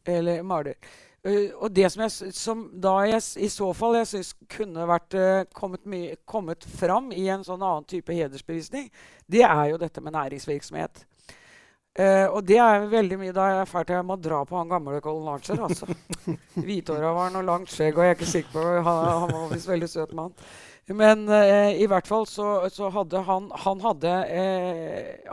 Eller 0.05 0.43
maler. 0.43 0.77
Uh, 1.25 1.49
og 1.57 1.71
det 1.73 1.89
som, 1.89 2.03
jeg, 2.05 2.33
som 2.37 2.59
da 2.81 2.99
jeg 3.09 3.23
i 3.41 3.47
så 3.49 3.71
fall 3.73 3.95
jeg 3.97 4.09
syns 4.11 4.35
kunne 4.51 4.85
vært 4.85 5.15
uh, 5.17 5.41
kommet, 5.57 5.81
kommet 6.29 6.67
fram 6.77 7.07
i 7.09 7.23
en 7.33 7.41
sånn 7.45 7.63
annen 7.65 7.87
type 7.89 8.13
hedersbevisning, 8.13 8.91
det 9.25 9.41
er 9.47 9.71
jo 9.71 9.79
dette 9.81 10.03
med 10.05 10.13
næringsvirksomhet. 10.13 11.01
Uh, 11.97 12.27
og 12.27 12.43
det 12.45 12.59
er 12.61 12.85
veldig 12.91 13.17
mye 13.17 13.33
da 13.33 13.47
jeg 13.49 13.71
fælt 13.71 13.95
jeg 13.95 14.05
må 14.05 14.19
dra 14.21 14.43
på 14.45 14.59
han 14.59 14.69
gamle 14.69 15.01
Colin 15.01 15.31
Archer. 15.33 15.63
altså. 15.65 15.89
Hvithåra 16.67 17.15
var 17.17 17.33
noe 17.33 17.47
langt 17.47 17.73
skjegg, 17.73 17.97
og 17.97 18.05
jeg 18.05 18.13
er 18.13 18.19
ikke 18.19 18.29
sikker 18.29 18.53
på 18.53 18.85
Han, 18.85 19.01
han 19.23 19.33
var 19.33 19.49
visst 19.55 19.71
veldig 19.71 19.89
søt 19.89 20.13
mann. 20.13 20.37
Men 20.93 21.23
i 21.25 21.87
hvert 21.89 22.05
fall 22.05 22.27
så, 22.29 22.67
så 22.69 22.91
hadde 22.93 23.23
han 23.25 23.47
Han 23.63 23.79
hadde 23.81 24.11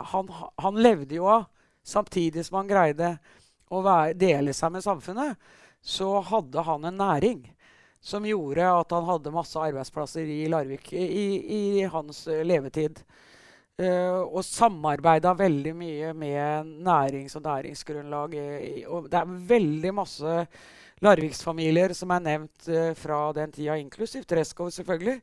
han, 0.09 0.31
han 0.63 0.79
levde 0.81 1.19
jo 1.19 1.27
av, 1.29 1.43
samtidig 1.85 2.47
som 2.47 2.63
han 2.63 2.71
greide 2.71 3.11
være, 3.81 4.13
dele 4.13 4.53
seg 4.53 4.75
med 4.75 4.85
samfunnet, 4.85 5.35
så 5.83 6.19
hadde 6.29 6.63
han 6.63 6.85
en 6.85 7.01
næring 7.01 7.41
som 8.03 8.25
gjorde 8.27 8.67
at 8.67 8.91
han 8.91 9.05
hadde 9.07 9.31
masse 9.31 9.59
arbeidsplasser 9.59 10.27
i 10.27 10.43
Larvik 10.51 10.91
i, 10.93 11.05
i, 11.57 11.61
hans 11.91 12.25
eh, 12.27 12.43
levetid. 12.45 12.99
Uh, 13.81 14.21
og 14.29 14.43
samarbeida 14.45 15.31
veldig 15.33 15.71
mye 15.73 16.11
med 16.13 16.67
nærings- 16.85 17.33
og 17.39 17.41
næringsgrunnlag. 17.41 18.35
i- 18.37 18.83
og 18.85 19.07
det 19.09 19.17
er 19.17 19.31
veldig 19.49 19.93
masse 19.97 20.35
Larviksfamilier 21.01 21.95
som 21.97 22.11
er 22.13 22.19
nevnt 22.19 22.67
uh, 22.69 22.93
fra 22.93 23.31
den 23.33 23.51
tida, 23.51 23.79
inklusiv 23.81 24.27
Treskov 24.29 24.69
selvfølgelig. 24.69 25.21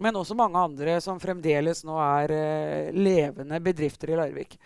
Men 0.00 0.16
også 0.16 0.34
mange 0.34 0.58
andre 0.58 1.00
som 1.00 1.20
fremdeles 1.22 1.84
nå 1.84 2.00
er 2.02 2.34
uh, 2.34 2.90
levende 2.98 3.60
bedrifter 3.62 4.10
i 4.10 4.18
Larvik. 4.18 4.58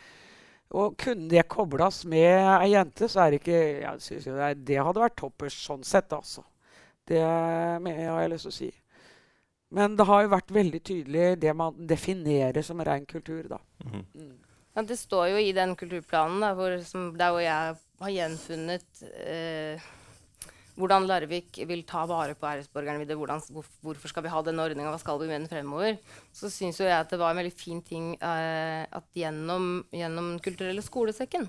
Og 0.77 0.99
kunne 1.01 1.31
det 1.31 1.47
kobles 1.49 2.03
med 2.05 2.43
ei 2.59 2.75
jente, 2.75 3.09
så 3.09 3.23
er 3.25 3.33
det 3.33 3.41
ikke 3.41 3.61
jeg 3.81 4.03
synes 4.05 4.27
jo 4.29 4.35
det, 4.37 4.49
er, 4.51 4.59
det 4.69 4.83
hadde 4.85 5.01
vært 5.01 5.17
toppers 5.17 5.57
sånn 5.65 5.87
sett, 5.87 6.13
altså. 6.13 6.45
Det 7.09 7.23
har 7.25 8.21
jeg 8.21 8.33
lyst 8.35 8.49
til 8.49 8.53
å 8.53 8.59
si. 8.59 8.69
Men 9.73 9.97
det 9.97 10.05
har 10.09 10.25
jo 10.25 10.33
vært 10.33 10.53
veldig 10.53 10.81
tydelig 10.85 11.31
det 11.41 11.55
man 11.57 11.77
definerer 11.89 12.65
som 12.65 12.81
ren 12.85 13.07
kultur, 13.09 13.49
da. 13.49 13.61
Mm. 13.85 14.05
Mm. 14.13 14.35
ja, 14.77 14.85
det 14.91 14.99
står 15.01 15.31
jo 15.33 15.41
i 15.41 15.55
den 15.57 15.73
kulturplanen 15.77 16.45
da, 16.45 16.53
hvor, 16.57 16.77
som, 16.85 17.11
der 17.17 17.33
hvor 17.33 17.45
jeg 17.45 17.77
har 18.05 18.15
gjenfunnet 18.15 19.03
eh, 19.25 19.89
hvordan 20.79 21.07
Larvik 21.09 21.59
vil 21.67 21.83
ta 21.89 22.05
vare 22.09 22.37
på 22.39 22.47
æresborgerne 22.47 23.03
videre. 23.03 23.19
Hvordan, 23.19 23.43
hvor, 23.53 23.67
hvorfor 23.83 24.13
skal 24.13 24.25
vi 24.25 24.33
ha 24.33 24.43
denne 24.47 24.63
ordninga, 24.63 24.93
hva 24.95 25.01
skal 25.03 25.19
vi 25.21 25.29
med 25.31 25.43
den 25.43 25.51
fremover? 25.51 25.99
Så 26.35 26.51
syns 26.55 26.79
jo 26.81 26.87
jeg 26.87 26.97
at 26.97 27.11
det 27.11 27.19
var 27.21 27.35
en 27.35 27.41
veldig 27.41 27.55
fin 27.55 27.81
ting 27.83 28.13
eh, 28.15 28.85
at 28.87 29.09
gjennom, 29.17 29.85
Den 29.91 30.37
kulturelle 30.45 30.85
skolesekken 30.85 31.49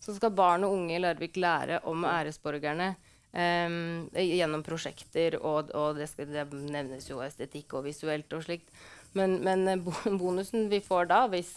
så 0.00 0.14
skal 0.16 0.32
barn 0.32 0.64
og 0.64 0.72
unge 0.78 0.94
i 0.96 1.00
Larvik 1.02 1.34
lære 1.36 1.82
om 1.90 2.06
æresborgerne 2.08 2.94
eh, 3.36 3.74
gjennom 4.16 4.62
prosjekter, 4.64 5.36
og, 5.42 5.74
og 5.76 5.98
det, 5.98 6.08
skal, 6.08 6.30
det 6.30 6.46
nevnes 6.54 7.10
jo 7.10 7.20
estetikk 7.24 7.74
og 7.76 7.84
visuelt 7.90 8.32
og 8.32 8.46
slikt. 8.46 8.70
Men, 9.18 9.40
men 9.44 9.66
eh, 9.68 9.90
bonusen 10.22 10.70
vi 10.70 10.80
får 10.84 11.10
da, 11.10 11.24
hvis 11.32 11.52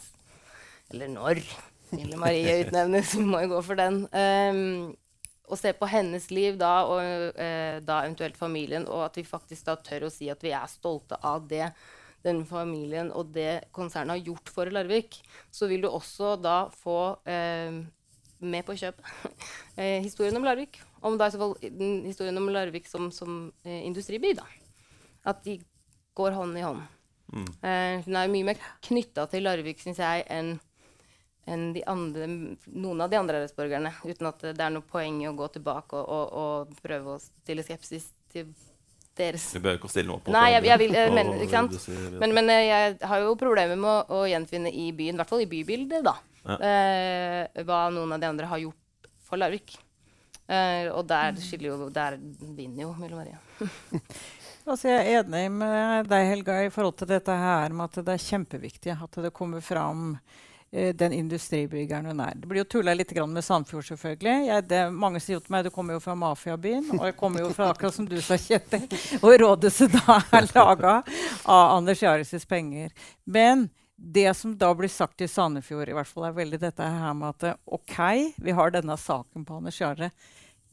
Eller 0.92 1.08
når 1.08 1.40
Mille 1.94 2.18
Marie 2.18 2.60
utnevnes, 2.66 3.14
vi 3.16 3.24
må 3.32 3.44
jo 3.46 3.54
gå 3.54 3.62
for 3.70 3.80
den. 3.80 4.04
Um, 4.10 4.94
å 5.52 5.58
se 5.60 5.74
på 5.76 5.90
hennes 5.92 6.30
liv 6.32 6.56
da, 6.60 6.76
og 6.88 7.02
eh, 7.40 7.80
da 7.84 8.04
eventuelt 8.06 8.38
familien, 8.40 8.88
og 8.88 9.08
at 9.10 9.20
vi 9.20 9.26
faktisk 9.28 9.68
da 9.68 9.76
tør 9.76 10.08
å 10.08 10.14
si 10.14 10.30
at 10.32 10.44
vi 10.44 10.54
er 10.56 10.72
stolte 10.72 11.20
av 11.20 11.48
det 11.50 11.68
den 12.24 12.46
familien 12.48 13.10
og 13.12 13.34
det 13.36 13.66
konsernet 13.76 14.16
har 14.16 14.30
gjort 14.30 14.52
for 14.56 14.72
Larvik, 14.72 15.20
så 15.52 15.68
vil 15.68 15.84
du 15.84 15.90
også 15.90 16.38
da 16.40 16.58
få 16.72 17.18
eh, 17.28 17.84
med 18.44 18.66
på 18.68 18.76
kjøpet 18.80 19.06
eh, 19.80 20.00
historien 20.04 20.40
om 20.40 20.48
Larvik. 20.48 20.80
Om 21.04 21.18
da 21.20 21.28
i 21.28 21.34
så 21.34 21.42
fall 21.42 21.58
historien 22.08 22.40
om 22.40 22.48
Larvik 22.52 22.88
som, 22.88 23.10
som 23.12 23.46
eh, 23.66 23.84
industriby. 23.84 24.34
da. 24.40 24.48
At 25.28 25.44
de 25.44 25.60
går 26.16 26.36
hånd 26.38 26.60
i 26.60 26.64
hånd. 26.64 26.84
Mm. 27.34 27.48
Eh, 27.66 27.96
hun 28.06 28.20
er 28.20 28.32
mye 28.32 28.52
mer 28.52 28.64
knytta 28.88 29.28
til 29.32 29.44
Larvik, 29.48 29.82
syns 29.84 30.00
jeg, 30.00 30.24
enn 30.32 30.56
enn 31.50 31.74
de 31.76 31.82
andre, 31.92 32.28
noen 32.72 33.02
av 33.04 33.10
de 33.12 33.18
andre 33.20 33.42
RS-borgerne. 33.44 33.92
Uten 34.08 34.30
at 34.30 34.46
det 34.46 34.64
er 34.64 34.72
noe 34.72 34.86
poeng 34.88 35.18
i 35.24 35.28
å 35.28 35.34
gå 35.36 35.48
tilbake 35.58 35.98
og, 36.00 36.08
og, 36.08 36.38
og 36.70 36.84
prøve 36.84 37.18
å 37.18 37.22
stille 37.24 37.66
skepsis 37.68 38.06
til 38.32 38.54
deres 39.18 39.50
Vi 39.54 39.60
behøver 39.62 39.78
ikke 39.82 39.90
å 39.90 39.94
stille 39.94 40.10
noe 40.10 40.22
opp 40.22 40.30
Nei, 40.34 40.46
jeg, 40.56 40.66
jeg 40.72 40.82
vil, 40.82 40.96
eh, 40.98 41.12
men, 41.14 41.34
ikke 41.44 41.52
sant? 41.54 41.76
du 41.76 42.20
Men, 42.22 42.34
men 42.34 42.50
eh, 42.50 42.64
jeg 42.66 42.96
har 43.12 43.26
jo 43.26 43.36
problemer 43.38 43.78
med 43.78 43.90
å, 43.92 44.22
å 44.24 44.30
gjenfinne 44.30 44.72
i 44.72 44.88
byen, 44.96 45.18
i 45.18 45.22
hvert 45.22 45.34
fall 45.34 45.44
i 45.44 45.50
bybildet, 45.52 46.06
da, 46.08 46.16
Ja. 46.44 46.56
eh, 46.60 47.64
hva 47.68 47.86
noen 47.94 48.16
av 48.16 48.24
de 48.24 48.32
andre 48.32 48.50
har 48.50 48.64
gjort 48.64 49.12
for 49.24 49.40
Larvik. 49.40 49.76
Eh, 50.48 50.90
og 50.92 51.06
der 51.08 51.38
skiller 51.40 51.70
jo 51.72 51.86
Der 51.94 52.18
vinner 52.20 52.82
jo 52.84 52.96
Mille 53.00 53.16
Maria. 53.20 53.38
Altså, 54.64 54.88
jeg 54.88 55.00
er 55.12 55.26
enig 55.26 55.50
med 55.52 56.08
deg, 56.08 56.22
Helga, 56.30 56.54
i 56.64 56.70
forhold 56.72 56.96
til 57.02 57.10
dette 57.10 57.34
her 57.36 57.74
med 57.76 57.90
at 57.90 58.06
det 58.08 58.14
er 58.14 58.22
kjempeviktig 58.24 58.94
at 58.96 59.18
det 59.26 59.34
kommer 59.36 59.60
fram 59.60 60.14
den 60.74 61.14
industribyggeren 61.14 62.06
hun 62.10 62.22
er. 62.24 62.34
Det 62.36 62.48
blir 62.50 62.64
jo 62.64 62.70
tulla 62.70 62.96
litt 62.98 63.12
med 63.30 63.46
Sandfjord, 63.46 63.86
selvfølgelig. 63.92 64.48
Jeg, 64.48 64.66
det, 64.72 64.80
mange 64.90 65.20
sier 65.22 65.40
til 65.44 65.54
meg 65.54 65.68
du 65.68 65.70
kommer 65.74 65.94
jo 65.94 66.02
fra 66.02 66.16
mafiabyen. 66.18 66.88
Og 66.98 67.06
jeg 67.06 67.18
kommer 67.20 67.44
jo 67.46 67.52
fra 67.54 67.70
akkurat 67.70 67.94
som 67.94 68.08
du 68.10 68.18
sa, 68.22 68.40
Kjetil. 68.42 68.88
Og 69.22 69.38
rådhuset 69.44 69.94
da 69.94 70.18
er 70.34 70.50
laga 70.56 70.96
av 71.46 71.78
Anders 71.78 72.02
Jaris' 72.02 72.48
penger. 72.50 72.90
Men 73.24 73.68
det 73.96 74.34
som 74.34 74.58
da 74.58 74.74
blir 74.76 74.90
sagt 74.90 75.22
i 75.22 75.30
Sandefjord, 75.30 75.90
i 75.90 75.96
hvert 75.96 76.10
fall 76.10 76.28
er 76.28 76.40
veldig 76.42 76.60
dette 76.66 76.88
her 76.96 77.14
med 77.16 77.38
at 77.38 77.60
OK, 77.66 78.00
vi 78.42 78.56
har 78.58 78.74
denne 78.74 78.98
saken 78.98 79.46
på 79.46 79.60
Anders 79.62 79.80
Jare, 79.80 80.10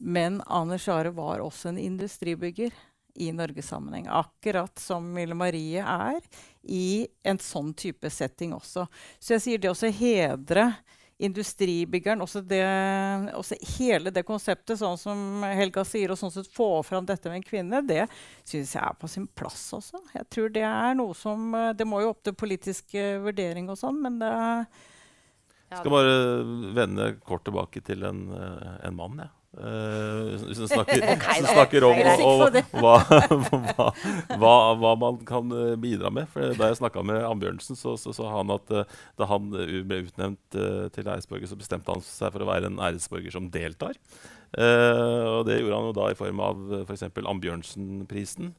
men 0.01 0.41
Anders 0.49 0.87
Jare 0.87 1.13
var 1.13 1.43
også 1.45 1.69
en 1.69 1.77
industribygger 1.77 2.73
i 3.15 3.31
norgessammenheng. 3.35 4.07
Akkurat 4.11 4.79
som 4.79 5.05
Mille 5.13 5.35
Marie 5.37 5.83
er 5.83 6.19
i 6.63 7.07
en 7.23 7.39
sånn 7.41 7.73
type 7.77 8.09
setting 8.09 8.55
også. 8.57 8.87
Så 9.19 9.35
jeg 9.35 9.45
sier 9.45 9.61
det 9.61 9.71
også 9.71 9.91
hedre 9.95 10.71
industribyggeren, 11.21 12.21
også, 12.23 12.41
det, 12.49 12.63
også 13.37 13.55
hele 13.77 14.09
det 14.09 14.23
konseptet, 14.25 14.79
sånn 14.79 14.97
som 14.97 15.43
Helga 15.45 15.83
sier, 15.85 16.09
og 16.09 16.17
sånn 16.17 16.33
sett 16.33 16.49
få 16.49 16.79
fram 16.85 17.05
dette 17.05 17.29
med 17.29 17.37
en 17.37 17.45
kvinne, 17.45 17.81
det 17.85 18.07
syns 18.41 18.73
jeg 18.73 18.81
er 18.81 18.97
på 18.97 19.09
sin 19.11 19.27
plass 19.29 19.67
også. 19.77 20.01
Jeg 20.15 20.25
tror 20.33 20.49
det 20.55 20.65
er 20.65 20.97
noe 20.97 21.13
som 21.17 21.53
eh, 21.53 21.75
Det 21.77 21.85
må 21.85 22.01
jo 22.01 22.15
opp 22.15 22.23
til 22.25 22.33
politisk 22.33 22.95
eh, 22.97 23.19
vurdering 23.21 23.69
og 23.69 23.77
sånn, 23.77 24.01
men 24.01 24.17
det 24.23 24.31
jeg 25.71 25.79
skal 25.85 25.93
bare 25.93 26.15
vende 26.75 27.05
kort 27.23 27.45
tilbake 27.47 27.79
til 27.87 28.01
en, 28.03 28.25
eh, 28.35 28.73
en 28.89 28.97
mann, 28.97 29.21
jeg. 29.23 29.31
Eh, 29.51 30.43
hvis 30.47 30.61
en 30.63 30.69
snakker, 30.71 31.01
okay, 31.11 31.41
snakker 31.43 31.83
om 31.83 31.97
og, 31.99 32.21
og, 32.23 32.59
hva, 32.79 32.93
hva, 34.39 34.53
hva, 34.79 34.91
man 34.99 35.17
kan 35.27 35.51
eh, 35.51 35.73
bidra 35.81 36.11
med. 36.13 36.29
For 36.31 36.55
Da 36.55 36.69
jeg 36.69 36.79
snakka 36.79 37.03
med 37.03 37.19
Ambjørnsen, 37.27 37.75
så 37.75 37.97
sa 37.99 38.29
han 38.31 38.53
at 38.55 38.71
uh, 38.71 38.99
da 39.19 39.27
han 39.27 39.51
ble 39.51 40.05
utnevnt 40.05 40.55
uh, 40.55 40.87
til 40.95 41.09
æresborger, 41.11 41.51
så 41.51 41.59
bestemte 41.59 41.91
han 41.91 42.03
seg 42.05 42.31
for 42.31 42.45
å 42.45 42.47
være 42.47 42.71
en 42.71 42.79
æresborger 42.79 43.35
som 43.35 43.51
deltar. 43.51 43.99
Og 44.51 45.45
det 45.47 45.61
gjorde 45.61 45.77
han 45.77 45.85
jo 45.87 45.93
da 45.95 46.09
i 46.11 46.17
form 46.19 46.41
av 46.43 46.57
f.eks. 46.81 47.05
For 47.15 47.29
Ambjørnsen-prisen. 47.31 48.49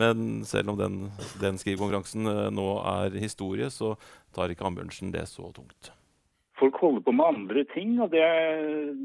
Men 0.00 0.40
selv 0.48 0.72
om 0.72 0.78
den, 0.80 0.96
den 1.42 1.60
skrivekonkurransen 1.60 2.24
nå 2.56 2.68
er 2.96 3.20
historie, 3.20 3.68
så 3.68 3.92
tar 4.32 4.56
ikke 4.56 4.64
Ambjørnsen 4.70 5.12
det 5.12 5.26
så 5.28 5.52
tungt. 5.52 5.92
Folk 6.58 6.76
holder 6.82 7.04
på 7.06 7.14
med 7.14 7.24
andre 7.24 7.64
ting, 7.72 7.96
og 8.02 8.10
det, 8.12 8.24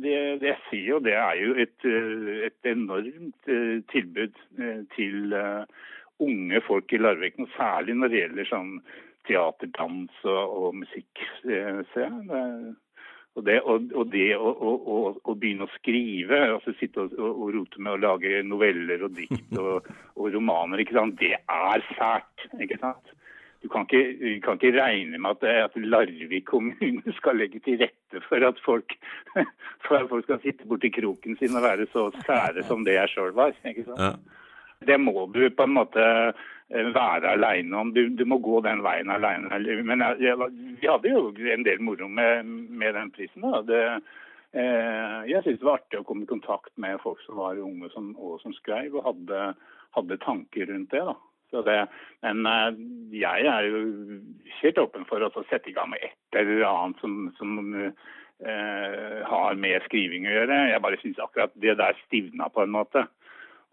det, 0.04 0.18
det 0.42 0.52
jeg 0.52 0.60
sier 0.70 0.90
jo, 0.94 1.00
det 1.06 1.16
er 1.20 1.40
jo 1.40 1.56
et, 1.64 1.88
eh, 1.88 2.46
et 2.50 2.70
enormt 2.74 3.50
eh, 3.52 3.80
tilbud 3.94 4.38
eh, 4.60 4.84
til 4.96 5.36
unge 6.24 6.62
folk 6.68 6.94
i 6.94 7.02
Larvik, 7.02 7.40
og 7.42 7.52
særlig 7.58 7.98
når 7.98 8.14
det 8.14 8.22
gjelder 8.22 8.50
sånn 8.50 8.72
teater, 9.28 9.72
dans 9.78 10.24
og, 10.28 10.56
og 10.60 10.80
musikk. 10.84 11.26
ser 11.44 12.10
jeg. 12.10 12.74
Og 13.34 13.46
det, 13.48 13.56
og, 13.66 13.88
og 13.98 14.12
det 14.14 14.28
å, 14.38 14.46
å, 14.46 14.98
å, 15.18 15.34
begynne 15.34 15.66
å 15.66 15.74
skrive, 15.80 16.38
altså 16.54 16.76
sitte 16.78 17.08
og, 17.08 17.16
og, 17.18 17.48
rote 17.56 17.82
med 17.82 17.96
å 17.96 18.02
lage 18.04 18.44
noveller 18.46 19.08
og 19.08 19.16
dikt 19.18 19.58
og 19.58 20.28
romaner, 20.36 20.84
ikke 20.84 21.00
sant? 21.00 21.18
det 21.18 21.40
er 21.42 21.86
sært. 21.96 22.46
ikke 22.62 22.78
sant? 22.84 23.16
Du 23.64 23.70
kan 23.72 23.86
ikke, 23.88 24.18
du 24.20 24.40
kan 24.44 24.60
ikke 24.60 24.76
regne 24.76 25.20
med 25.24 25.38
at, 25.40 25.70
at 25.70 25.76
Larvik 25.80 26.46
kommune 26.46 27.14
skal 27.20 27.38
legge 27.40 27.62
til 27.64 27.80
rette 27.80 28.20
for 28.28 28.44
at 28.44 28.60
folk, 28.66 28.96
for 29.88 30.02
at 30.02 30.10
folk 30.10 30.28
skal 30.28 30.42
sitte 30.44 30.68
borti 30.68 30.92
kroken 30.92 31.38
sin 31.40 31.56
og 31.56 31.64
være 31.64 31.88
så 31.94 32.10
sære 32.26 32.66
som 32.68 32.84
det 32.84 32.98
jeg 32.98 33.14
sjøl 33.14 33.32
var. 33.38 33.56
ikke 33.64 33.88
sant? 33.88 34.02
Ja. 34.04 34.42
Det 34.84 35.00
må 35.00 35.30
du 35.32 35.46
på 35.56 35.64
en 35.64 35.78
måte 35.78 36.04
eh, 36.04 36.92
være 36.92 37.32
aleine 37.38 37.78
om. 37.80 37.94
Du, 37.96 38.04
du 38.10 38.26
må 38.28 38.42
gå 38.44 38.60
den 38.66 38.84
veien 38.84 39.12
aleine. 39.16 39.62
Men 39.88 40.04
jeg, 40.04 40.20
jeg, 40.28 40.52
vi 40.82 40.90
hadde 40.90 41.14
jo 41.14 41.30
en 41.56 41.64
del 41.64 41.80
moro 41.80 42.10
med, 42.12 42.44
med 42.44 43.00
den 43.00 43.12
prisen. 43.16 43.48
da. 43.48 43.62
Det, 43.68 43.84
eh, 44.60 45.20
jeg 45.32 45.44
syntes 45.44 45.62
det 45.62 45.70
var 45.70 45.80
artig 45.80 46.02
å 46.02 46.08
komme 46.08 46.28
i 46.28 46.34
kontakt 46.34 46.74
med 46.76 47.00
folk 47.04 47.22
som 47.24 47.40
var 47.40 47.64
unge 47.64 47.92
som, 47.96 48.12
og 48.20 48.42
som 48.44 48.56
skrev, 48.60 48.92
og 49.00 49.08
hadde, 49.08 49.54
hadde 49.96 50.24
tanker 50.26 50.68
rundt 50.74 50.92
det. 50.92 51.06
da. 51.08 51.16
Så 51.54 51.62
det, 51.62 51.78
men 52.26 52.48
eh, 52.50 52.78
jeg 53.14 53.46
er 53.46 53.68
jo 53.70 53.82
helt 54.64 54.80
åpen 54.82 55.06
for 55.06 55.22
å 55.22 55.30
sette 55.52 55.70
i 55.70 55.76
gang 55.76 55.92
med 55.92 56.02
et 56.02 56.40
eller 56.40 56.66
annet 56.66 57.04
som, 57.04 57.28
som 57.38 57.60
eh, 57.78 59.20
har 59.30 59.60
med 59.62 59.86
skriving 59.86 60.26
å 60.26 60.34
gjøre. 60.34 60.58
Jeg 60.72 60.82
bare 60.82 61.02
syns 61.04 61.22
akkurat 61.22 61.54
det 61.62 61.78
der 61.78 62.00
stivna 62.08 62.50
på 62.50 62.66
en 62.66 62.74
måte. 62.74 63.06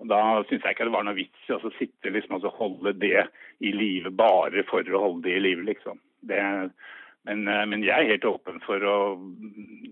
Og 0.00 0.08
Da 0.12 0.20
syns 0.48 0.64
jeg 0.64 0.76
ikke 0.76 0.90
det 0.90 0.96
var 0.96 1.08
noe 1.08 1.16
vits 1.16 1.48
i 1.48 1.56
å 1.56 1.72
sitte 1.78 2.12
liksom 2.12 2.36
og 2.36 2.52
holde 2.60 2.92
det 3.00 3.26
i 3.64 3.72
live 3.72 4.12
bare 4.12 4.64
for 4.68 4.84
å 4.84 5.04
holde 5.06 5.28
det 5.28 5.38
i 5.38 5.44
live, 5.48 5.64
liksom. 5.64 6.00
Det, 6.20 6.40
men, 7.28 7.46
eh, 7.48 7.66
men 7.72 7.84
jeg 7.84 7.96
er 7.96 8.12
helt 8.12 8.28
åpen 8.28 8.60
for 8.64 8.84
å 8.84 8.98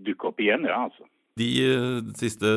dukke 0.04 0.28
opp 0.28 0.44
igjen, 0.44 0.68
ja, 0.68 0.84
altså. 0.90 1.08
De 1.38 1.48
eh, 1.62 1.98
siste 2.18 2.50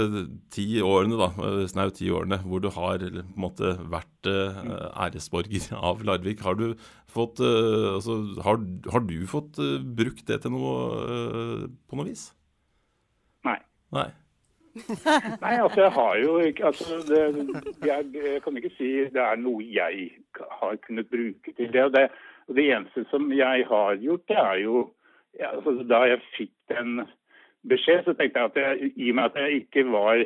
ti 0.53 0.65
årene, 0.81 1.17
da, 1.19 1.29
eh, 1.47 1.65
snaut 1.69 1.97
ti 1.99 2.09
årene, 2.13 2.39
hvor 2.47 2.63
du 2.63 2.69
har 2.73 3.03
på 3.03 3.21
en 3.21 3.35
måte 3.43 3.75
vært 3.91 4.29
eh, 4.29 4.61
æresborger 5.05 5.69
av 5.91 6.01
Larvik, 6.07 6.41
har 6.45 6.57
du 6.59 6.71
fått 7.11 7.41
eh, 7.43 7.87
altså, 7.95 8.17
har, 8.45 8.61
har 8.93 9.05
du 9.07 9.19
fått 9.29 9.59
eh, 9.61 9.77
brukt 9.81 10.25
det 10.29 10.41
til 10.43 10.55
noe 10.55 10.73
eh, 11.03 11.69
på 11.89 11.99
noe 11.99 12.09
vis? 12.09 12.29
Nei. 13.47 13.59
Nei. 13.95 14.09
Nei, 15.43 15.55
altså 15.59 15.81
jeg 15.83 15.91
har 15.97 16.17
jo 16.21 16.35
ikke 16.47 16.69
altså 16.69 17.01
det, 17.03 17.23
jeg, 17.83 18.05
jeg 18.15 18.43
kan 18.45 18.59
ikke 18.59 18.71
si 18.77 18.91
det 19.11 19.23
er 19.23 19.41
noe 19.41 19.65
jeg 19.67 20.05
har 20.61 20.77
kunnet 20.85 21.09
bruke 21.11 21.51
til 21.57 21.73
det. 21.73 21.83
Og 21.89 21.95
det, 21.97 22.05
og 22.47 22.55
det 22.55 22.69
eneste 22.71 23.03
som 23.11 23.27
jeg 23.35 23.65
har 23.67 23.99
gjort, 23.99 24.23
det 24.31 24.39
er 24.39 24.61
jo 24.63 24.85
ja, 25.39 25.51
altså, 25.55 25.83
Da 25.87 26.01
jeg 26.07 26.23
fikk 26.35 26.51
den 26.71 27.03
beskjed, 27.69 28.05
så 28.05 28.13
tenkte 28.17 28.39
jeg 28.39 28.51
at 28.51 28.61
jeg, 28.61 28.91
i 28.95 29.09
og 29.11 29.17
med 29.17 29.29
at 29.29 29.41
jeg 29.41 29.63
ikke 29.63 29.85
var 29.91 30.23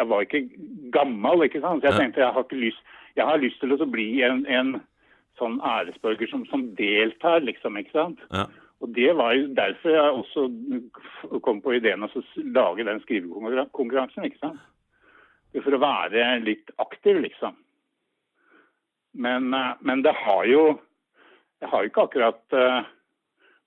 jeg 0.00 0.08
var 0.08 0.20
ikke 0.24 0.48
gammel, 0.92 1.44
ikke 1.44 1.60
sant? 1.60 1.82
så 1.82 1.90
jeg 1.90 2.00
tenkte 2.00 2.22
jeg 2.22 2.32
har 2.32 2.46
ikke 2.46 2.62
lyst 2.62 2.96
jeg 3.18 3.26
har 3.26 3.42
lyst 3.42 3.60
til 3.60 3.74
å 3.74 3.88
bli 3.90 4.22
en, 4.24 4.44
en 4.46 4.76
sånn 5.40 5.58
æresborger 5.66 6.30
som, 6.30 6.44
som 6.50 6.68
deltar, 6.78 7.42
liksom. 7.44 7.78
ikke 7.80 7.96
sant? 7.96 8.20
Ja. 8.32 8.46
Og 8.80 8.92
Det 8.96 9.10
var 9.16 9.34
jo 9.36 9.48
derfor 9.56 9.92
jeg 9.92 10.20
også 10.20 11.40
kom 11.44 11.60
på 11.60 11.74
ideen 11.76 12.06
å 12.06 12.10
lage 12.54 12.86
den 12.88 13.02
skrivekonkurransen. 13.04 14.24
ikke 14.24 14.40
sant? 14.40 14.62
For 15.52 15.74
å 15.74 15.82
være 15.82 16.38
litt 16.46 16.70
aktiv, 16.78 17.18
liksom. 17.20 17.58
Men, 19.12 19.52
eh, 19.54 19.74
men 19.80 20.04
det 20.06 20.14
har 20.14 20.44
jo 20.46 20.78
Jeg 21.60 21.68
har 21.68 21.82
jo 21.82 21.88
ikke 21.90 22.02
akkurat 22.06 22.54
eh, 22.56 22.84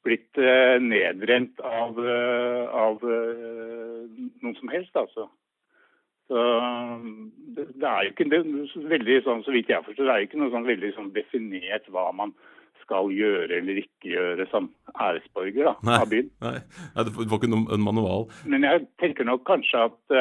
blitt 0.04 0.40
eh, 0.42 0.78
nedrent 0.84 1.62
av, 1.64 2.00
eh, 2.00 2.64
av 2.76 3.04
eh, 3.08 4.04
noen 4.44 4.58
som 4.60 4.72
helst, 4.74 4.96
altså. 5.00 5.30
Så 6.32 6.40
det, 7.56 7.84
er 7.84 8.06
jo 8.06 8.12
ikke 8.14 8.30
det, 8.32 8.42
veldig 8.90 9.20
sånn, 9.26 9.44
så 9.46 9.54
vidt 9.54 9.72
jeg 9.72 9.84
forstår, 9.86 10.08
det 10.08 10.14
er 10.14 10.22
jo 10.22 10.28
ikke 10.30 10.40
noe 10.42 10.54
sånn 10.54 10.68
veldig 10.68 10.92
sånn 10.96 11.10
definert 11.16 11.90
hva 11.94 12.08
man 12.16 12.32
skal 12.84 13.12
gjøre 13.16 13.60
eller 13.60 13.80
ikke 13.80 14.12
gjøre 14.12 14.48
som 14.52 14.70
æresborger 14.94 15.68
da, 15.70 15.74
Nei. 15.88 15.98
av 16.00 16.08
byen. 16.12 16.32
Nei. 16.44 16.56
Nei, 16.96 17.06
det 17.08 17.14
var 17.18 17.38
ikke 17.40 17.52
en 17.52 17.84
manual. 17.84 18.26
Men 18.50 18.68
jeg 18.68 18.88
tenker 19.04 19.28
nok 19.28 19.44
kanskje 19.48 19.86
at, 19.90 20.16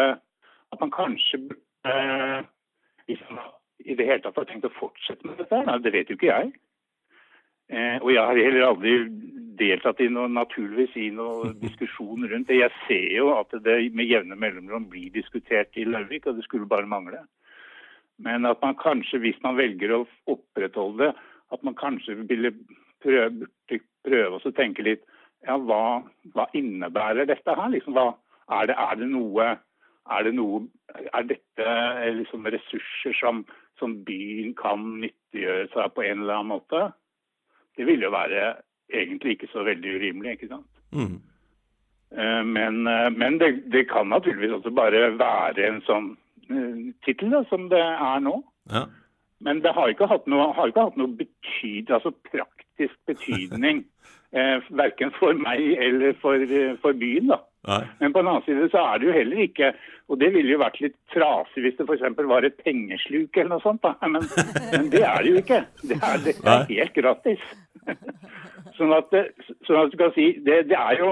at 0.75 0.83
man 0.83 0.93
kanskje 0.95 1.41
eh, 1.87 2.43
i 3.11 3.97
det 3.99 4.07
hele 4.07 4.23
tatt 4.23 4.39
har 4.39 4.47
tenkt 4.51 4.69
å 4.69 4.75
fortsette 4.77 5.27
med 5.27 5.41
dette, 5.41 5.63
her, 5.67 5.81
det 5.83 5.95
vet 5.95 6.11
jo 6.11 6.19
ikke 6.19 6.31
jeg. 6.31 6.53
Eh, 7.73 7.97
og 8.03 8.11
jeg 8.13 8.21
har 8.21 8.37
heller 8.47 8.67
aldri 8.69 8.95
deltatt 9.63 10.03
i 10.03 10.11
noe, 10.11 10.29
naturligvis 10.31 10.97
i 10.99 11.09
noe 11.15 11.53
diskusjon 11.65 12.27
rundt 12.29 12.51
det. 12.51 12.61
Jeg 12.61 12.75
ser 12.87 13.09
jo 13.17 13.31
at 13.39 13.55
det 13.65 13.79
med 13.95 14.11
jevne 14.11 14.39
mellomrom 14.39 14.91
blir 14.91 15.13
diskutert 15.15 15.79
i 15.79 15.87
Larvik, 15.89 16.27
og 16.27 16.39
det 16.39 16.47
skulle 16.49 16.69
bare 16.71 16.91
mangle. 16.91 17.23
Men 18.23 18.47
at 18.47 18.61
man 18.63 18.77
kanskje, 18.79 19.23
hvis 19.23 19.41
man 19.43 19.59
velger 19.59 19.95
å 19.97 20.05
opprettholde 20.31 21.09
det, 21.09 21.29
at 21.53 21.65
man 21.67 21.77
kanskje 21.77 22.17
ville 22.29 22.53
prøve, 23.03 23.49
prøve 24.07 24.39
å 24.39 24.55
tenke 24.57 24.85
litt 24.87 25.03
ja, 25.43 25.57
hva, 25.59 26.03
hva 26.37 26.47
innebærer 26.57 27.27
dette 27.29 27.57
her? 27.59 27.71
Liksom, 27.73 27.97
hva, 27.97 28.13
er, 28.55 28.71
det, 28.71 28.79
er 28.79 28.99
det 29.01 29.11
noe 29.11 29.49
Er, 30.03 30.25
det 30.27 30.33
noe, 30.35 30.65
er 31.15 31.27
dette 31.29 31.67
eh, 31.67 32.09
liksom 32.17 32.47
ressurser 32.51 33.15
som, 33.21 33.45
som 33.79 34.01
byen 34.07 34.51
kan 34.59 34.83
nyttiggjøre 35.03 35.69
seg 35.71 35.93
på 35.95 36.03
en 36.03 36.25
eller 36.25 36.41
annen 36.41 36.51
måte? 36.57 36.81
Det 37.79 37.87
ville 37.87 38.09
jo 38.09 38.15
være 38.15 38.49
egentlig 38.95 39.37
ikke 39.37 39.51
så 39.53 39.65
veldig 39.67 39.95
urimelig, 39.99 40.37
ikke 40.37 40.51
sant? 40.55 40.69
Mm. 40.93 41.21
Eh, 42.13 42.43
Men, 42.45 42.87
eh, 42.87 43.11
men 43.11 43.39
det, 43.41 43.53
det 43.73 43.89
kan 43.91 44.07
naturligvis 44.07 44.59
også 44.59 44.71
bare 44.71 45.07
være 45.19 45.69
en 45.69 45.81
sånn 45.87 46.11
uh, 46.51 46.93
tittel 47.07 47.39
som 47.49 47.69
det 47.73 47.81
er 47.83 48.21
nå. 48.21 48.43
Ja. 48.73 48.87
Men 49.43 49.63
det 49.63 49.73
har 49.75 49.91
ikke 49.91 50.07
hatt 50.07 50.27
noe, 50.31 50.53
har 50.55 50.71
ikke 50.71 50.85
hatt 50.91 50.99
noe 51.01 51.17
betyd, 51.19 51.91
altså 51.91 52.13
praktisk 52.31 52.95
betydning. 53.11 53.85
eh, 54.33 54.59
verken 54.71 55.13
for 55.19 55.37
meg 55.39 55.61
eller 55.79 56.15
for, 56.21 56.35
eh, 56.35 56.77
for 56.83 56.93
byen. 56.93 57.27
da. 57.27 57.39
Nei. 57.69 57.83
Men 58.01 58.13
på 58.13 58.23
den 58.23 58.29
annen 58.33 58.43
side 58.43 58.69
så 58.73 58.81
er 58.91 58.99
det 58.99 59.07
jo 59.07 59.13
heller 59.15 59.41
ikke 59.45 59.69
Og 60.11 60.17
det 60.19 60.33
ville 60.35 60.51
jo 60.51 60.59
vært 60.59 60.81
litt 60.83 60.97
trasig 61.15 61.63
hvis 61.63 61.77
det 61.79 61.85
f.eks. 61.87 62.17
var 62.27 62.47
et 62.47 62.57
pengesluk 62.59 63.37
eller 63.37 63.53
noe 63.55 63.63
sånt. 63.63 63.85
da. 63.85 63.95
Men, 64.15 64.27
men 64.73 64.89
det 64.91 65.05
er 65.07 65.23
det 65.23 65.31
jo 65.31 65.43
ikke. 65.45 65.61
Det 65.87 65.99
er, 65.99 66.25
det 66.25 66.35
er 66.43 66.65
helt 66.73 66.97
gratis. 66.97 67.45
Sånn 68.79 68.95
at, 68.97 69.15
sånn 69.69 69.79
at 69.79 69.93
du 69.93 69.99
kan 70.01 70.15
si 70.17 70.33
Det, 70.43 70.63
det 70.71 70.79
er 70.79 70.99
jo 70.99 71.11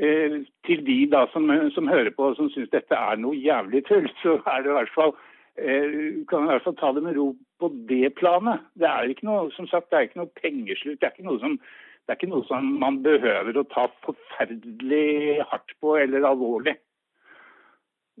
eh, 0.00 0.40
til 0.66 0.84
de 0.86 0.98
da 1.12 1.24
som, 1.34 1.48
som 1.74 1.90
hører 1.90 2.12
på 2.14 2.30
og 2.30 2.38
som 2.38 2.50
syns 2.54 2.70
dette 2.72 2.96
er 2.96 3.20
noe 3.20 3.36
jævlig 3.36 3.82
tull, 3.88 4.06
så 4.22 4.38
er 4.46 4.62
det 4.62 4.70
i 4.70 4.76
hvert 4.78 4.94
fall 4.94 5.14
eh, 5.58 6.22
kan 6.30 6.46
i 6.46 6.52
hvert 6.52 6.66
fall 6.66 6.76
ta 6.78 6.92
det 6.96 7.04
med 7.04 7.18
ro 7.18 7.32
på 7.60 7.72
det 7.90 8.14
planet. 8.20 8.62
Det 8.78 8.88
er 8.88 9.10
ikke 9.10 9.28
noe 9.28 9.50
som 9.56 9.68
sagt, 9.68 9.90
det 9.90 9.98
er 9.98 10.08
ikke 10.08 10.22
noe 10.22 10.38
pengesluk. 10.40 11.00
Det 11.00 11.08
er 11.08 11.16
ikke 11.16 11.28
noe 11.28 11.42
som, 11.42 11.58
det 12.06 12.14
er 12.14 12.18
ikke 12.18 12.32
noe 12.32 12.46
som 12.48 12.64
man 12.82 13.02
behøver 13.04 13.58
å 13.60 13.66
ta 13.70 13.86
forferdelig 14.04 15.40
hardt 15.50 15.74
på 15.82 15.94
eller 16.00 16.26
alvorlig. 16.26 16.74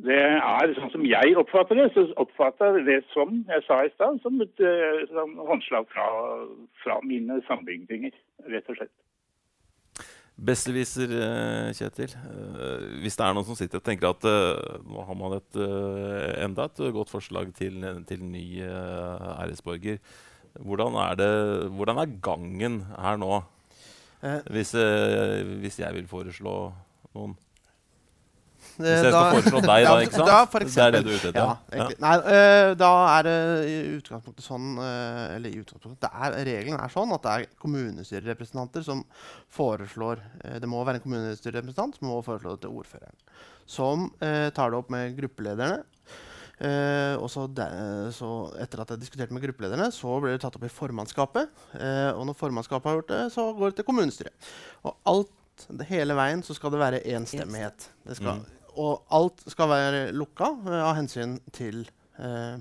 Det 0.00 0.16
er 0.16 0.72
sånn 0.78 0.92
som 0.94 1.02
jeg 1.04 1.34
oppfatter 1.36 1.76
det, 1.76 1.90
så 1.92 2.06
oppfatter 2.22 2.78
jeg 2.78 2.86
det 2.86 2.98
som 3.10 3.42
jeg 3.50 3.64
sa 3.66 3.82
i 3.84 3.92
stad, 3.92 4.20
som 4.22 4.40
et 4.40 4.62
eh, 4.64 5.02
som 5.10 5.34
håndslag 5.48 5.88
fra, 5.92 6.06
fra 6.80 6.96
mine 7.04 7.40
sambygdinger, 7.48 8.14
rett 8.48 8.70
og 8.72 8.78
slett. 8.78 8.94
Besserwisser, 10.40 11.12
eh, 11.12 11.68
Kjetil. 11.76 12.14
Eh, 12.16 12.86
Hvis 13.02 13.18
det 13.20 13.26
er 13.26 13.36
noen 13.36 13.48
som 13.50 13.58
sitter 13.58 13.82
og 13.82 13.84
tenker 13.90 14.14
at 14.14 14.24
nå 14.88 15.04
har 15.04 15.20
man 15.20 15.36
et, 15.36 15.60
enda 16.46 16.70
et 16.70 16.82
godt 16.96 17.12
forslag 17.12 17.52
til, 17.58 17.84
til 18.08 18.24
ny 18.24 18.46
æresborger, 18.64 20.00
hvordan 20.64 20.96
er, 21.02 21.18
det, 21.20 21.32
hvordan 21.76 22.00
er 22.00 22.20
gangen 22.24 22.84
her 22.96 23.20
nå? 23.20 23.42
Eh, 24.22 24.40
Hvis, 24.52 24.74
eh, 24.76 25.44
hvis 25.62 25.78
jeg 25.80 25.94
vil 25.96 26.06
foreslå 26.10 26.56
noen. 27.14 27.36
Eh, 28.80 28.84
Hvis 28.84 29.02
jeg 29.04 29.12
skal 29.12 29.30
foreslå 29.34 29.60
deg, 29.64 29.84
da, 29.88 29.94
ikke 30.04 30.16
sant? 30.18 30.28
da, 30.28 30.38
for 30.52 30.64
det 30.64 30.76
er 30.84 30.92
det 30.94 31.00
du 31.04 31.10
er 31.10 31.16
ute 31.16 31.30
etter? 31.30 31.40
Ja. 31.80 31.86
Nei, 32.04 32.12
eh, 32.34 32.72
da 32.80 32.90
er 33.18 33.26
det 33.26 33.34
i 33.68 33.76
utgangspunktet 33.98 34.44
sånn 34.44 34.68
eh, 34.80 35.36
Eller 35.36 35.52
i 35.54 35.60
utgangspunktet 35.62 36.04
det 36.04 36.10
er, 36.12 36.36
Regelen 36.48 36.80
er 36.80 36.92
sånn 36.92 37.12
at 37.16 37.24
det 37.24 37.32
er 37.34 37.46
kommunestyrerepresentanter 37.64 38.84
som 38.86 39.02
foreslår 39.56 40.20
eh, 40.44 40.58
Det 40.62 40.68
må 40.70 40.80
være 40.84 41.00
en 41.00 41.04
kommunestyrerepresentant 41.08 41.96
som 41.98 42.08
må 42.12 42.20
foreslå 42.24 42.54
det 42.56 42.64
til 42.66 42.76
ordføreren. 42.80 43.16
Som 43.70 44.08
tar 44.20 44.72
det 44.72 44.78
opp 44.80 44.88
med 44.90 45.12
gruppelederne. 45.14 45.84
Eh, 46.60 47.14
og 47.16 47.30
så, 47.32 47.46
de, 47.56 47.66
så 48.12 48.30
Etter 48.60 48.82
at 48.82 48.90
jeg 48.92 49.00
diskuterte 49.00 49.32
med 49.32 49.44
gruppelederne, 49.46 49.86
så 49.94 50.18
ble 50.20 50.34
det 50.34 50.42
tatt 50.42 50.58
opp 50.58 50.66
i 50.68 50.72
formannskapet. 50.72 51.52
Eh, 51.78 52.10
og 52.12 52.26
når 52.28 52.36
formannskapet 52.36 52.90
har 52.90 52.98
gjort 52.98 53.12
det, 53.14 53.20
så 53.32 53.46
går 53.56 53.72
det 53.72 53.80
til 53.80 53.88
kommunestyret. 53.88 54.50
Og 54.84 54.96
alt, 55.08 55.66
det, 55.68 55.88
hele 55.88 56.16
veien 56.18 56.44
så 56.44 56.56
skal 56.56 56.74
det 56.74 56.82
være 56.82 57.04
enstemmighet. 57.16 57.88
Det 58.08 58.18
skal, 58.20 58.40
Mm. 58.40 58.56
Og 58.80 59.00
alt 59.12 59.42
skal 59.50 59.68
være 59.68 60.02
lukka 60.14 60.52
eh, 60.68 60.82
av 60.84 60.94
hensyn 61.00 61.38
til 61.52 61.82
eh, 62.20 62.60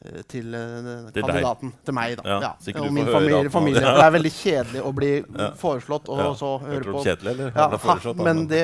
til 0.00 0.54
eh, 0.56 0.76
Til 1.12 1.12
deg. 1.12 1.24
kandidaten. 1.26 1.72
Til 1.84 1.94
meg, 1.94 2.16
da. 2.16 2.22
Ja, 2.24 2.38
Ja. 2.40 2.52
Og 2.80 2.92
min 2.92 3.06
familie. 3.06 3.50
familie. 3.52 3.80
Det 4.00 4.04
er 4.06 4.14
veldig 4.16 4.32
kjedelig 4.32 4.84
å 4.84 4.92
bli 4.96 5.10
foreslått 5.60 6.08
og 6.08 6.36
så 6.40 6.54
høre 6.62 6.94
på 6.96 7.02
Kjedelig, 7.04 7.50
da? 7.54 8.22
men 8.24 8.46
det 8.48 8.62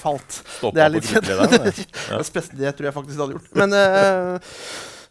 falt. 0.00 0.40
Stoppa 0.58 0.74
Det 0.76 0.84
er 0.84 0.92
litt 0.92 1.08
kjedelig. 1.08 1.86
det. 2.58 2.74
Tror 2.76 2.90
jeg 2.90 2.96
faktisk 2.98 3.16
det 3.16 3.24
hadde 3.24 3.38
gjort. 3.38 3.54
Men, 3.56 3.72
uh, 3.72 4.52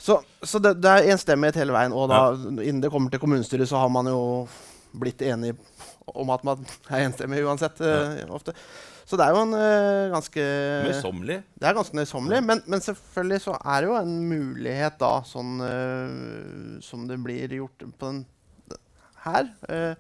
så 0.04 0.20
så 0.44 0.60
det, 0.60 0.76
det 0.84 0.92
er 0.92 1.12
enstemmighet 1.14 1.56
hele 1.62 1.74
veien. 1.74 1.94
Og 1.96 2.10
da, 2.12 2.22
innen 2.36 2.82
det 2.84 2.92
kommer 2.92 3.10
til 3.10 3.22
kommunestyret, 3.24 3.70
så 3.70 3.80
har 3.82 3.90
man 3.90 4.10
jo 4.12 4.48
blitt 4.94 5.22
enig 5.26 5.56
om 6.14 6.30
at 6.36 6.44
man 6.46 6.66
er 6.92 7.06
enstemmig 7.08 7.42
uansett. 7.48 7.80
eh, 7.82 8.26
ofte. 8.30 8.54
Så 9.06 9.18
det 9.20 9.26
er 9.26 9.36
jo 9.36 9.42
en 9.44 9.56
uh, 9.58 10.12
ganske 10.14 10.44
Møysommelig. 10.88 11.40
det 11.60 11.68
er 11.70 11.76
ganske 11.76 11.98
nøysommelig, 11.98 12.44
men, 12.48 12.62
men 12.72 12.84
selvfølgelig 12.86 13.42
så 13.44 13.58
er 13.60 13.82
det 13.84 13.90
jo 13.90 13.98
en 14.00 14.14
mulighet 14.30 15.00
da, 15.02 15.16
sånn 15.28 15.58
uh, 15.60 16.78
som 16.84 17.08
det 17.10 17.20
blir 17.24 17.58
gjort 17.60 17.84
på 18.00 18.14
den 18.14 18.24
her. 19.26 19.50
Uh, 19.68 19.92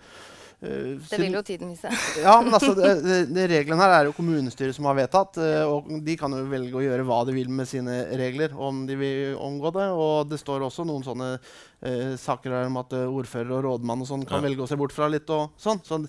eh, 0.63 0.95
Det 1.09 1.19
vil 1.19 1.35
jo 1.35 1.41
tiden 1.43 1.73
vise. 1.73 1.91
ja, 2.23 2.37
men 2.43 2.55
altså, 2.55 2.71
det, 2.77 2.93
det, 3.03 3.17
det 3.35 3.49
reglene 3.51 3.83
her 3.83 3.97
er 3.97 4.07
jo 4.07 4.15
kommunestyret 4.15 4.75
som 4.75 4.87
har 4.87 4.95
vedtatt. 5.01 5.39
og 5.67 5.91
De 6.07 6.15
kan 6.19 6.31
jo 6.35 6.45
velge 6.51 6.79
å 6.79 6.83
gjøre 6.85 7.03
hva 7.07 7.19
de 7.27 7.35
vil 7.35 7.51
med 7.51 7.67
sine 7.67 7.97
regler, 8.19 8.55
om 8.55 8.85
de 8.87 8.95
vil 8.99 9.35
omgå 9.35 9.73
det. 9.75 9.89
Og 9.91 10.31
det 10.31 10.39
står 10.39 10.63
også 10.69 10.87
noen 10.87 11.03
sånne 11.03 11.29
eh, 11.35 12.15
saker 12.19 12.55
her 12.55 12.71
om 12.71 12.79
at 12.83 12.95
ordfører 13.03 13.51
og 13.59 13.67
rådmann 13.67 14.03
og 14.03 14.11
sånn 14.11 14.23
kan 14.27 14.39
Ja. 14.39 14.47
velge 14.47 14.63
å 14.63 14.71
se 14.71 14.79
bort 14.79 14.95
fra 14.95 15.11
litt. 15.11 15.27
og 15.27 15.51
sånn. 15.59 15.83
Så, 15.83 15.99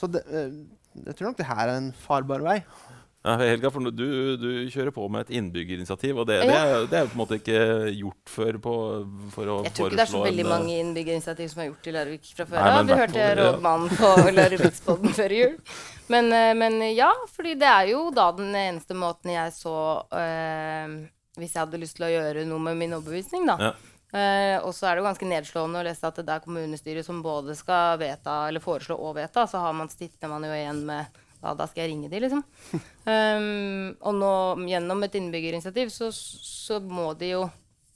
så 0.00 0.12
det, 0.12 0.24
jeg 0.94 1.14
tror 1.18 1.30
nok 1.30 1.38
det 1.38 1.48
her 1.48 1.68
er 1.68 1.78
en 1.78 1.92
farbar 2.04 2.44
vei. 2.44 2.58
Ja, 3.22 3.36
Helga, 3.38 3.70
for 3.70 3.86
du, 3.94 4.06
du 4.34 4.48
kjører 4.72 4.90
på 4.90 5.04
med 5.12 5.28
et 5.28 5.36
innbyggerinitiativ, 5.38 6.16
og 6.18 6.26
det, 6.26 6.40
det, 6.42 6.54
er, 6.58 6.86
det 6.90 6.96
er 6.98 7.04
på 7.06 7.14
en 7.14 7.20
måte 7.20 7.36
ikke 7.38 7.60
gjort 7.94 8.32
før 8.34 8.58
på, 8.64 8.72
for 9.30 9.52
å 9.52 9.58
Jeg 9.68 9.74
tror 9.76 9.92
ikke 9.92 10.00
det 10.00 10.04
er 10.04 10.10
så 10.10 10.22
veldig 10.24 10.42
en, 10.42 10.50
mange 10.50 10.78
innbyggerinitiativ 10.80 11.52
som 11.52 11.62
er 11.62 11.68
gjort 11.68 11.86
i 11.86 11.94
Larvik 11.94 12.32
fra 12.34 12.48
før 12.50 12.58
Nei, 12.58 12.72
av. 12.72 12.90
Vi 12.90 12.98
hørte 12.98 13.22
ja. 13.22 13.36
rådmannen 13.38 14.00
på 14.00 14.10
Larviksboden 14.40 15.14
før 15.20 15.36
jul. 15.38 15.54
Men, 16.10 16.32
eh, 16.34 16.50
men 16.58 16.80
ja, 16.96 17.12
fordi 17.30 17.54
det 17.62 17.70
er 17.70 17.92
jo 17.92 18.02
da 18.16 18.26
den 18.34 18.58
eneste 18.58 18.98
måten 18.98 19.30
jeg 19.36 19.54
så 19.54 19.76
øh, 20.02 20.96
Hvis 21.38 21.54
jeg 21.54 21.62
hadde 21.62 21.80
lyst 21.80 22.00
til 22.00 22.08
å 22.08 22.10
gjøre 22.10 22.42
noe 22.50 22.66
med 22.66 22.80
min 22.82 22.98
overbevisning, 22.98 23.46
da. 23.52 23.70
Ja. 23.70 23.91
Eh, 24.12 24.58
og 24.60 24.74
så 24.76 24.86
er 24.86 24.94
det 24.94 25.02
jo 25.02 25.06
ganske 25.08 25.28
nedslående 25.28 25.80
å 25.80 25.86
lese 25.86 26.04
at 26.04 26.18
det 26.20 26.34
er 26.34 26.44
kommunestyret 26.44 27.06
som 27.06 27.22
både 27.24 27.56
skal 27.56 27.96
vedta, 28.02 28.42
eller 28.50 28.64
foreslå 28.64 28.98
og 29.00 29.16
vedta, 29.16 29.46
så 29.48 29.62
har 29.64 29.76
man, 29.76 29.88
sitter 29.92 30.28
man 30.28 30.44
jo 30.44 30.52
igjen 30.52 30.84
med 30.88 31.20
ja, 31.42 31.56
da 31.58 31.66
skal 31.66 31.82
jeg 31.82 31.90
ringe 31.90 32.10
de, 32.12 32.20
liksom. 32.22 32.44
Um, 33.02 33.88
og 34.06 34.14
nå 34.14 34.34
gjennom 34.70 35.02
et 35.02 35.16
innbyggerinitiativ 35.18 35.90
så, 35.90 36.12
så 36.12 36.78
må 36.78 37.08
de 37.18 37.32
jo 37.32 37.46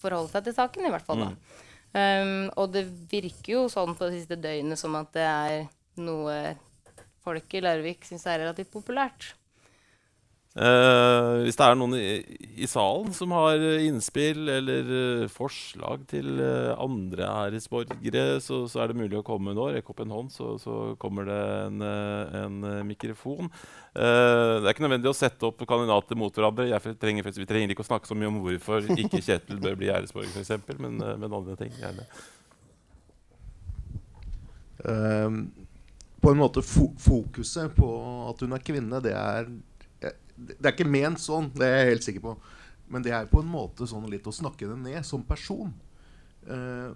forholde 0.03 0.33
seg 0.33 0.49
til 0.49 0.57
saken, 0.57 0.89
i 0.89 0.93
hvert 0.95 1.07
fall. 1.07 1.29
da. 1.29 1.63
Um, 1.97 2.49
og 2.59 2.73
det 2.75 2.89
virker 3.13 3.53
jo 3.53 3.67
sånn 3.73 3.95
på 3.97 4.09
det 4.09 4.19
siste 4.19 4.41
døgnet 4.41 4.81
som 4.81 4.97
at 4.99 5.13
det 5.15 5.29
er 5.29 5.69
noe 6.03 6.57
folk 7.25 7.55
i 7.57 7.63
Larvik 7.63 8.05
syns 8.07 8.27
er 8.29 8.43
relativt 8.43 8.73
populært. 8.75 9.31
Eh, 10.57 11.43
hvis 11.45 11.59
det 11.59 11.65
er 11.67 11.75
noen 11.77 11.95
i, 11.99 12.05
i 12.65 12.69
salen 12.71 13.11
som 13.13 13.35
har 13.37 13.61
eh, 13.61 13.83
innspill 13.91 14.49
eller 14.49 14.87
uh, 14.89 15.25
forslag 15.29 16.07
til 16.09 16.39
uh, 16.41 16.73
andre 16.81 17.27
æresborgere, 17.29 18.39
så, 18.41 18.63
så 18.65 18.81
er 18.81 18.89
det 18.89 18.97
mulig 19.03 19.19
å 19.21 19.25
komme 19.27 19.53
nå. 19.53 19.67
Rekk 19.75 19.91
opp 19.93 20.01
en 20.07 20.15
hånd, 20.17 20.33
så, 20.33 20.55
så 20.63 20.95
kommer 21.03 21.29
det 21.29 21.43
en, 21.67 21.85
en 22.41 22.57
mikrofon. 22.89 23.53
Det 23.97 24.65
er 24.65 24.73
ikke 24.73 24.85
nødvendig 24.85 25.09
å 25.09 25.17
sette 25.17 25.45
opp 25.49 25.61
kandidater 25.69 26.19
mot 26.21 26.33
hverandre. 26.33 26.69
Jeg 26.71 26.97
trenger, 27.01 27.29
vi 27.37 27.49
trenger 27.49 27.73
ikke 27.73 27.85
å 27.85 27.91
snakke 27.91 28.09
så 28.09 28.17
mye 28.17 28.33
om 28.33 28.41
hvorfor 28.45 28.89
ikke 28.97 29.23
Kjetil 29.25 29.61
bør 29.61 29.79
bli 29.81 29.93
æresborger, 29.93 30.33
f.eks., 30.41 30.81
men, 30.81 30.99
men 31.01 31.37
andre 31.41 31.57
ting. 31.61 31.73
gjerne. 31.81 32.09
Um, 34.85 35.41
på 36.21 36.33
en 36.33 36.41
måte 36.41 36.65
fo 36.65 36.91
fokuset 37.01 37.73
på 37.77 37.89
at 38.31 38.45
hun 38.45 38.57
er 38.57 38.65
kvinne, 38.65 39.01
det 39.05 39.17
er 39.17 39.49
Det 40.37 40.61
er 40.63 40.75
ikke 40.75 40.89
ment 40.89 41.23
sånn, 41.23 41.51
det 41.57 41.67
er 41.67 41.81
jeg 41.81 41.91
helt 41.95 42.07
sikker 42.07 42.25
på. 42.27 42.37
Men 42.93 43.03
det 43.03 43.15
er 43.17 43.31
på 43.31 43.41
en 43.43 43.51
måte 43.51 43.89
sånn 43.89 44.07
litt 44.13 44.29
å 44.29 44.35
snakke 44.35 44.69
det 44.69 44.79
ned 44.83 45.07
som 45.07 45.25
person. 45.27 45.73
Eh, 46.47 46.93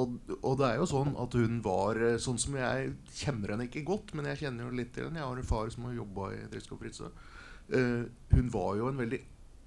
og, 0.00 0.14
og 0.38 0.54
det 0.60 0.70
er 0.70 0.78
jo 0.80 0.88
sånn 0.88 1.12
at 1.20 1.34
hun 1.36 1.58
var 1.64 2.00
eh, 2.00 2.20
sånn 2.22 2.40
som 2.40 2.56
jeg 2.56 2.94
kjenner 3.18 3.54
henne 3.54 3.68
ikke 3.68 3.84
godt, 3.88 4.14
men 4.16 4.30
jeg 4.30 4.46
kjenner 4.46 4.66
jo 4.68 4.78
litt 4.78 4.94
til 4.96 5.08
henne. 5.08 5.20
Jeg 5.20 5.28
har 5.28 5.42
en 5.42 5.50
far 5.50 5.74
som 5.74 5.88
har 5.88 5.98
jobba 5.98 6.32
i 6.38 6.40
Drisko 6.54 6.80
Fritzøe. 6.80 7.12
Eh, 7.76 8.08
hun 8.32 8.48
var 8.54 8.78
jo 8.80 8.88
en 8.88 9.02
veldig 9.02 9.20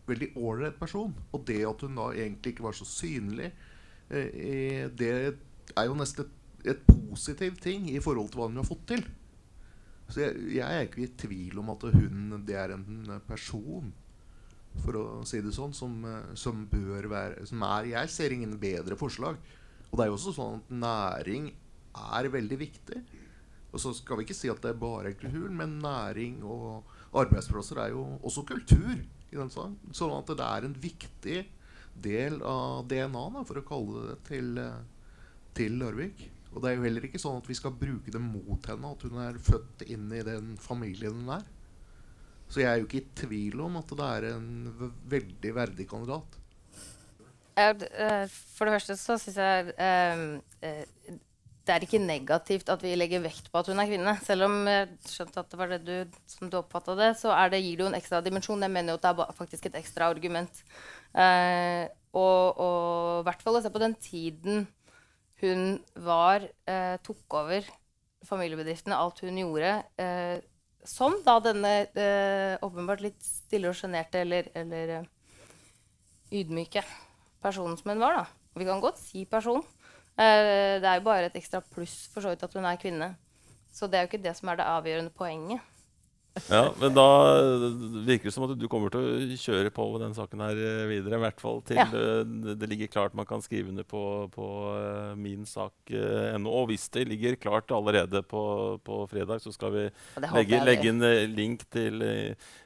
veldig 0.10 0.32
ålreit 0.38 0.80
person. 0.80 1.14
Og 1.34 1.44
det 1.48 1.62
at 1.68 1.84
hun 1.86 2.00
da 2.00 2.10
egentlig 2.14 2.56
ikke 2.56 2.68
var 2.68 2.78
så 2.78 2.88
synlig, 2.88 3.52
eh, 4.10 4.88
det 4.94 5.12
er 5.76 5.86
jo 5.88 5.98
nesten 5.98 6.26
et, 6.26 6.74
et 6.76 6.88
positiv 6.88 7.58
ting 7.62 7.90
i 7.92 8.02
forhold 8.02 8.32
til 8.32 8.42
hva 8.42 8.50
hun 8.50 8.62
har 8.62 8.68
fått 8.68 8.88
til. 8.94 9.06
Så 10.12 10.22
jeg, 10.22 10.48
jeg 10.60 10.66
er 10.66 10.88
ikke 10.88 11.04
i 11.06 11.12
tvil 11.18 11.62
om 11.62 11.72
at 11.74 11.86
hun 11.96 12.36
det 12.46 12.58
er 12.60 12.76
en 12.76 13.14
person, 13.28 13.92
for 14.84 15.00
å 15.00 15.04
si 15.28 15.40
det 15.42 15.54
sånn, 15.56 15.74
som, 15.74 15.94
som 16.38 16.66
bør 16.70 17.08
være 17.12 17.46
som 17.48 17.64
er, 17.64 17.92
Jeg 17.94 18.12
ser 18.12 18.36
ingen 18.36 18.58
bedre 18.60 18.98
forslag. 19.00 19.40
Og 19.90 19.96
det 19.96 20.06
er 20.06 20.12
jo 20.12 20.18
også 20.18 20.34
sånn 20.36 20.60
at 20.60 20.74
næring 20.84 21.48
er 21.96 22.28
veldig 22.34 22.58
viktig. 22.60 23.00
Og 23.72 23.82
så 23.84 23.92
skal 23.96 24.20
vi 24.20 24.26
ikke 24.28 24.38
si 24.38 24.52
at 24.52 24.62
det 24.64 24.72
er 24.72 24.80
bare 24.80 25.16
kultur, 25.20 25.50
men 25.52 25.80
næring 25.84 26.42
og 26.44 26.88
arbeidsplasser 27.16 27.80
er 27.84 27.96
jo 27.96 28.06
også 28.24 28.46
kultur 28.48 28.94
i 28.96 29.36
den 29.36 29.52
sang. 29.52 29.76
Sånn 29.96 30.14
at 30.16 30.32
det 30.32 30.48
er 30.48 30.68
en 30.68 30.76
viktig 30.80 31.42
del 32.04 32.42
av 32.44 32.86
DNA, 32.92 33.44
for 33.48 33.60
å 33.60 33.68
kalle 33.68 34.06
det 34.10 34.18
til, 34.30 34.60
til 35.56 35.78
Larvik. 35.80 36.24
Og 36.56 36.64
det 36.64 36.72
er 36.72 36.78
jo 36.78 36.86
heller 36.88 37.04
ikke 37.04 37.20
sånn 37.20 37.42
at 37.42 37.50
vi 37.52 37.58
skal 37.58 37.76
bruke 37.76 38.14
det 38.14 38.22
mot 38.24 38.70
henne, 38.72 38.94
at 38.96 39.04
hun 39.04 39.20
er 39.20 39.42
født 39.44 39.84
inn 39.92 40.08
i 40.16 40.24
den 40.24 40.56
familien 40.62 41.18
hun 41.20 41.34
er. 41.36 41.44
Så 42.48 42.62
jeg 42.62 42.70
er 42.70 42.80
jo 42.80 42.88
ikke 42.88 43.02
i 43.02 43.14
tvil 43.26 43.62
om 43.66 43.76
at 43.82 43.92
det 43.92 44.08
er 44.08 44.28
en 44.32 44.50
veldig 45.12 45.52
verdig 45.58 45.88
kandidat. 45.90 46.38
Eh, 47.56 48.28
for 48.56 48.68
det 48.68 48.76
første 48.76 48.98
så 49.00 49.16
syns 49.20 49.38
jeg 49.40 49.72
eh, 49.80 50.24
eh, 50.68 51.14
det 51.66 51.74
er 51.74 51.86
ikke 51.86 52.02
negativt 52.04 52.68
at 52.70 52.84
vi 52.84 52.92
legger 52.96 53.24
vekt 53.24 53.48
på 53.50 53.60
at 53.60 53.72
hun 53.72 53.80
er 53.82 53.90
kvinne. 53.90 54.14
Selv 54.24 54.48
om 54.48 54.58
jeg 54.70 54.92
skjønte 55.10 55.42
at 55.42 55.52
det 55.52 55.60
var 55.60 55.72
det 55.74 55.82
du, 55.88 56.20
som 56.30 56.52
du 56.52 56.60
oppfatta 56.60 56.96
det, 57.00 57.10
så 57.20 57.34
det, 57.52 57.64
gir 57.64 57.80
det 57.80 57.84
jo 57.88 57.90
en 57.90 57.98
ekstra 57.98 58.22
dimensjon. 58.24 58.62
Jeg 58.62 58.76
mener 58.76 58.94
jo 58.94 59.00
at 59.02 59.08
det 59.08 59.26
er 59.26 59.40
faktisk 59.40 59.66
et 59.68 59.80
ekstra 59.82 60.12
argument. 60.14 60.62
Og 62.16 62.62
i 62.62 63.26
hvert 63.26 63.42
fall 63.42 63.58
å 63.58 63.64
se 63.66 63.72
på 63.74 63.82
den 63.82 63.98
tiden 63.98 64.68
hun 65.42 65.80
var 66.06 66.46
eh, 66.68 66.96
tok 67.04 67.40
over 67.42 67.68
familiebedriftene, 68.26 68.98
alt 68.98 69.20
hun 69.26 69.38
gjorde, 69.38 69.74
eh, 70.02 70.40
som 70.86 71.18
da 71.26 71.40
denne 71.44 71.74
eh, 71.98 72.56
åpenbart 72.66 73.04
litt 73.04 73.20
stille 73.26 73.70
og 73.70 73.78
sjenerte 73.78 74.22
eller, 74.22 74.50
eller 74.58 74.96
eh, 75.00 75.12
ydmyke 76.40 76.84
personen 77.44 77.78
som 77.78 77.92
hun 77.94 78.02
var. 78.02 78.22
da. 78.22 78.26
Vi 78.56 78.68
kan 78.68 78.82
godt 78.84 79.02
si 79.02 79.26
person. 79.30 79.64
Eh, 80.16 80.80
det 80.80 80.88
er 80.88 81.00
jo 81.00 81.08
bare 81.10 81.30
et 81.30 81.38
ekstra 81.38 81.62
pluss 81.62 82.06
for 82.14 82.24
så 82.24 82.34
vidt 82.34 82.46
at 82.48 82.56
hun 82.56 82.66
er 82.66 82.82
kvinne. 82.82 83.14
Så 83.76 83.90
det 83.92 84.00
er 84.00 84.06
jo 84.06 84.14
ikke 84.14 84.24
det 84.24 84.36
som 84.38 84.50
er 84.50 84.62
det 84.62 84.70
avgjørende 84.72 85.14
poenget. 85.14 85.75
Ja, 86.50 86.74
men 86.80 86.92
da 86.96 87.08
virker 88.06 88.28
det 88.28 88.34
som 88.36 88.44
at 88.44 88.58
du 88.60 88.66
kommer 88.72 88.92
til 88.92 89.06
å 89.06 89.38
kjøre 89.40 89.72
på 89.74 89.86
med 89.94 90.02
den 90.04 90.16
saken 90.18 90.44
her 90.44 90.60
eh, 90.60 90.82
videre. 90.90 91.16
I 91.16 91.24
hvert 91.24 91.40
fall 91.42 91.62
til 91.68 91.80
ja. 91.80 91.86
det, 91.92 92.58
det, 92.60 92.70
ligger 92.72 92.92
klart 92.92 93.16
man 93.16 93.28
kan 93.30 93.44
skrive 93.44 93.72
under 93.72 93.88
på, 93.88 94.02
på 94.34 94.48
min 95.20 95.48
sak 95.48 95.94
uh, 95.96 96.36
Og 96.52 96.68
hvis 96.72 96.90
det 96.94 97.06
ligger 97.08 97.40
klart 97.40 97.72
allerede 97.72 98.22
på, 98.28 98.44
på 98.84 99.00
fredag, 99.12 99.40
så 99.44 99.54
skal 99.56 99.74
vi 99.76 99.86
legge, 100.36 100.62
legge 100.68 100.92
inn 100.92 101.08
link 101.32 101.64
til 101.72 102.04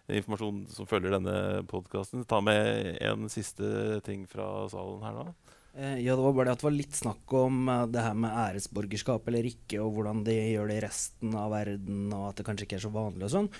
informasjon 0.10 0.66
som 0.74 0.90
følger 0.90 1.20
denne 1.20 1.38
podkasten. 1.70 2.26
Ta 2.30 2.42
med 2.42 2.98
en 3.06 3.30
siste 3.30 4.02
ting 4.06 4.26
fra 4.30 4.66
salen 4.74 5.06
her 5.06 5.22
nå. 5.22 5.30
Eh, 5.78 6.00
ja, 6.02 6.16
det 6.16 6.24
var 6.24 6.34
bare 6.34 6.50
det 6.50 6.56
at 6.58 6.64
det 6.64 6.68
var 6.68 6.76
litt 6.76 6.96
snakk 6.98 7.36
om 7.38 7.70
uh, 7.70 7.84
det 7.92 8.02
her 8.04 8.16
med 8.18 8.34
æresborgerskap 8.34 9.28
eller 9.30 9.50
ikke, 9.52 9.82
og 9.84 9.94
hvordan 9.98 10.24
de 10.26 10.36
gjør 10.36 10.72
det 10.72 10.80
i 10.80 10.86
resten 10.88 11.36
av 11.38 11.54
verden, 11.54 12.08
og 12.16 12.32
at 12.32 12.40
det 12.40 12.48
kanskje 12.48 12.66
ikke 12.66 12.80
er 12.80 12.86
så 12.88 12.94
vanlig 12.94 13.28
og 13.28 13.34
sånn. 13.36 13.52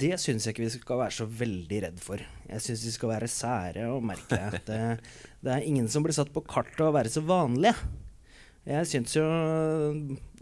Det 0.00 0.14
syns 0.22 0.46
jeg 0.46 0.54
ikke 0.54 0.64
vi 0.64 0.72
skal 0.72 1.00
være 1.02 1.16
så 1.18 1.26
veldig 1.26 1.80
redd 1.84 2.00
for. 2.02 2.22
Jeg 2.46 2.64
syns 2.64 2.86
vi 2.86 2.94
skal 2.94 3.12
være 3.12 3.30
sære 3.30 3.88
og 3.90 4.06
merkelige. 4.06 4.62
Det, 4.68 4.80
det 5.44 5.54
er 5.56 5.66
ingen 5.66 5.90
som 5.90 6.06
blir 6.06 6.16
satt 6.16 6.32
på 6.32 6.44
kartet 6.46 6.86
å 6.86 6.94
være 6.94 7.12
så 7.12 7.24
vanlige. 7.26 7.74
Jeg 8.68 8.86
syns 8.86 9.16
jo 9.16 9.24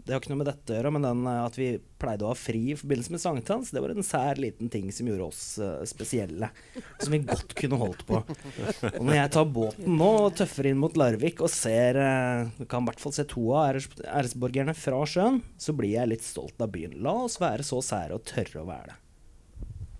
det 0.09 0.15
har 0.15 0.23
ikke 0.23 0.31
noe 0.31 0.39
med 0.41 0.47
dette 0.49 0.73
å 0.73 0.77
gjøre, 0.79 0.91
men 0.95 1.03
den, 1.05 1.19
eh, 1.29 1.39
at 1.45 1.57
vi 1.59 1.67
pleide 2.01 2.25
å 2.25 2.31
ha 2.31 2.37
fri 2.37 2.71
i 2.71 2.77
forbindelse 2.79 3.13
med 3.13 3.21
sankthans, 3.21 3.69
det 3.69 3.83
var 3.83 3.93
en 3.93 4.05
sær 4.05 4.39
liten 4.41 4.71
ting 4.73 4.87
som 4.95 5.05
gjorde 5.05 5.27
oss 5.27 5.41
uh, 5.61 5.83
spesielle. 5.85 6.49
Som 6.97 7.13
vi 7.13 7.19
godt 7.27 7.53
kunne 7.59 7.77
holdt 7.77 8.01
på. 8.07 8.23
Og 8.23 9.03
når 9.03 9.19
jeg 9.19 9.31
tar 9.35 9.51
båten 9.53 9.99
nå 9.99 10.09
og 10.23 10.37
tøffer 10.39 10.71
inn 10.71 10.81
mot 10.81 10.97
Larvik 10.97 11.43
og 11.45 11.51
ser 11.53 11.99
uh, 12.01 12.65
kan 12.71 12.81
i 12.81 12.89
hvert 12.89 13.03
fall 13.03 13.13
se 13.13 13.27
to 13.29 13.45
av 13.51 13.67
æres, 13.67 13.89
æresborgerne 14.01 14.73
fra 14.73 15.03
sjøen, 15.05 15.43
så 15.61 15.75
blir 15.77 15.93
jeg 15.99 16.13
litt 16.15 16.25
stolt 16.25 16.57
av 16.65 16.73
byen. 16.73 16.97
La 17.05 17.13
oss 17.27 17.37
være 17.43 17.67
så 17.67 17.83
sære 17.85 18.17
og 18.17 18.25
tørre 18.25 18.63
å 18.63 18.69
være 18.71 18.89
det. 18.89 18.99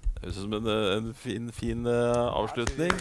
Det 0.09 0.23
høres 0.25 0.39
ut 0.39 0.47
som 0.47 0.57
en, 0.57 0.71
en 0.97 1.13
fin, 1.13 1.53
fin 1.53 1.85
uh, 1.85 2.31
avslutning. 2.33 2.97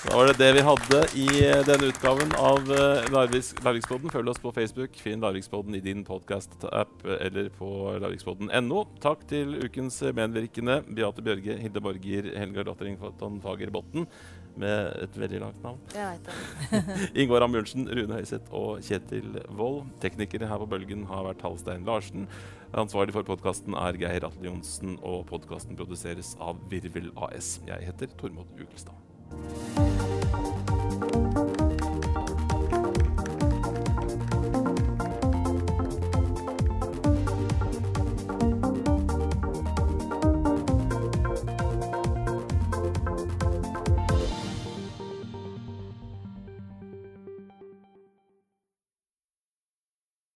Da 0.00 0.16
var 0.16 0.30
det 0.30 0.38
det 0.40 0.48
vi 0.56 0.62
hadde 0.64 1.00
i 1.20 1.26
eh, 1.44 1.60
denne 1.68 1.90
utgaven 1.92 2.32
av 2.40 2.70
Larviksboden. 3.12 4.08
Følg 4.12 4.32
oss 4.32 4.40
på 4.40 4.52
Facebook. 4.56 4.96
Finn 4.96 5.20
Larviksboden 5.20 5.76
i 5.76 5.82
din 5.84 6.06
podkast-app 6.08 7.04
eller 7.20 7.50
på 7.58 7.68
larviksboden.no. 8.00 8.84
Takk 9.04 9.26
til 9.28 9.58
ukens 9.60 10.00
medvirkende 10.16 10.80
Beate 10.88 11.24
Bjørge, 11.26 11.58
Hilde 11.60 11.84
Borger, 11.84 12.30
Helga 12.40 12.64
Lottering 12.70 12.96
Fager 13.44 13.74
Botten 13.74 14.08
med 14.60 15.04
et 15.04 15.18
veldig 15.18 15.40
langt 15.42 15.62
navn. 15.64 15.80
Ingvar 17.20 17.44
Ambjørnsen, 17.46 17.88
Rune 17.96 18.18
Høiseth 18.18 18.54
og 18.56 18.80
Kjetil 18.86 19.38
Wold. 19.58 19.84
Teknikere 20.02 20.48
her 20.50 20.62
på 20.62 20.70
Bølgen 20.70 21.06
har 21.10 21.26
vært 21.28 21.44
Halstein 21.46 21.86
Larsen. 21.88 22.26
Ansvarlig 22.70 23.14
for 23.16 23.26
podkasten 23.26 23.76
er 23.78 23.98
Geir 24.00 24.26
Atle 24.28 24.46
Johnsen, 24.46 24.98
og 25.02 25.24
podkasten 25.30 25.78
produseres 25.78 26.36
av 26.40 26.60
Virvel 26.70 27.10
AS. 27.28 27.58
Jeg 27.68 27.90
heter 27.90 28.12
Tormod 28.20 28.50
Ugelstad. 28.58 29.09
Thank 29.30 30.44
you. 30.44 30.49